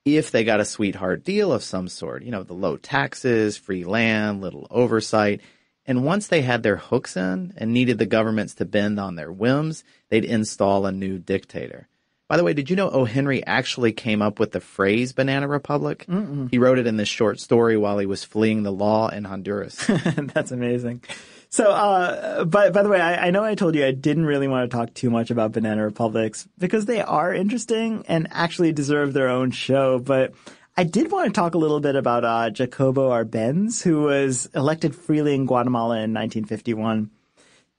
if 0.04 0.32
they 0.32 0.44
got 0.44 0.60
a 0.60 0.66
sweetheart 0.66 1.24
deal 1.24 1.54
of 1.54 1.64
some 1.64 1.88
sort. 1.88 2.24
You 2.24 2.32
know, 2.32 2.42
the 2.42 2.54
low 2.56 2.76
taxes, 2.76 3.56
free 3.58 3.84
land, 3.84 4.42
little 4.42 4.66
oversight. 4.72 5.42
And 5.86 6.04
once 6.04 6.26
they 6.26 6.42
had 6.42 6.64
their 6.64 6.78
hooks 6.78 7.16
in 7.16 7.54
and 7.56 7.72
needed 7.72 8.00
the 8.00 8.08
governments 8.08 8.56
to 8.56 8.66
bend 8.66 9.00
on 9.00 9.14
their 9.16 9.32
whims, 9.32 9.84
they'd 10.10 10.26
install 10.26 10.88
a 10.88 10.92
new 10.92 11.20
dictator. 11.20 11.88
By 12.34 12.38
the 12.38 12.44
way, 12.44 12.54
did 12.54 12.68
you 12.72 12.76
know 12.76 12.90
O. 12.90 13.06
Henry 13.06 13.46
actually 13.46 13.92
came 13.92 14.24
up 14.24 14.40
with 14.40 14.54
the 14.54 14.60
phrase 14.60 15.14
banana 15.14 15.48
republic? 15.48 16.04
He 16.50 16.58
wrote 16.58 16.80
it 16.80 16.88
in 16.88 16.98
this 16.98 17.08
short 17.08 17.40
story 17.40 17.78
while 17.78 18.00
he 18.00 18.08
was 18.08 18.24
fleeing 18.24 18.64
the 18.64 18.72
law 18.72 19.08
in 19.10 19.24
Honduras. 19.24 19.86
That's 19.88 20.50
amazing. 20.50 21.04
So, 21.50 21.70
uh, 21.70 22.44
but 22.46 22.74
by 22.74 22.82
the 22.82 22.90
way, 22.90 23.00
I, 23.00 23.28
I 23.28 23.30
know 23.30 23.44
I 23.44 23.54
told 23.54 23.76
you 23.76 23.86
I 23.86 23.92
didn't 23.92 24.26
really 24.26 24.48
want 24.48 24.68
to 24.68 24.76
talk 24.76 24.96
too 24.96 25.12
much 25.12 25.30
about 25.30 25.52
banana 25.52 25.86
republics 25.86 26.48
because 26.58 26.88
they 26.88 27.02
are 27.02 27.32
interesting 27.32 28.04
and 28.08 28.28
actually 28.32 28.72
deserve 28.72 29.14
their 29.14 29.30
own 29.30 29.52
show. 29.52 30.00
But 30.00 30.34
I 30.76 30.86
did 30.86 31.12
want 31.12 31.28
to 31.28 31.40
talk 31.40 31.54
a 31.54 31.60
little 31.60 31.82
bit 31.82 31.96
about 31.96 32.26
uh, 32.26 32.50
Jacobo 32.50 33.12
Arbenz, 33.12 33.84
who 33.84 34.02
was 34.02 34.48
elected 34.56 34.96
freely 34.96 35.36
in 35.36 35.46
Guatemala 35.46 35.98
in 35.98 36.16
1951. 36.16 37.12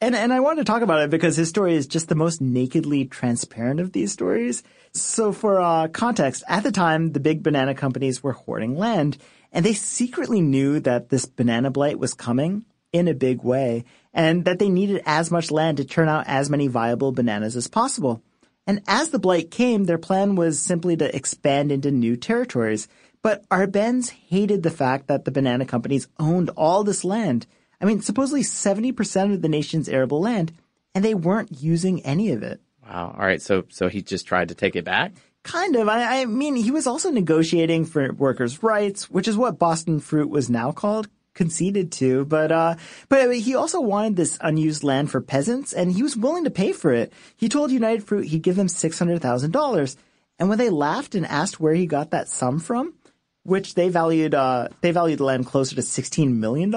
And 0.05 0.15
and 0.15 0.35
I 0.35 0.41
wanted 0.41 0.67
to 0.67 0.71
talk 0.71 0.83
about 0.83 1.01
it 1.01 1.09
because 1.09 1.35
his 1.35 1.49
story 1.49 1.75
is 1.75 1.87
just 1.87 2.11
the 2.11 2.15
most 2.15 2.39
nakedly 2.39 3.07
transparent 3.07 3.81
of 3.81 3.93
these 3.93 4.13
stories. 4.13 4.63
So 4.93 5.33
for 5.33 5.63
uh, 5.63 5.89
context, 5.89 6.45
at 6.47 6.63
the 6.63 6.73
time, 6.73 7.13
the 7.13 7.21
big 7.21 7.43
banana 7.43 7.75
companies 7.75 8.23
were 8.23 8.35
hoarding 8.35 8.77
land, 8.77 9.17
and 9.51 9.65
they 9.65 9.73
secretly 9.73 10.43
knew 10.43 10.79
that 10.81 11.09
this 11.09 11.25
banana 11.25 11.71
blight 11.71 11.99
was 11.99 12.13
coming 12.13 12.67
in 12.93 13.09
a 13.09 13.15
big 13.15 13.43
way, 13.43 13.87
and 14.13 14.45
that 14.45 14.59
they 14.59 14.69
needed 14.69 15.01
as 15.07 15.31
much 15.31 15.51
land 15.51 15.79
to 15.79 15.87
turn 15.87 16.11
out 16.11 16.27
as 16.27 16.51
many 16.51 16.69
viable 16.69 17.11
bananas 17.11 17.57
as 17.57 17.67
possible. 17.67 18.23
And 18.67 18.83
as 18.87 19.09
the 19.09 19.19
blight 19.19 19.51
came, 19.51 19.85
their 19.85 19.97
plan 19.97 20.35
was 20.35 20.61
simply 20.61 20.99
to 20.99 21.17
expand 21.17 21.73
into 21.73 21.91
new 21.91 22.19
territories. 22.19 22.89
But 23.23 23.49
Arbenz 23.49 24.11
hated 24.11 24.65
the 24.65 24.71
fact 24.71 25.07
that 25.07 25.25
the 25.25 25.33
banana 25.33 25.65
companies 25.65 26.09
owned 26.19 26.51
all 26.59 26.85
this 26.85 27.05
land. 27.05 27.47
I 27.81 27.85
mean, 27.85 28.01
supposedly 28.01 28.43
70% 28.43 29.35
of 29.35 29.43
the 29.43 29.49
nation's 29.49 29.89
arable 29.89 30.21
land, 30.21 30.53
and 30.95 31.05
they 31.05 31.15
weren't 31.15 31.63
using 31.63 32.05
any 32.05 32.31
of 32.31 32.43
it. 32.43 32.61
wow. 32.87 33.15
All 33.19 33.27
right. 33.27 33.43
So, 33.43 33.65
so 33.69 33.89
he 33.89 34.03
just 34.03 34.27
tried 34.27 34.49
to 34.49 34.55
take 34.55 34.77
it 34.77 34.85
back? 34.85 35.13
Kind 35.43 35.77
of. 35.77 35.89
I, 35.89 36.23
I 36.23 36.25
mean, 36.25 36.57
he 36.57 36.71
was 36.71 36.87
also 36.87 37.11
negotiating 37.11 37.85
for 37.85 38.13
workers' 38.13 38.63
rights, 38.63 39.11
which 39.11 39.29
is 39.29 39.37
what 39.37 39.59
Boston 39.59 40.01
Fruit 40.01 40.31
was 40.31 40.49
now 40.49 40.73
called, 40.73 41.09
conceded 41.35 41.93
to. 41.93 42.25
But, 42.25 42.51
uh, 42.51 42.77
but 43.09 43.37
he 43.37 43.55
also 43.55 43.81
wanted 43.81 44.17
this 44.17 44.39
unused 44.41 44.85
land 44.85 45.11
for 45.11 45.21
peasants, 45.21 45.73
and 45.75 45.93
he 45.93 46.03
was 46.03 46.17
willing 46.17 46.45
to 46.45 46.51
pay 46.51 46.73
for 46.73 46.93
it. 46.93 47.13
He 47.37 47.51
told 47.51 47.71
United 47.71 48.05
Fruit 48.05 48.27
he'd 48.27 48.43
give 48.43 48.57
them 48.57 48.69
$600,000. 48.69 49.97
And 50.39 50.49
when 50.49 50.59
they 50.59 50.71
laughed 50.71 51.15
and 51.15 51.27
asked 51.27 51.61
where 51.61 51.75
he 51.75 51.87
got 51.87 52.11
that 52.11 52.29
sum 52.29 52.59
from, 52.59 52.95
which 53.43 53.75
they 53.75 53.89
valued, 53.89 54.35
uh, 54.35 54.69
they 54.81 54.91
valued 54.91 55.19
the 55.19 55.25
land 55.25 55.47
closer 55.47 55.77
to 55.77 55.83
$16 55.83 56.37
million, 56.37 56.73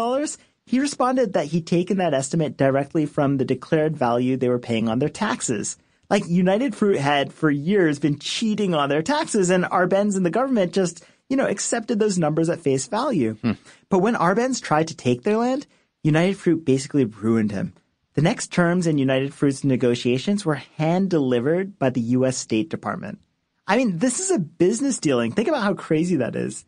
he 0.67 0.81
responded 0.81 1.31
that 1.31 1.45
he'd 1.45 1.65
taken 1.65 1.97
that 1.97 2.13
estimate 2.13 2.57
directly 2.57 3.05
from 3.05 3.37
the 3.37 3.45
declared 3.45 3.95
value 3.95 4.35
they 4.35 4.49
were 4.49 4.59
paying 4.59 4.89
on 4.89 4.99
their 4.99 5.07
taxes. 5.07 5.77
Like 6.09 6.27
United 6.27 6.75
Fruit 6.75 6.99
had 6.99 7.31
for 7.31 7.49
years 7.49 7.99
been 7.99 8.19
cheating 8.19 8.75
on 8.75 8.89
their 8.89 9.01
taxes 9.01 9.49
and 9.49 9.63
Arbenz 9.63 10.17
and 10.17 10.25
the 10.25 10.29
government 10.29 10.73
just, 10.73 11.05
you 11.29 11.37
know, 11.37 11.47
accepted 11.47 11.99
those 11.99 12.17
numbers 12.17 12.49
at 12.49 12.59
face 12.59 12.85
value. 12.87 13.35
Hmm. 13.35 13.53
But 13.87 13.99
when 13.99 14.15
Arbenz 14.15 14.61
tried 14.61 14.89
to 14.89 14.95
take 14.95 15.23
their 15.23 15.37
land, 15.37 15.67
United 16.03 16.35
Fruit 16.35 16.65
basically 16.65 17.05
ruined 17.05 17.53
him. 17.53 17.73
The 18.15 18.21
next 18.21 18.51
terms 18.51 18.87
in 18.87 18.97
United 18.97 19.33
Fruit's 19.33 19.63
negotiations 19.63 20.45
were 20.45 20.55
hand 20.55 21.09
delivered 21.09 21.79
by 21.79 21.91
the 21.91 22.01
U.S. 22.01 22.35
State 22.35 22.69
Department. 22.69 23.19
I 23.65 23.77
mean, 23.77 23.99
this 23.99 24.19
is 24.19 24.31
a 24.31 24.39
business 24.39 24.99
dealing. 24.99 25.31
Think 25.31 25.47
about 25.47 25.63
how 25.63 25.75
crazy 25.75 26.17
that 26.17 26.35
is. 26.35 26.65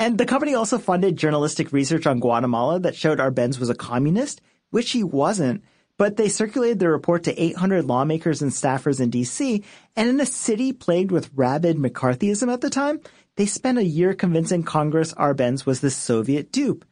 And 0.00 0.16
the 0.16 0.24
company 0.24 0.54
also 0.54 0.78
funded 0.78 1.16
journalistic 1.16 1.72
research 1.72 2.06
on 2.06 2.20
Guatemala 2.20 2.80
that 2.80 2.96
showed 2.96 3.18
Arbenz 3.18 3.60
was 3.60 3.68
a 3.68 3.74
communist, 3.74 4.40
which 4.70 4.90
he 4.92 5.04
wasn't. 5.04 5.62
But 5.98 6.16
they 6.16 6.30
circulated 6.30 6.78
the 6.78 6.88
report 6.88 7.24
to 7.24 7.38
800 7.40 7.84
lawmakers 7.84 8.40
and 8.40 8.50
staffers 8.50 8.98
in 9.00 9.10
DC. 9.10 9.62
And 9.96 10.08
in 10.08 10.18
a 10.18 10.24
city 10.24 10.72
plagued 10.72 11.12
with 11.12 11.30
rabid 11.34 11.76
McCarthyism 11.76 12.50
at 12.50 12.62
the 12.62 12.70
time, 12.70 13.00
they 13.36 13.44
spent 13.44 13.76
a 13.76 13.84
year 13.84 14.14
convincing 14.14 14.62
Congress 14.62 15.12
Arbenz 15.14 15.66
was 15.66 15.80
the 15.80 15.90
Soviet 15.90 16.50
dupe. 16.50 16.86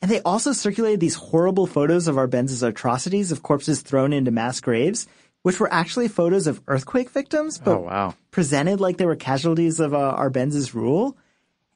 And 0.00 0.08
they 0.08 0.20
also 0.22 0.52
circulated 0.52 1.00
these 1.00 1.16
horrible 1.16 1.66
photos 1.66 2.06
of 2.06 2.14
Arbenz's 2.16 2.62
atrocities 2.62 3.32
of 3.32 3.42
corpses 3.42 3.82
thrown 3.82 4.12
into 4.12 4.30
mass 4.30 4.60
graves, 4.60 5.08
which 5.42 5.58
were 5.58 5.72
actually 5.72 6.06
photos 6.06 6.46
of 6.46 6.62
earthquake 6.68 7.10
victims, 7.10 7.58
but 7.58 7.76
Oh, 7.76 7.80
wow. 7.80 8.14
presented 8.30 8.80
like 8.80 8.96
they 8.98 9.06
were 9.06 9.16
casualties 9.16 9.80
of 9.80 9.92
uh, 9.94 10.16
Arbenz's 10.16 10.74
rule. 10.74 11.16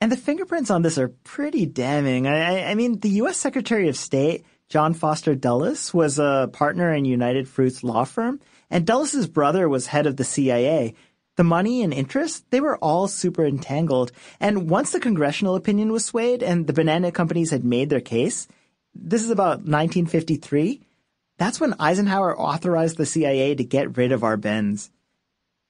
And 0.01 0.13
the 0.13 0.17
fingerprints 0.17 0.71
on 0.71 0.83
this 0.83 0.99
are 0.99 1.09
pretty 1.09 1.65
damning. 1.67 2.27
I, 2.27 2.71
I, 2.71 2.75
mean, 2.75 3.01
the 3.01 3.11
U.S. 3.11 3.39
Secretary 3.39 3.89
of 3.89 3.97
State, 3.97 4.45
John 4.69 4.93
Foster 4.93 5.35
Dulles, 5.35 5.95
was 5.95 6.19
a 6.19 6.51
partner 6.53 6.93
in 6.93 7.05
United 7.05 7.49
Fruit's 7.49 7.83
law 7.83 8.05
firm, 8.05 8.41
and 8.71 8.87
Dulles' 8.87 9.27
brother 9.27 9.69
was 9.69 9.87
head 9.87 10.07
of 10.07 10.17
the 10.17 10.25
CIA. 10.25 10.95
The 11.37 11.45
money 11.45 11.83
and 11.83 11.93
interest, 11.93 12.45
they 12.51 12.61
were 12.61 12.77
all 12.79 13.09
super 13.09 13.45
entangled. 13.45 14.13
And 14.41 14.69
once 14.69 14.93
the 14.93 15.01
congressional 15.01 15.55
opinion 15.55 15.93
was 15.93 16.05
swayed 16.05 16.43
and 16.43 16.67
the 16.67 16.73
banana 16.73 17.13
companies 17.13 17.51
had 17.51 17.65
made 17.65 17.91
their 17.91 18.01
case, 18.01 18.49
this 18.95 19.23
is 19.23 19.31
about 19.31 19.59
1953, 19.59 20.81
that's 21.39 21.61
when 21.61 21.75
Eisenhower 21.79 22.39
authorized 22.39 22.97
the 22.97 23.05
CIA 23.07 23.55
to 23.55 23.65
get 23.65 23.97
rid 23.97 24.13
of 24.13 24.25
our 24.25 24.37
Arbenz. 24.37 24.91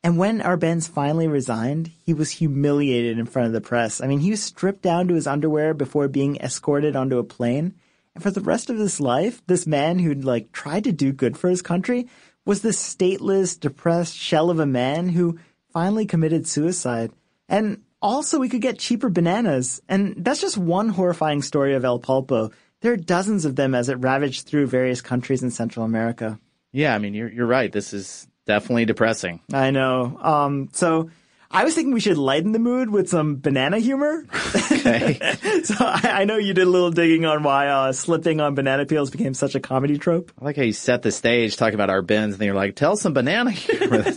And 0.07 0.19
when 0.19 0.39
Arbenz 0.41 0.89
finally 0.89 1.27
resigned, 1.27 1.91
he 2.05 2.15
was 2.15 2.31
humiliated 2.31 3.19
in 3.19 3.27
front 3.27 3.47
of 3.47 3.53
the 3.53 3.61
press. 3.61 4.01
I 4.01 4.07
mean, 4.07 4.21
he 4.21 4.31
was 4.31 4.41
stripped 4.41 4.83
down 4.83 5.09
to 5.09 5.15
his 5.15 5.27
underwear 5.27 5.75
before 5.75 6.07
being 6.07 6.37
escorted 6.37 6.95
onto 6.95 7.19
a 7.19 7.25
plane. 7.25 7.75
And 8.15 8.23
for 8.23 8.31
the 8.31 8.41
rest 8.41 8.71
of 8.71 8.79
his 8.79 9.01
life, 9.01 9.45
this 9.49 9.67
man 9.67 9.99
who'd 9.99 10.25
like 10.25 10.53
tried 10.53 10.85
to 10.85 10.93
do 10.93 11.11
good 11.11 11.37
for 11.37 11.51
his 11.51 11.61
country 11.61 12.07
was 12.45 12.63
this 12.63 12.79
stateless, 12.79 13.59
depressed 13.59 14.15
shell 14.17 14.49
of 14.49 14.61
a 14.61 14.65
man 14.65 15.09
who 15.09 15.41
finally 15.73 16.07
committed 16.07 16.47
suicide. 16.47 17.11
And 17.49 17.83
also 18.01 18.39
we 18.39 18.49
could 18.49 18.63
get 18.63 18.79
cheaper 18.79 19.09
bananas. 19.09 19.83
And 19.89 20.15
that's 20.19 20.41
just 20.41 20.57
one 20.57 20.91
horrifying 20.91 21.43
story 21.43 21.75
of 21.75 21.85
El 21.85 21.99
Pulpo. 21.99 22.53
There 22.81 22.93
are 22.93 22.97
dozens 22.97 23.45
of 23.45 23.57
them 23.57 23.75
as 23.75 23.89
it 23.89 23.97
ravaged 23.97 24.47
through 24.47 24.69
various 24.69 25.01
countries 25.01 25.43
in 25.43 25.51
Central 25.51 25.85
America. 25.85 26.39
Yeah. 26.71 26.95
I 26.95 26.99
mean, 26.99 27.15
you're, 27.15 27.33
you're 27.33 27.45
right. 27.45 27.73
This 27.73 27.93
is 27.93 28.29
definitely 28.47 28.87
depressing. 28.87 29.41
I 29.53 29.71
know. 29.71 30.19
Um, 30.21 30.71
so 30.73 31.11
I 31.51 31.65
was 31.65 31.75
thinking 31.75 31.93
we 31.93 32.01
should 32.01 32.19
lighten 32.19 32.53
the 32.53 32.59
mood 32.59 32.91
with 32.91 33.09
some 33.09 33.37
banana 33.37 33.79
humor. 33.79 34.25
Okay. 34.73 35.19
so 35.65 35.75
I, 35.81 36.01
I 36.05 36.25
know 36.25 36.37
you 36.37 36.55
did 36.55 36.67
a 36.67 36.71
little 36.71 36.91
digging 36.91 37.25
on 37.25 37.43
why 37.43 37.69
uh, 37.69 37.93
slipping 37.93 38.41
on 38.41 38.55
banana 38.55 38.87
peels 38.87 39.11
became 39.11 39.35
such 39.35 39.55
a 39.55 39.61
comedy 39.61 39.99
trope. 39.99 40.33
I 40.41 40.45
like 40.45 40.57
how 40.57 40.63
you 40.63 40.73
set 40.73 41.03
the 41.03 41.13
stage 41.13 41.57
talking 41.57 41.75
about 41.75 41.89
Arbenz 41.89 42.25
and 42.25 42.35
then 42.35 42.47
you're 42.47 42.55
like, 42.55 42.77
tell 42.77 42.97
some 42.97 43.13
banana 43.13 43.51
humor. 43.51 44.05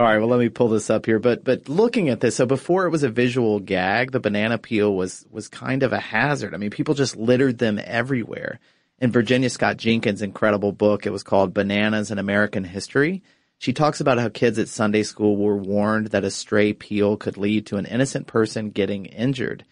All 0.00 0.08
right, 0.08 0.18
well, 0.18 0.28
let 0.28 0.40
me 0.40 0.48
pull 0.48 0.68
this 0.68 0.90
up 0.90 1.06
here. 1.06 1.20
But 1.20 1.44
but 1.44 1.68
looking 1.68 2.08
at 2.08 2.20
this, 2.20 2.34
so 2.34 2.44
before 2.44 2.86
it 2.86 2.90
was 2.90 3.04
a 3.04 3.08
visual 3.08 3.60
gag, 3.60 4.10
the 4.10 4.18
banana 4.18 4.58
peel 4.58 4.94
was 4.94 5.24
was 5.30 5.48
kind 5.48 5.84
of 5.84 5.92
a 5.92 6.00
hazard. 6.00 6.54
I 6.54 6.56
mean, 6.56 6.70
people 6.70 6.94
just 6.94 7.16
littered 7.16 7.58
them 7.58 7.80
everywhere. 7.82 8.58
In 8.98 9.12
Virginia 9.12 9.48
Scott 9.48 9.76
Jenkins' 9.76 10.22
incredible 10.22 10.72
book, 10.72 11.06
it 11.06 11.12
was 11.12 11.22
called 11.22 11.54
Bananas 11.54 12.10
in 12.10 12.18
American 12.18 12.64
History. 12.64 13.22
She 13.62 13.72
talks 13.72 14.00
about 14.00 14.18
how 14.18 14.28
kids 14.28 14.58
at 14.58 14.66
Sunday 14.66 15.04
school 15.04 15.36
were 15.36 15.56
warned 15.56 16.08
that 16.08 16.24
a 16.24 16.32
stray 16.32 16.72
peel 16.72 17.16
could 17.16 17.36
lead 17.36 17.66
to 17.66 17.76
an 17.76 17.86
innocent 17.86 18.26
person 18.26 18.70
getting 18.70 19.06
injured 19.06 19.64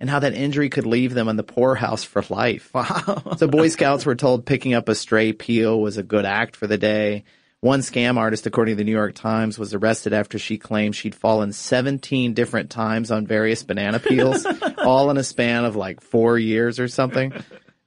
and 0.00 0.10
how 0.10 0.18
that 0.18 0.34
injury 0.34 0.68
could 0.68 0.84
leave 0.84 1.14
them 1.14 1.28
in 1.28 1.36
the 1.36 1.44
poorhouse 1.44 2.02
for 2.02 2.24
life. 2.28 2.70
Wow. 2.74 3.36
so 3.36 3.46
Boy 3.46 3.68
Scouts 3.68 4.04
were 4.04 4.16
told 4.16 4.46
picking 4.46 4.74
up 4.74 4.88
a 4.88 4.96
stray 4.96 5.32
peel 5.32 5.80
was 5.80 5.96
a 5.96 6.02
good 6.02 6.24
act 6.24 6.56
for 6.56 6.66
the 6.66 6.76
day. 6.76 7.22
One 7.60 7.82
scam 7.82 8.16
artist, 8.16 8.48
according 8.48 8.72
to 8.72 8.78
the 8.78 8.84
New 8.84 8.90
York 8.90 9.14
Times, 9.14 9.60
was 9.60 9.74
arrested 9.74 10.12
after 10.12 10.40
she 10.40 10.58
claimed 10.58 10.96
she'd 10.96 11.14
fallen 11.14 11.52
17 11.52 12.34
different 12.34 12.70
times 12.70 13.12
on 13.12 13.28
various 13.28 13.62
banana 13.62 14.00
peels, 14.00 14.44
all 14.78 15.08
in 15.10 15.18
a 15.18 15.24
span 15.24 15.64
of 15.64 15.76
like 15.76 16.00
four 16.00 16.36
years 16.36 16.80
or 16.80 16.88
something. 16.88 17.32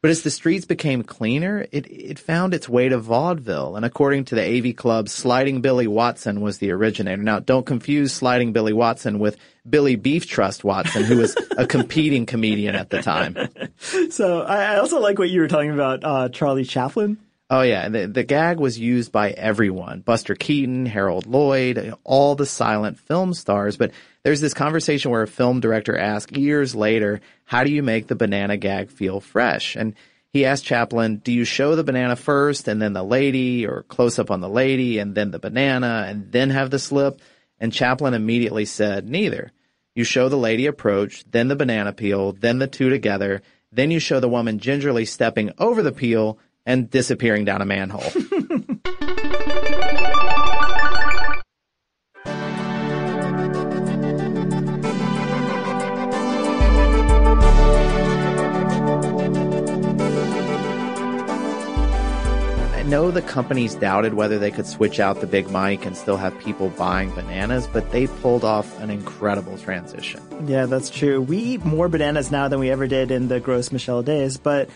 But 0.01 0.11
as 0.11 0.21
the 0.21 0.31
streets 0.31 0.65
became 0.65 1.03
cleaner, 1.03 1.65
it, 1.73 1.85
it 1.91 2.19
found 2.19 2.53
its 2.53 2.69
way 2.69 2.87
to 2.87 2.97
vaudeville. 2.97 3.75
And 3.75 3.83
according 3.83 4.25
to 4.25 4.35
the 4.35 4.69
AV 4.69 4.75
Club, 4.75 5.09
Sliding 5.09 5.59
Billy 5.59 5.87
Watson 5.87 6.39
was 6.39 6.59
the 6.59 6.71
originator. 6.71 7.21
Now, 7.21 7.39
don't 7.39 7.65
confuse 7.65 8.13
Sliding 8.13 8.53
Billy 8.53 8.71
Watson 8.71 9.19
with 9.19 9.35
Billy 9.69 9.97
Beef 9.97 10.25
Trust 10.25 10.63
Watson, 10.63 11.03
who 11.03 11.17
was 11.17 11.35
a 11.57 11.67
competing 11.67 12.25
comedian 12.25 12.75
at 12.75 12.89
the 12.89 13.01
time. 13.01 13.35
So 14.09 14.41
I 14.41 14.77
also 14.77 14.99
like 14.99 15.17
what 15.19 15.29
you 15.29 15.39
were 15.39 15.47
talking 15.47 15.71
about, 15.71 16.03
uh, 16.03 16.29
Charlie 16.29 16.65
Chaplin. 16.65 17.17
Oh 17.51 17.61
yeah, 17.61 17.89
the, 17.89 18.05
the 18.05 18.23
gag 18.23 18.59
was 18.59 18.77
used 18.77 19.11
by 19.11 19.31
everyone. 19.31 20.01
Buster 20.01 20.35
Keaton, 20.35 20.85
Harold 20.85 21.25
Lloyd, 21.25 21.95
all 22.03 22.35
the 22.35 22.45
silent 22.45 22.99
film 22.99 23.33
stars. 23.33 23.75
But 23.75 23.91
there's 24.23 24.39
this 24.39 24.53
conversation 24.53 25.09
where 25.09 25.23
a 25.23 25.27
film 25.27 25.59
director 25.59 25.97
asked 25.97 26.37
years 26.37 26.75
later, 26.75 27.21
how 27.45 27.63
do 27.63 27.71
you 27.71 27.81
make 27.81 28.05
the 28.05 28.15
banana 28.15 28.55
gag 28.55 28.91
feel 28.91 29.19
fresh? 29.19 29.75
And 29.75 29.95
he 30.31 30.45
asked 30.45 30.63
Chaplin, 30.63 31.17
do 31.17 31.31
you 31.31 31.43
show 31.43 31.75
the 31.75 31.83
banana 31.83 32.15
first 32.15 32.67
and 32.67 32.79
then 32.79 32.93
the 32.93 33.01
lady 33.01 33.65
or 33.65 33.81
close 33.81 34.19
up 34.19 34.29
on 34.29 34.41
the 34.41 34.49
lady 34.49 34.99
and 34.99 35.15
then 35.15 35.31
the 35.31 35.39
banana 35.39 36.05
and 36.07 36.31
then 36.31 36.51
have 36.51 36.69
the 36.69 36.77
slip? 36.77 37.19
And 37.59 37.73
Chaplin 37.73 38.13
immediately 38.13 38.65
said, 38.65 39.09
neither. 39.09 39.51
You 39.95 40.03
show 40.03 40.29
the 40.29 40.37
lady 40.37 40.67
approach, 40.67 41.25
then 41.29 41.47
the 41.47 41.55
banana 41.55 41.93
peel, 41.93 42.33
then 42.33 42.59
the 42.59 42.67
two 42.67 42.89
together. 42.91 43.41
Then 43.71 43.89
you 43.89 43.99
show 43.99 44.19
the 44.19 44.29
woman 44.29 44.59
gingerly 44.59 45.05
stepping 45.05 45.51
over 45.57 45.81
the 45.81 45.91
peel 45.91 46.37
and 46.65 46.89
disappearing 46.89 47.45
down 47.45 47.61
a 47.61 47.65
manhole. 47.65 48.03
I 62.71 62.83
know 62.83 63.11
the 63.11 63.21
companies 63.21 63.75
doubted 63.75 64.15
whether 64.15 64.39
they 64.39 64.49
could 64.49 64.65
switch 64.65 64.99
out 64.99 65.21
the 65.21 65.27
Big 65.27 65.49
Mike 65.51 65.85
and 65.85 65.95
still 65.95 66.17
have 66.17 66.37
people 66.39 66.69
buying 66.69 67.11
bananas, 67.11 67.67
but 67.67 67.91
they 67.91 68.07
pulled 68.07 68.43
off 68.43 68.79
an 68.79 68.89
incredible 68.89 69.57
transition. 69.59 70.21
Yeah, 70.47 70.65
that's 70.65 70.89
true. 70.89 71.21
We 71.21 71.37
eat 71.37 71.65
more 71.65 71.87
bananas 71.87 72.31
now 72.31 72.47
than 72.47 72.59
we 72.59 72.71
ever 72.71 72.87
did 72.87 73.11
in 73.11 73.27
the 73.27 73.39
Gros 73.39 73.71
Michel 73.71 74.01
days, 74.01 74.37
but 74.37 74.69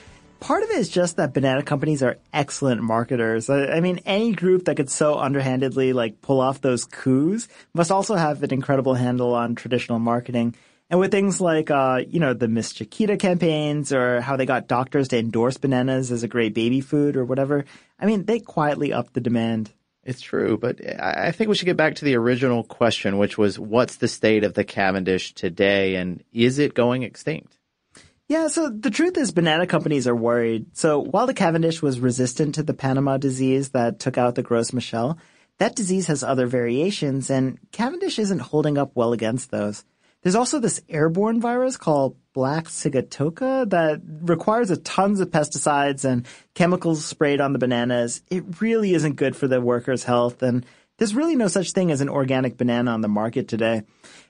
part 0.44 0.62
of 0.62 0.70
it 0.72 0.78
is 0.78 0.90
just 0.90 1.16
that 1.16 1.34
banana 1.34 1.64
companies 1.64 2.04
are 2.04 2.18
excellent 2.34 2.82
marketers. 2.82 3.50
I, 3.50 3.78
I, 3.78 3.80
mean, 3.80 4.02
any 4.06 4.34
group 4.34 4.66
that 4.66 4.76
could 4.76 4.90
so 4.90 5.18
underhandedly 5.18 5.94
like 5.94 6.22
pull 6.22 6.42
off 6.42 6.60
those 6.60 6.84
coups 6.84 7.48
must 7.74 7.92
also 7.92 8.16
have 8.16 8.44
an 8.44 8.52
incredible 8.52 8.94
handle 8.94 9.34
on 9.36 9.56
traditional 9.56 10.00
marketing. 10.00 10.54
And 10.90 11.00
with 11.00 11.12
things 11.12 11.40
like, 11.40 11.72
uh, 11.72 12.02
you 12.06 12.20
know, 12.20 12.34
the 12.34 12.50
Miss 12.50 12.74
Chiquita 12.74 13.16
campaigns 13.16 13.94
or 13.94 14.20
how 14.20 14.36
they 14.36 14.46
got 14.46 14.68
doctors 14.68 15.08
to 15.08 15.18
endorse 15.18 15.58
bananas 15.58 16.12
as 16.12 16.24
a 16.24 16.28
great 16.28 16.54
baby 16.54 16.82
food 16.82 17.16
or 17.16 17.24
whatever, 17.24 17.64
I 17.98 18.06
mean, 18.06 18.26
they 18.26 18.40
quietly 18.40 18.92
upped 18.92 19.14
the 19.14 19.22
demand. 19.22 19.72
It's 20.04 20.20
true, 20.20 20.58
but 20.58 20.82
I 21.02 21.32
think 21.32 21.48
we 21.48 21.56
should 21.56 21.68
get 21.68 21.78
back 21.78 21.96
to 21.96 22.06
the 22.06 22.18
original 22.18 22.66
question, 22.66 23.18
which 23.18 23.38
was 23.38 23.58
what's 23.58 23.96
the 23.96 24.10
state 24.10 24.44
of 24.44 24.56
the 24.56 24.66
Cavendish 24.66 25.34
today 25.34 25.96
and 25.96 26.22
is 26.34 26.60
it 26.60 26.74
going 26.74 27.04
extinct? 27.04 27.58
Yeah, 28.34 28.48
so 28.48 28.68
the 28.68 28.90
truth 28.90 29.16
is 29.16 29.32
banana 29.32 29.68
companies 29.68 30.08
are 30.08 30.16
worried. 30.16 30.76
So 30.76 30.98
while 30.98 31.28
the 31.28 31.36
Cavendish 31.36 31.84
was 31.84 32.00
resistant 32.00 32.56
to 32.56 32.64
the 32.64 32.74
Panama 32.74 33.18
disease 33.18 33.70
that 33.70 34.00
took 34.00 34.18
out 34.18 34.34
the 34.34 34.42
Gros 34.42 34.74
Michel, 34.74 35.20
that 35.60 35.76
disease 35.76 36.08
has 36.08 36.24
other 36.24 36.48
variations 36.48 37.30
and 37.30 37.60
Cavendish 37.72 38.18
isn't 38.18 38.40
holding 38.40 38.80
up 38.80 38.94
well 38.96 39.14
against 39.14 39.52
those. 39.52 39.86
There's 40.24 40.34
also 40.34 40.58
this 40.58 40.82
airborne 40.90 41.42
virus 41.42 41.78
called 41.78 42.18
black 42.34 42.70
sigatoka 42.70 43.70
that 43.70 44.02
requires 44.04 44.72
a 44.72 44.78
tons 44.78 45.20
of 45.20 45.30
pesticides 45.30 46.04
and 46.04 46.26
chemicals 46.56 47.06
sprayed 47.06 47.40
on 47.40 47.54
the 47.54 47.60
bananas. 47.60 48.24
It 48.32 48.60
really 48.60 48.96
isn't 48.96 49.16
good 49.16 49.36
for 49.36 49.48
the 49.48 49.62
workers' 49.62 50.06
health 50.06 50.42
and 50.42 50.66
there's 50.98 51.14
really 51.14 51.36
no 51.36 51.50
such 51.50 51.74
thing 51.74 51.92
as 51.92 52.02
an 52.02 52.10
organic 52.10 52.58
banana 52.58 52.90
on 52.90 53.02
the 53.02 53.08
market 53.08 53.48
today. 53.48 53.84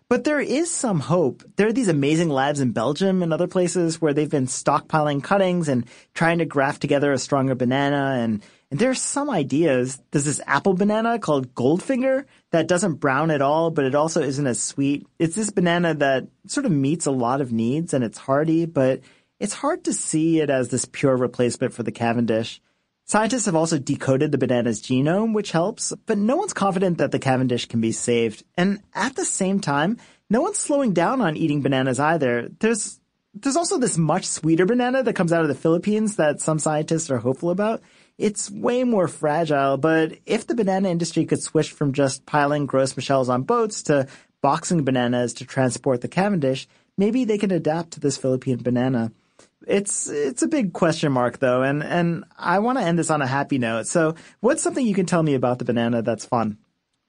But 0.10 0.24
there 0.24 0.40
is 0.40 0.70
some 0.70 1.00
hope. 1.00 1.44
There 1.56 1.68
are 1.68 1.74
these 1.74 1.88
amazing 1.88 2.30
labs 2.30 2.60
in 2.60 2.72
Belgium 2.72 3.24
and 3.24 3.34
other 3.34 3.48
places 3.48 4.02
where 4.02 4.14
they've 4.14 4.30
been 4.30 4.48
stockpiling 4.48 5.24
cuttings 5.24 5.68
and 5.68 5.86
trying 6.14 6.40
to 6.40 6.46
graft 6.46 6.82
together 6.82 7.12
a 7.12 7.18
stronger 7.18 7.56
banana. 7.56 8.20
And, 8.20 8.44
and 8.70 8.80
there's 8.80 9.02
some 9.02 9.30
ideas. 9.30 10.02
There's 10.12 10.26
this 10.26 10.42
apple 10.46 10.74
banana 10.74 11.20
called 11.20 11.56
Goldfinger 11.56 12.26
that 12.52 12.68
doesn't 12.68 12.96
brown 12.96 13.32
at 13.32 13.42
all, 13.42 13.72
but 13.72 13.86
it 13.86 13.96
also 13.96 14.22
isn't 14.22 14.48
as 14.48 14.62
sweet. 14.62 15.08
It's 15.20 15.36
this 15.36 15.50
banana 15.50 15.94
that 15.96 16.28
sort 16.48 16.66
of 16.66 16.72
meets 16.72 17.06
a 17.06 17.12
lot 17.12 17.42
of 17.42 17.52
needs 17.52 17.94
and 17.94 18.04
it's 18.04 18.18
hardy, 18.18 18.66
but 18.66 19.02
it's 19.40 19.54
hard 19.54 19.86
to 19.86 19.94
see 19.94 20.40
it 20.40 20.50
as 20.50 20.70
this 20.70 20.86
pure 20.86 21.16
replacement 21.16 21.74
for 21.74 21.84
the 21.84 21.92
Cavendish. 21.92 22.62
Scientists 23.06 23.46
have 23.46 23.56
also 23.56 23.78
decoded 23.78 24.32
the 24.32 24.38
banana's 24.38 24.82
genome, 24.82 25.34
which 25.34 25.52
helps, 25.52 25.94
but 26.06 26.18
no 26.18 26.38
one's 26.38 26.54
confident 26.54 26.98
that 27.00 27.12
the 27.12 27.20
Cavendish 27.20 27.68
can 27.68 27.82
be 27.82 27.92
saved. 27.92 28.44
And 28.56 28.82
at 28.94 29.16
the 29.16 29.26
same 29.26 29.60
time, 29.60 29.98
no 30.30 30.42
one's 30.42 30.58
slowing 30.58 30.94
down 30.94 31.20
on 31.22 31.36
eating 31.36 31.62
bananas 31.62 32.00
either. 32.00 32.50
There's 32.60 33.00
there's 33.34 33.56
also 33.56 33.80
this 33.80 33.98
much 33.98 34.28
sweeter 34.28 34.66
banana 34.66 35.02
that 35.02 35.16
comes 35.16 35.34
out 35.34 35.42
of 35.42 35.48
the 35.48 35.56
Philippines 35.56 36.18
that 36.18 36.40
some 36.40 36.60
scientists 36.60 37.10
are 37.10 37.18
hopeful 37.18 37.50
about. 37.50 37.82
It's 38.18 38.52
way 38.52 38.84
more 38.84 39.08
fragile, 39.08 39.78
but 39.78 40.20
if 40.28 40.46
the 40.46 40.54
banana 40.54 40.90
industry 40.90 41.26
could 41.26 41.42
switch 41.42 41.72
from 41.72 41.94
just 41.94 42.28
piling 42.28 42.68
Gros 42.68 42.96
Michels 42.96 43.30
on 43.30 43.42
boats 43.42 43.82
to 43.84 44.08
boxing 44.42 44.84
bananas 44.84 45.34
to 45.36 45.46
transport 45.46 46.02
the 46.02 46.08
Cavendish, 46.08 46.68
maybe 46.96 47.26
they 47.26 47.40
can 47.40 47.50
adapt 47.50 47.92
to 47.92 48.00
this 48.00 48.18
Philippine 48.18 48.62
banana. 48.62 49.12
It's 49.68 50.10
it's 50.10 50.42
a 50.42 50.48
big 50.48 50.74
question 50.74 51.12
mark 51.12 51.40
though, 51.40 51.62
and 51.62 51.84
and 51.84 52.26
I 52.38 52.60
want 52.60 52.78
to 52.78 52.84
end 52.84 53.00
this 53.00 53.10
on 53.10 53.22
a 53.22 53.28
happy 53.28 53.58
note. 53.58 53.88
So, 53.88 54.16
what's 54.40 54.62
something 54.62 54.86
you 54.86 54.94
can 54.94 55.06
tell 55.06 55.24
me 55.24 55.36
about 55.36 55.60
the 55.60 55.66
banana 55.66 56.02
that's 56.02 56.26
fun? 56.26 56.58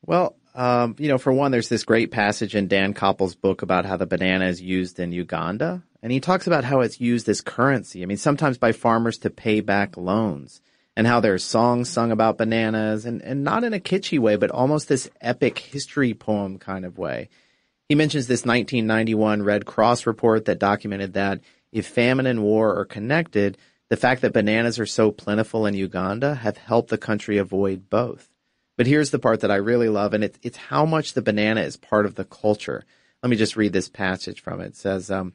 Well, 0.07 0.37
um, 0.55 0.95
you 0.99 1.09
know, 1.09 1.19
for 1.19 1.33
one, 1.33 1.51
there's 1.51 1.69
this 1.69 1.85
great 1.85 2.11
passage 2.11 2.55
in 2.55 2.69
Dan 2.69 2.95
Koeppel's 2.95 3.35
book 3.35 3.63
about 3.63 3.87
how 3.87 3.97
the 3.97 4.07
banana 4.07 4.47
is 4.47 4.63
used 4.63 5.01
in 5.01 5.13
Uganda, 5.13 5.83
and 6.03 6.13
he 6.13 6.21
talks 6.21 6.47
about 6.47 6.65
how 6.65 6.81
it's 6.81 7.01
used 7.01 7.29
as 7.29 7.41
currency. 7.41 8.03
I 8.03 8.07
mean, 8.07 8.19
sometimes 8.19 8.59
by 8.59 8.73
farmers 8.73 9.19
to 9.19 9.31
pay 9.31 9.61
back 9.61 9.97
loans, 9.97 10.61
and 10.97 11.07
how 11.07 11.21
there's 11.21 11.43
songs 11.43 11.89
sung 11.89 12.13
about 12.13 12.39
bananas, 12.39 13.05
and 13.05 13.21
and 13.23 13.43
not 13.43 13.65
in 13.65 13.75
a 13.75 13.81
kitschy 13.81 14.19
way, 14.19 14.37
but 14.37 14.51
almost 14.51 14.89
this 14.89 15.11
epic 15.21 15.59
history 15.59 16.15
poem 16.15 16.59
kind 16.59 16.85
of 16.85 16.99
way. 16.99 17.31
He 17.89 17.95
mentions 17.95 18.27
this 18.27 18.47
1991 18.47 19.43
Red 19.43 19.67
Cross 19.67 20.07
report 20.07 20.47
that 20.47 20.59
documented 20.59 21.15
that 21.15 21.41
if 21.75 21.87
famine 21.87 22.25
and 22.25 22.43
war 22.43 22.79
are 22.79 22.85
connected, 22.85 23.59
the 23.91 23.97
fact 23.97 24.23
that 24.23 24.33
bananas 24.33 24.79
are 24.79 24.87
so 24.87 25.11
plentiful 25.11 25.67
in 25.67 25.75
Uganda 25.75 26.37
have 26.37 26.57
helped 26.57 26.89
the 26.89 26.97
country 26.97 27.37
avoid 27.37 27.91
both. 27.91 28.31
But 28.77 28.87
here's 28.87 29.11
the 29.11 29.19
part 29.19 29.41
that 29.41 29.51
I 29.51 29.57
really 29.57 29.89
love, 29.89 30.15
and 30.15 30.25
it's, 30.25 30.39
it's 30.43 30.57
how 30.57 30.87
much 30.87 31.13
the 31.13 31.23
banana 31.23 31.63
is 31.63 31.77
part 31.77 32.07
of 32.07 32.15
the 32.15 32.25
culture. 32.25 32.85
Let 33.23 33.31
me 33.31 33.37
just 33.37 33.57
read 33.57 33.73
this 33.73 33.89
passage 33.89 34.41
from 34.41 34.61
it. 34.61 34.69
It 34.69 34.77
says, 34.77 35.11
um, 35.11 35.33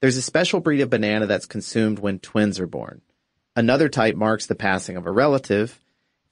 there's 0.00 0.16
a 0.16 0.22
special 0.22 0.60
breed 0.60 0.80
of 0.80 0.90
banana 0.90 1.26
that's 1.26 1.46
consumed 1.46 1.98
when 1.98 2.20
twins 2.20 2.60
are 2.60 2.66
born. 2.66 3.02
Another 3.56 3.88
type 3.88 4.14
marks 4.14 4.46
the 4.46 4.54
passing 4.54 4.96
of 4.96 5.06
a 5.06 5.10
relative. 5.10 5.78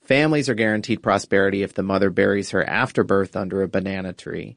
Families 0.03 0.49
are 0.49 0.55
guaranteed 0.55 1.03
prosperity 1.03 1.65
if 1.65 1.75
the 1.75 1.83
mother 1.83 2.11
buries 2.11 2.51
her 2.51 2.65
after 2.65 3.03
birth 3.03 3.37
under 3.37 3.63
a 3.63 3.69
banana 3.69 4.13
tree. 4.13 4.57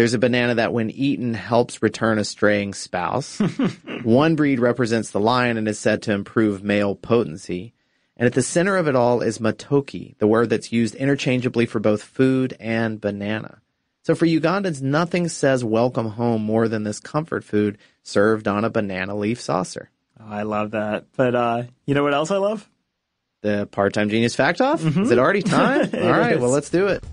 There's 0.00 0.14
a 0.14 0.18
banana 0.18 0.54
that, 0.54 0.72
when 0.72 0.88
eaten, 0.88 1.34
helps 1.34 1.82
return 1.82 2.18
a 2.18 2.24
straying 2.24 2.72
spouse. 2.72 3.38
One 4.02 4.34
breed 4.34 4.58
represents 4.58 5.10
the 5.10 5.20
lion 5.20 5.58
and 5.58 5.68
is 5.68 5.78
said 5.78 6.00
to 6.04 6.14
improve 6.14 6.64
male 6.64 6.94
potency. 6.94 7.74
And 8.16 8.24
at 8.24 8.32
the 8.32 8.40
center 8.40 8.78
of 8.78 8.88
it 8.88 8.96
all 8.96 9.20
is 9.20 9.40
matooke, 9.40 10.16
the 10.16 10.26
word 10.26 10.48
that's 10.48 10.72
used 10.72 10.94
interchangeably 10.94 11.66
for 11.66 11.80
both 11.80 12.02
food 12.02 12.56
and 12.58 12.98
banana. 12.98 13.60
So 14.02 14.14
for 14.14 14.24
Ugandans, 14.24 14.80
nothing 14.80 15.28
says 15.28 15.62
welcome 15.62 16.08
home 16.08 16.44
more 16.44 16.66
than 16.66 16.84
this 16.84 16.98
comfort 16.98 17.44
food 17.44 17.76
served 18.02 18.48
on 18.48 18.64
a 18.64 18.70
banana 18.70 19.14
leaf 19.14 19.38
saucer. 19.38 19.90
Oh, 20.18 20.24
I 20.30 20.44
love 20.44 20.70
that. 20.70 21.08
But 21.14 21.34
uh, 21.34 21.62
you 21.84 21.92
know 21.92 22.04
what 22.04 22.14
else 22.14 22.30
I 22.30 22.38
love? 22.38 22.66
The 23.42 23.68
part-time 23.70 24.08
genius 24.08 24.34
fact 24.34 24.62
off? 24.62 24.80
Mm-hmm. 24.80 25.02
Is 25.02 25.10
it 25.10 25.18
already 25.18 25.42
time? 25.42 25.90
All 25.94 26.10
right, 26.10 26.40
well 26.40 26.48
let's 26.48 26.70
do 26.70 26.86
it. 26.86 27.04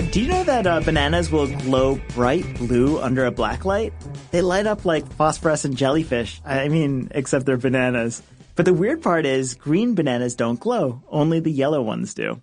Do 0.00 0.20
you 0.20 0.28
know 0.28 0.44
that 0.44 0.66
uh, 0.66 0.80
bananas 0.80 1.30
will 1.32 1.46
glow 1.46 1.98
bright 2.08 2.44
blue 2.58 3.00
under 3.00 3.24
a 3.24 3.30
black 3.30 3.64
light? 3.64 3.94
They 4.30 4.42
light 4.42 4.66
up 4.66 4.84
like 4.84 5.10
phosphorescent 5.12 5.74
jellyfish. 5.74 6.38
I 6.44 6.68
mean, 6.68 7.08
except 7.12 7.46
they're 7.46 7.56
bananas. 7.56 8.22
But 8.56 8.66
the 8.66 8.74
weird 8.74 9.02
part 9.02 9.24
is 9.24 9.54
green 9.54 9.94
bananas 9.94 10.34
don't 10.34 10.60
glow. 10.60 11.02
Only 11.08 11.40
the 11.40 11.50
yellow 11.50 11.80
ones 11.80 12.12
do. 12.12 12.42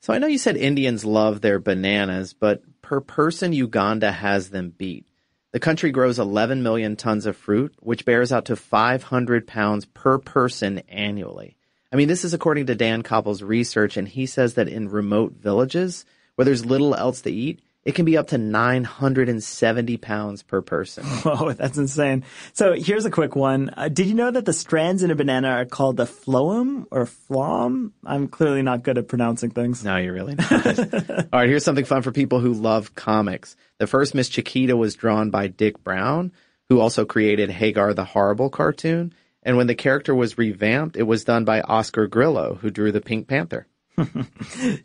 So 0.00 0.12
I 0.12 0.18
know 0.18 0.26
you 0.26 0.38
said 0.38 0.56
Indians 0.56 1.04
love 1.04 1.40
their 1.40 1.60
bananas, 1.60 2.32
but 2.32 2.62
per 2.82 3.00
person, 3.00 3.52
Uganda 3.52 4.10
has 4.10 4.50
them 4.50 4.70
beat. 4.76 5.06
The 5.52 5.60
country 5.60 5.92
grows 5.92 6.18
11 6.18 6.64
million 6.64 6.96
tons 6.96 7.26
of 7.26 7.36
fruit, 7.36 7.72
which 7.78 8.04
bears 8.04 8.32
out 8.32 8.46
to 8.46 8.56
500 8.56 9.46
pounds 9.46 9.84
per 9.84 10.18
person 10.18 10.80
annually. 10.88 11.56
I 11.92 11.96
mean, 11.96 12.08
this 12.08 12.24
is 12.24 12.34
according 12.34 12.66
to 12.66 12.74
Dan 12.74 13.04
Koeppel's 13.04 13.44
research, 13.44 13.96
and 13.96 14.08
he 14.08 14.26
says 14.26 14.54
that 14.54 14.68
in 14.68 14.88
remote 14.88 15.34
villages 15.34 16.04
where 16.36 16.44
there's 16.44 16.64
little 16.64 16.94
else 16.94 17.22
to 17.22 17.30
eat, 17.30 17.60
it 17.84 17.94
can 17.94 18.04
be 18.04 18.16
up 18.16 18.28
to 18.28 18.38
970 18.38 19.96
pounds 19.98 20.42
per 20.42 20.62
person. 20.62 21.04
Whoa, 21.22 21.52
that's 21.52 21.76
insane. 21.76 22.24
So 22.54 22.72
here's 22.72 23.04
a 23.04 23.10
quick 23.10 23.36
one. 23.36 23.70
Uh, 23.76 23.88
did 23.88 24.06
you 24.06 24.14
know 24.14 24.30
that 24.30 24.46
the 24.46 24.52
strands 24.52 25.02
in 25.02 25.10
a 25.10 25.14
banana 25.14 25.48
are 25.48 25.64
called 25.66 25.98
the 25.98 26.06
phloem 26.06 26.86
or 26.90 27.04
phloem? 27.04 27.92
I'm 28.04 28.28
clearly 28.28 28.62
not 28.62 28.82
good 28.82 28.96
at 28.96 29.08
pronouncing 29.08 29.50
things. 29.50 29.84
No, 29.84 29.96
you're 29.96 30.14
really 30.14 30.34
not. 30.34 30.66
All 31.32 31.40
right, 31.40 31.48
here's 31.48 31.64
something 31.64 31.84
fun 31.84 32.02
for 32.02 32.12
people 32.12 32.40
who 32.40 32.54
love 32.54 32.94
comics. 32.94 33.54
The 33.78 33.86
first 33.86 34.14
Miss 34.14 34.28
Chiquita 34.28 34.76
was 34.76 34.94
drawn 34.94 35.30
by 35.30 35.48
Dik 35.48 35.84
Browne, 35.84 36.32
who 36.70 36.80
also 36.80 37.04
created 37.04 37.50
Hagar 37.50 37.92
the 37.92 38.04
Horrible 38.04 38.48
cartoon. 38.48 39.12
And 39.42 39.58
when 39.58 39.66
the 39.66 39.74
character 39.74 40.14
was 40.14 40.38
revamped, 40.38 40.96
it 40.96 41.02
was 41.02 41.24
done 41.24 41.44
by 41.44 41.60
Oscar 41.60 42.06
Grillo, 42.06 42.54
who 42.54 42.70
drew 42.70 42.92
the 42.92 43.02
Pink 43.02 43.28
Panther. 43.28 43.66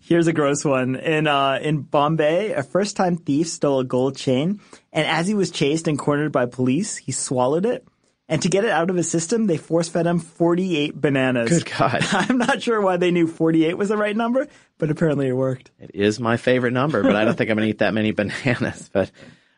Here's 0.02 0.28
a 0.28 0.34
gross 0.34 0.64
one. 0.64 0.96
In 0.96 1.28
uh, 1.28 1.60
in 1.62 1.82
Bombay, 1.82 2.52
a 2.52 2.64
first 2.64 2.96
time 2.96 3.18
thief 3.18 3.48
stole 3.48 3.80
a 3.80 3.84
gold 3.84 4.16
chain, 4.16 4.60
and 4.92 5.08
as 5.08 5.28
he 5.28 5.34
was 5.34 5.52
chased 5.52 5.88
and 5.88 5.98
cornered 5.98 6.32
by 6.32 6.46
police, 6.46 6.98
he 6.98 7.12
swallowed 7.12 7.66
it. 7.66 7.88
And 8.30 8.44
to 8.44 8.48
get 8.50 8.64
it 8.64 8.70
out 8.70 8.92
of 8.92 8.96
his 8.96 9.10
system, 9.10 9.48
they 9.48 9.58
force 9.58 9.90
fed 9.90 10.06
him 10.06 10.20
48 10.20 11.02
bananas. 11.02 11.50
Good 11.50 11.72
God. 11.76 12.06
I'm 12.12 12.38
not 12.38 12.62
sure 12.62 12.80
why 12.80 12.98
they 12.98 13.10
knew 13.10 13.26
48 13.26 13.76
was 13.76 13.90
the 13.90 13.98
right 13.98 14.16
number, 14.16 14.48
but 14.78 14.92
apparently 14.92 15.28
it 15.28 15.34
worked. 15.34 15.72
It 15.80 15.92
is 15.96 16.20
my 16.20 16.38
favorite 16.38 16.74
number, 16.74 17.02
but 17.02 17.16
I 17.16 17.26
don't 17.26 17.36
think 17.36 17.50
I'm 17.50 17.58
going 17.58 17.66
to 17.66 17.72
eat 17.72 17.80
that 17.80 17.96
many 17.96 18.12
bananas. 18.14 18.88
But 18.94 19.10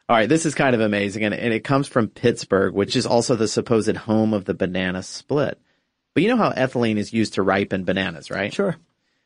all 0.08 0.16
right, 0.16 0.30
this 0.30 0.45
is 0.45 0.56
kind 0.56 0.74
of 0.74 0.80
amazing. 0.80 1.26
And, 1.26 1.34
and 1.34 1.54
it 1.54 1.66
comes 1.66 1.89
from 1.89 2.08
Pittsburgh, 2.08 2.74
which 2.74 2.95
is 2.95 3.06
also 3.06 3.36
the 3.36 3.49
supposed 3.49 3.97
home 3.97 4.34
of 4.34 4.45
the 4.45 4.54
banana 4.54 5.04
split. 5.04 5.60
But 6.14 6.24
you 6.24 6.30
know 6.30 6.38
how 6.38 6.52
ethylene 6.52 6.97
is 6.97 7.12
used 7.12 7.34
to 7.34 7.43
ripen 7.43 7.84
bananas, 7.84 8.32
right? 8.32 8.54
Sure. 8.54 8.78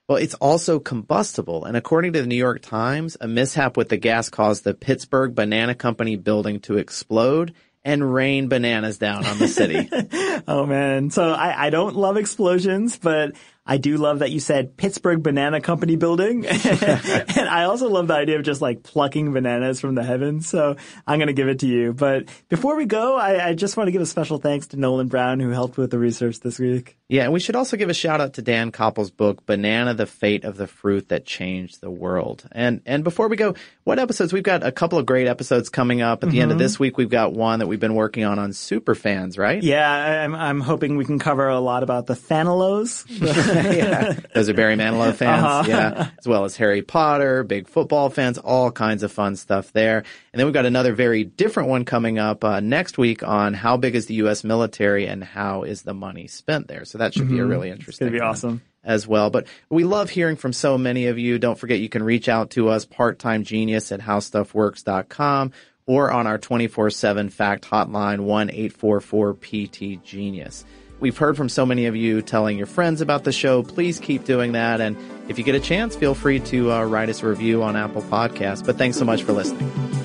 Well, 0.08 0.20
it's 0.20 0.36
also 0.36 0.80
combustible. 0.80 1.66
And 1.66 1.76
according 1.76 2.14
to 2.14 2.22
the 2.22 2.28
New 2.28 2.36
York 2.36 2.62
Times, 2.62 3.18
a 3.20 3.28
mishap 3.28 3.76
with 3.76 3.90
the 3.90 3.98
gas 3.98 4.30
caused 4.30 4.64
the 4.64 4.76
Pittsburgh 4.76 5.34
Banana 5.34 5.74
Company 5.74 6.16
building 6.16 6.60
to 6.62 6.78
explode 6.78 7.54
and 7.84 8.14
rain 8.14 8.48
bananas 8.48 9.00
down 9.00 9.26
on 9.26 9.40
the 9.40 9.48
city. 9.48 9.90
oh 10.48 10.66
man. 10.66 11.10
So 11.10 11.32
I, 11.32 11.68
I 11.68 11.70
don't 11.72 11.96
love 11.96 12.18
explosions, 12.18 12.98
but 12.98 13.34
I 13.68 13.78
do 13.78 13.98
love 13.98 14.20
that 14.20 14.32
you 14.32 14.40
said 14.40 14.78
Pittsburgh 14.78 15.24
Banana 15.24 15.60
Company 15.60 15.96
building. 15.96 16.46
and 16.48 17.50
I 17.50 17.64
also 17.64 17.90
love 17.90 18.08
the 18.08 18.14
idea 18.14 18.38
of 18.38 18.44
just 18.44 18.62
like 18.62 18.84
plucking 18.84 19.34
bananas 19.34 19.80
from 19.82 19.96
the 19.96 20.04
heavens. 20.04 20.48
So 20.48 20.76
I'm 21.08 21.18
going 21.18 21.28
to 21.28 21.34
give 21.34 21.48
it 21.48 21.60
to 21.60 21.68
you. 21.68 21.92
But 21.92 22.30
before 22.48 22.76
we 22.76 22.86
go, 22.86 23.16
I, 23.16 23.50
I, 23.50 23.54
just 23.56 23.76
want 23.76 23.88
to 23.88 23.92
give 23.92 24.04
a 24.04 24.06
special 24.06 24.38
thanks 24.38 24.68
to 24.68 24.78
Nolan 24.78 25.08
Brown 25.08 25.40
who 25.40 25.50
helped 25.50 25.78
with 25.78 25.90
the 25.90 25.98
research 25.98 26.42
this 26.42 26.60
week. 26.60 26.98
Yeah. 27.10 27.24
And 27.24 27.34
we 27.34 27.40
should 27.40 27.56
also 27.56 27.76
give 27.76 27.90
a 27.90 27.94
shout 27.94 28.22
out 28.22 28.34
to 28.34 28.44
Dan 28.44 28.72
Koeppel's 28.72 29.10
book, 29.10 29.46
Banana, 29.48 29.96
the 29.96 30.06
Fate 30.06 30.44
of 30.44 30.58
the 30.58 30.68
Fruit 30.68 31.10
That 31.10 31.26
Changed 31.26 31.82
the 31.82 31.90
World. 31.90 32.48
And, 32.52 32.82
and 32.86 33.04
before 33.04 33.30
we 33.30 33.36
go, 33.36 33.56
what 33.84 33.98
episodes? 33.98 34.32
We've 34.32 34.44
got 34.44 34.64
a 34.64 34.72
couple 34.72 35.00
of 35.00 35.08
great 35.08 35.28
episodes 35.28 35.70
coming 35.70 36.02
up. 36.02 36.24
At 36.24 36.30
the 36.30 36.36
mm-hmm. 36.38 36.42
end 36.44 36.52
of 36.52 36.58
mm-hmm. 36.58 36.64
this 36.64 36.80
week, 36.80 36.98
we've 36.98 37.10
got 37.10 37.34
one 37.34 37.60
that 37.60 37.68
we've 37.68 37.80
been 37.80 37.96
working 37.96 38.26
on 38.26 38.38
on 38.38 38.54
super 38.54 38.94
fans, 38.94 39.40
right? 39.40 39.62
Yeah. 39.64 40.24
I'm, 40.24 40.36
I'm 40.36 40.62
hoping 40.62 40.98
we 40.98 41.06
can 41.06 41.18
cover 41.18 41.48
a 41.48 41.60
lot 41.60 41.82
about 41.82 42.06
the 42.06 42.14
Fanilows. 42.14 43.06
yeah. 43.76 44.14
Those 44.34 44.50
are 44.50 44.54
Barry 44.54 44.76
Manilow 44.76 45.14
fans. 45.14 45.44
Uh-huh. 45.44 45.64
Yeah. 45.68 46.10
As 46.18 46.28
well 46.28 46.46
as 46.46 46.56
Harry 46.58 46.82
Potter, 46.82 47.44
big 47.44 47.68
football 47.68 48.10
fans, 48.10 48.38
all 48.38 48.72
kinds 48.72 49.04
of 49.04 49.12
fun 49.12 49.36
stuff 49.36 49.72
there. 49.74 49.98
And 49.98 50.40
then 50.40 50.46
we've 50.46 50.54
got 50.54 50.66
another 50.66 50.94
very 50.94 51.24
different 51.24 51.70
one 51.70 51.86
coming 51.86 52.20
up 52.20 52.44
uh, 52.44 52.60
next 52.60 52.98
week 52.98 53.24
on 53.24 53.54
how 53.54 53.78
big 53.78 53.96
is 53.96 54.08
the 54.08 54.16
U.S. 54.16 54.44
military 54.44 55.08
and 55.08 55.24
how 55.24 55.64
is 55.64 55.84
the 55.84 55.94
money 55.94 56.28
spent 56.28 56.68
there. 56.68 56.86
So 56.86 56.98
that 56.98 57.14
should 57.14 57.24
mm-hmm. 57.24 57.34
be 57.34 57.40
a 57.40 57.44
mm-hmm. 57.44 57.52
really 57.52 57.70
interesting. 57.70 58.08
It's 58.08 58.12
going 58.12 58.14
to 58.14 58.20
be 58.20 58.30
awesome 58.30 58.62
as 58.86 59.06
well. 59.08 59.30
But 59.30 59.48
we 59.70 59.84
love 59.84 60.10
hearing 60.10 60.38
from 60.38 60.54
so 60.54 60.78
many 60.78 61.08
of 61.08 61.18
you. 61.18 61.40
Don't 61.40 61.60
forget 61.60 61.80
you 61.80 61.90
can 61.90 62.04
reach 62.04 62.30
out 62.30 62.52
to 62.52 62.70
us 62.70 62.86
part-time 62.86 63.44
genius 63.44 63.92
at 63.92 64.00
howstuffworks.com 64.00 65.52
or 65.88 66.12
on 66.12 66.28
our 66.28 66.38
24-7 66.38 67.32
fact 67.32 67.66
hotline 67.66 68.20
1-844-PT-GENIUS. 68.22 70.66
We've 71.00 71.18
heard 71.18 71.36
from 71.38 71.50
so 71.50 71.66
many 71.66 71.88
of 71.88 71.96
you 71.96 72.22
telling 72.22 72.58
your 72.58 72.68
friends 72.68 73.02
about 73.02 73.24
the 73.24 73.32
show. 73.32 73.64
Please 73.64 74.00
keep 74.00 74.24
doing 74.24 74.54
that. 74.54 74.82
And 74.82 74.98
if 75.28 75.38
you 75.38 75.44
get 75.44 75.56
a 75.56 75.60
chance, 75.60 75.96
feel 75.96 76.16
free 76.16 76.40
to 76.40 76.72
uh, 76.72 76.84
write 76.86 77.10
us 77.10 77.22
a 77.22 77.28
review 77.28 77.64
on 77.64 77.76
Apple 77.76 78.02
Podcasts. 78.04 78.66
But 78.66 78.78
thanks 78.78 78.98
so 78.98 79.06
much 79.06 79.24
for 79.24 79.34
listening. 79.34 80.05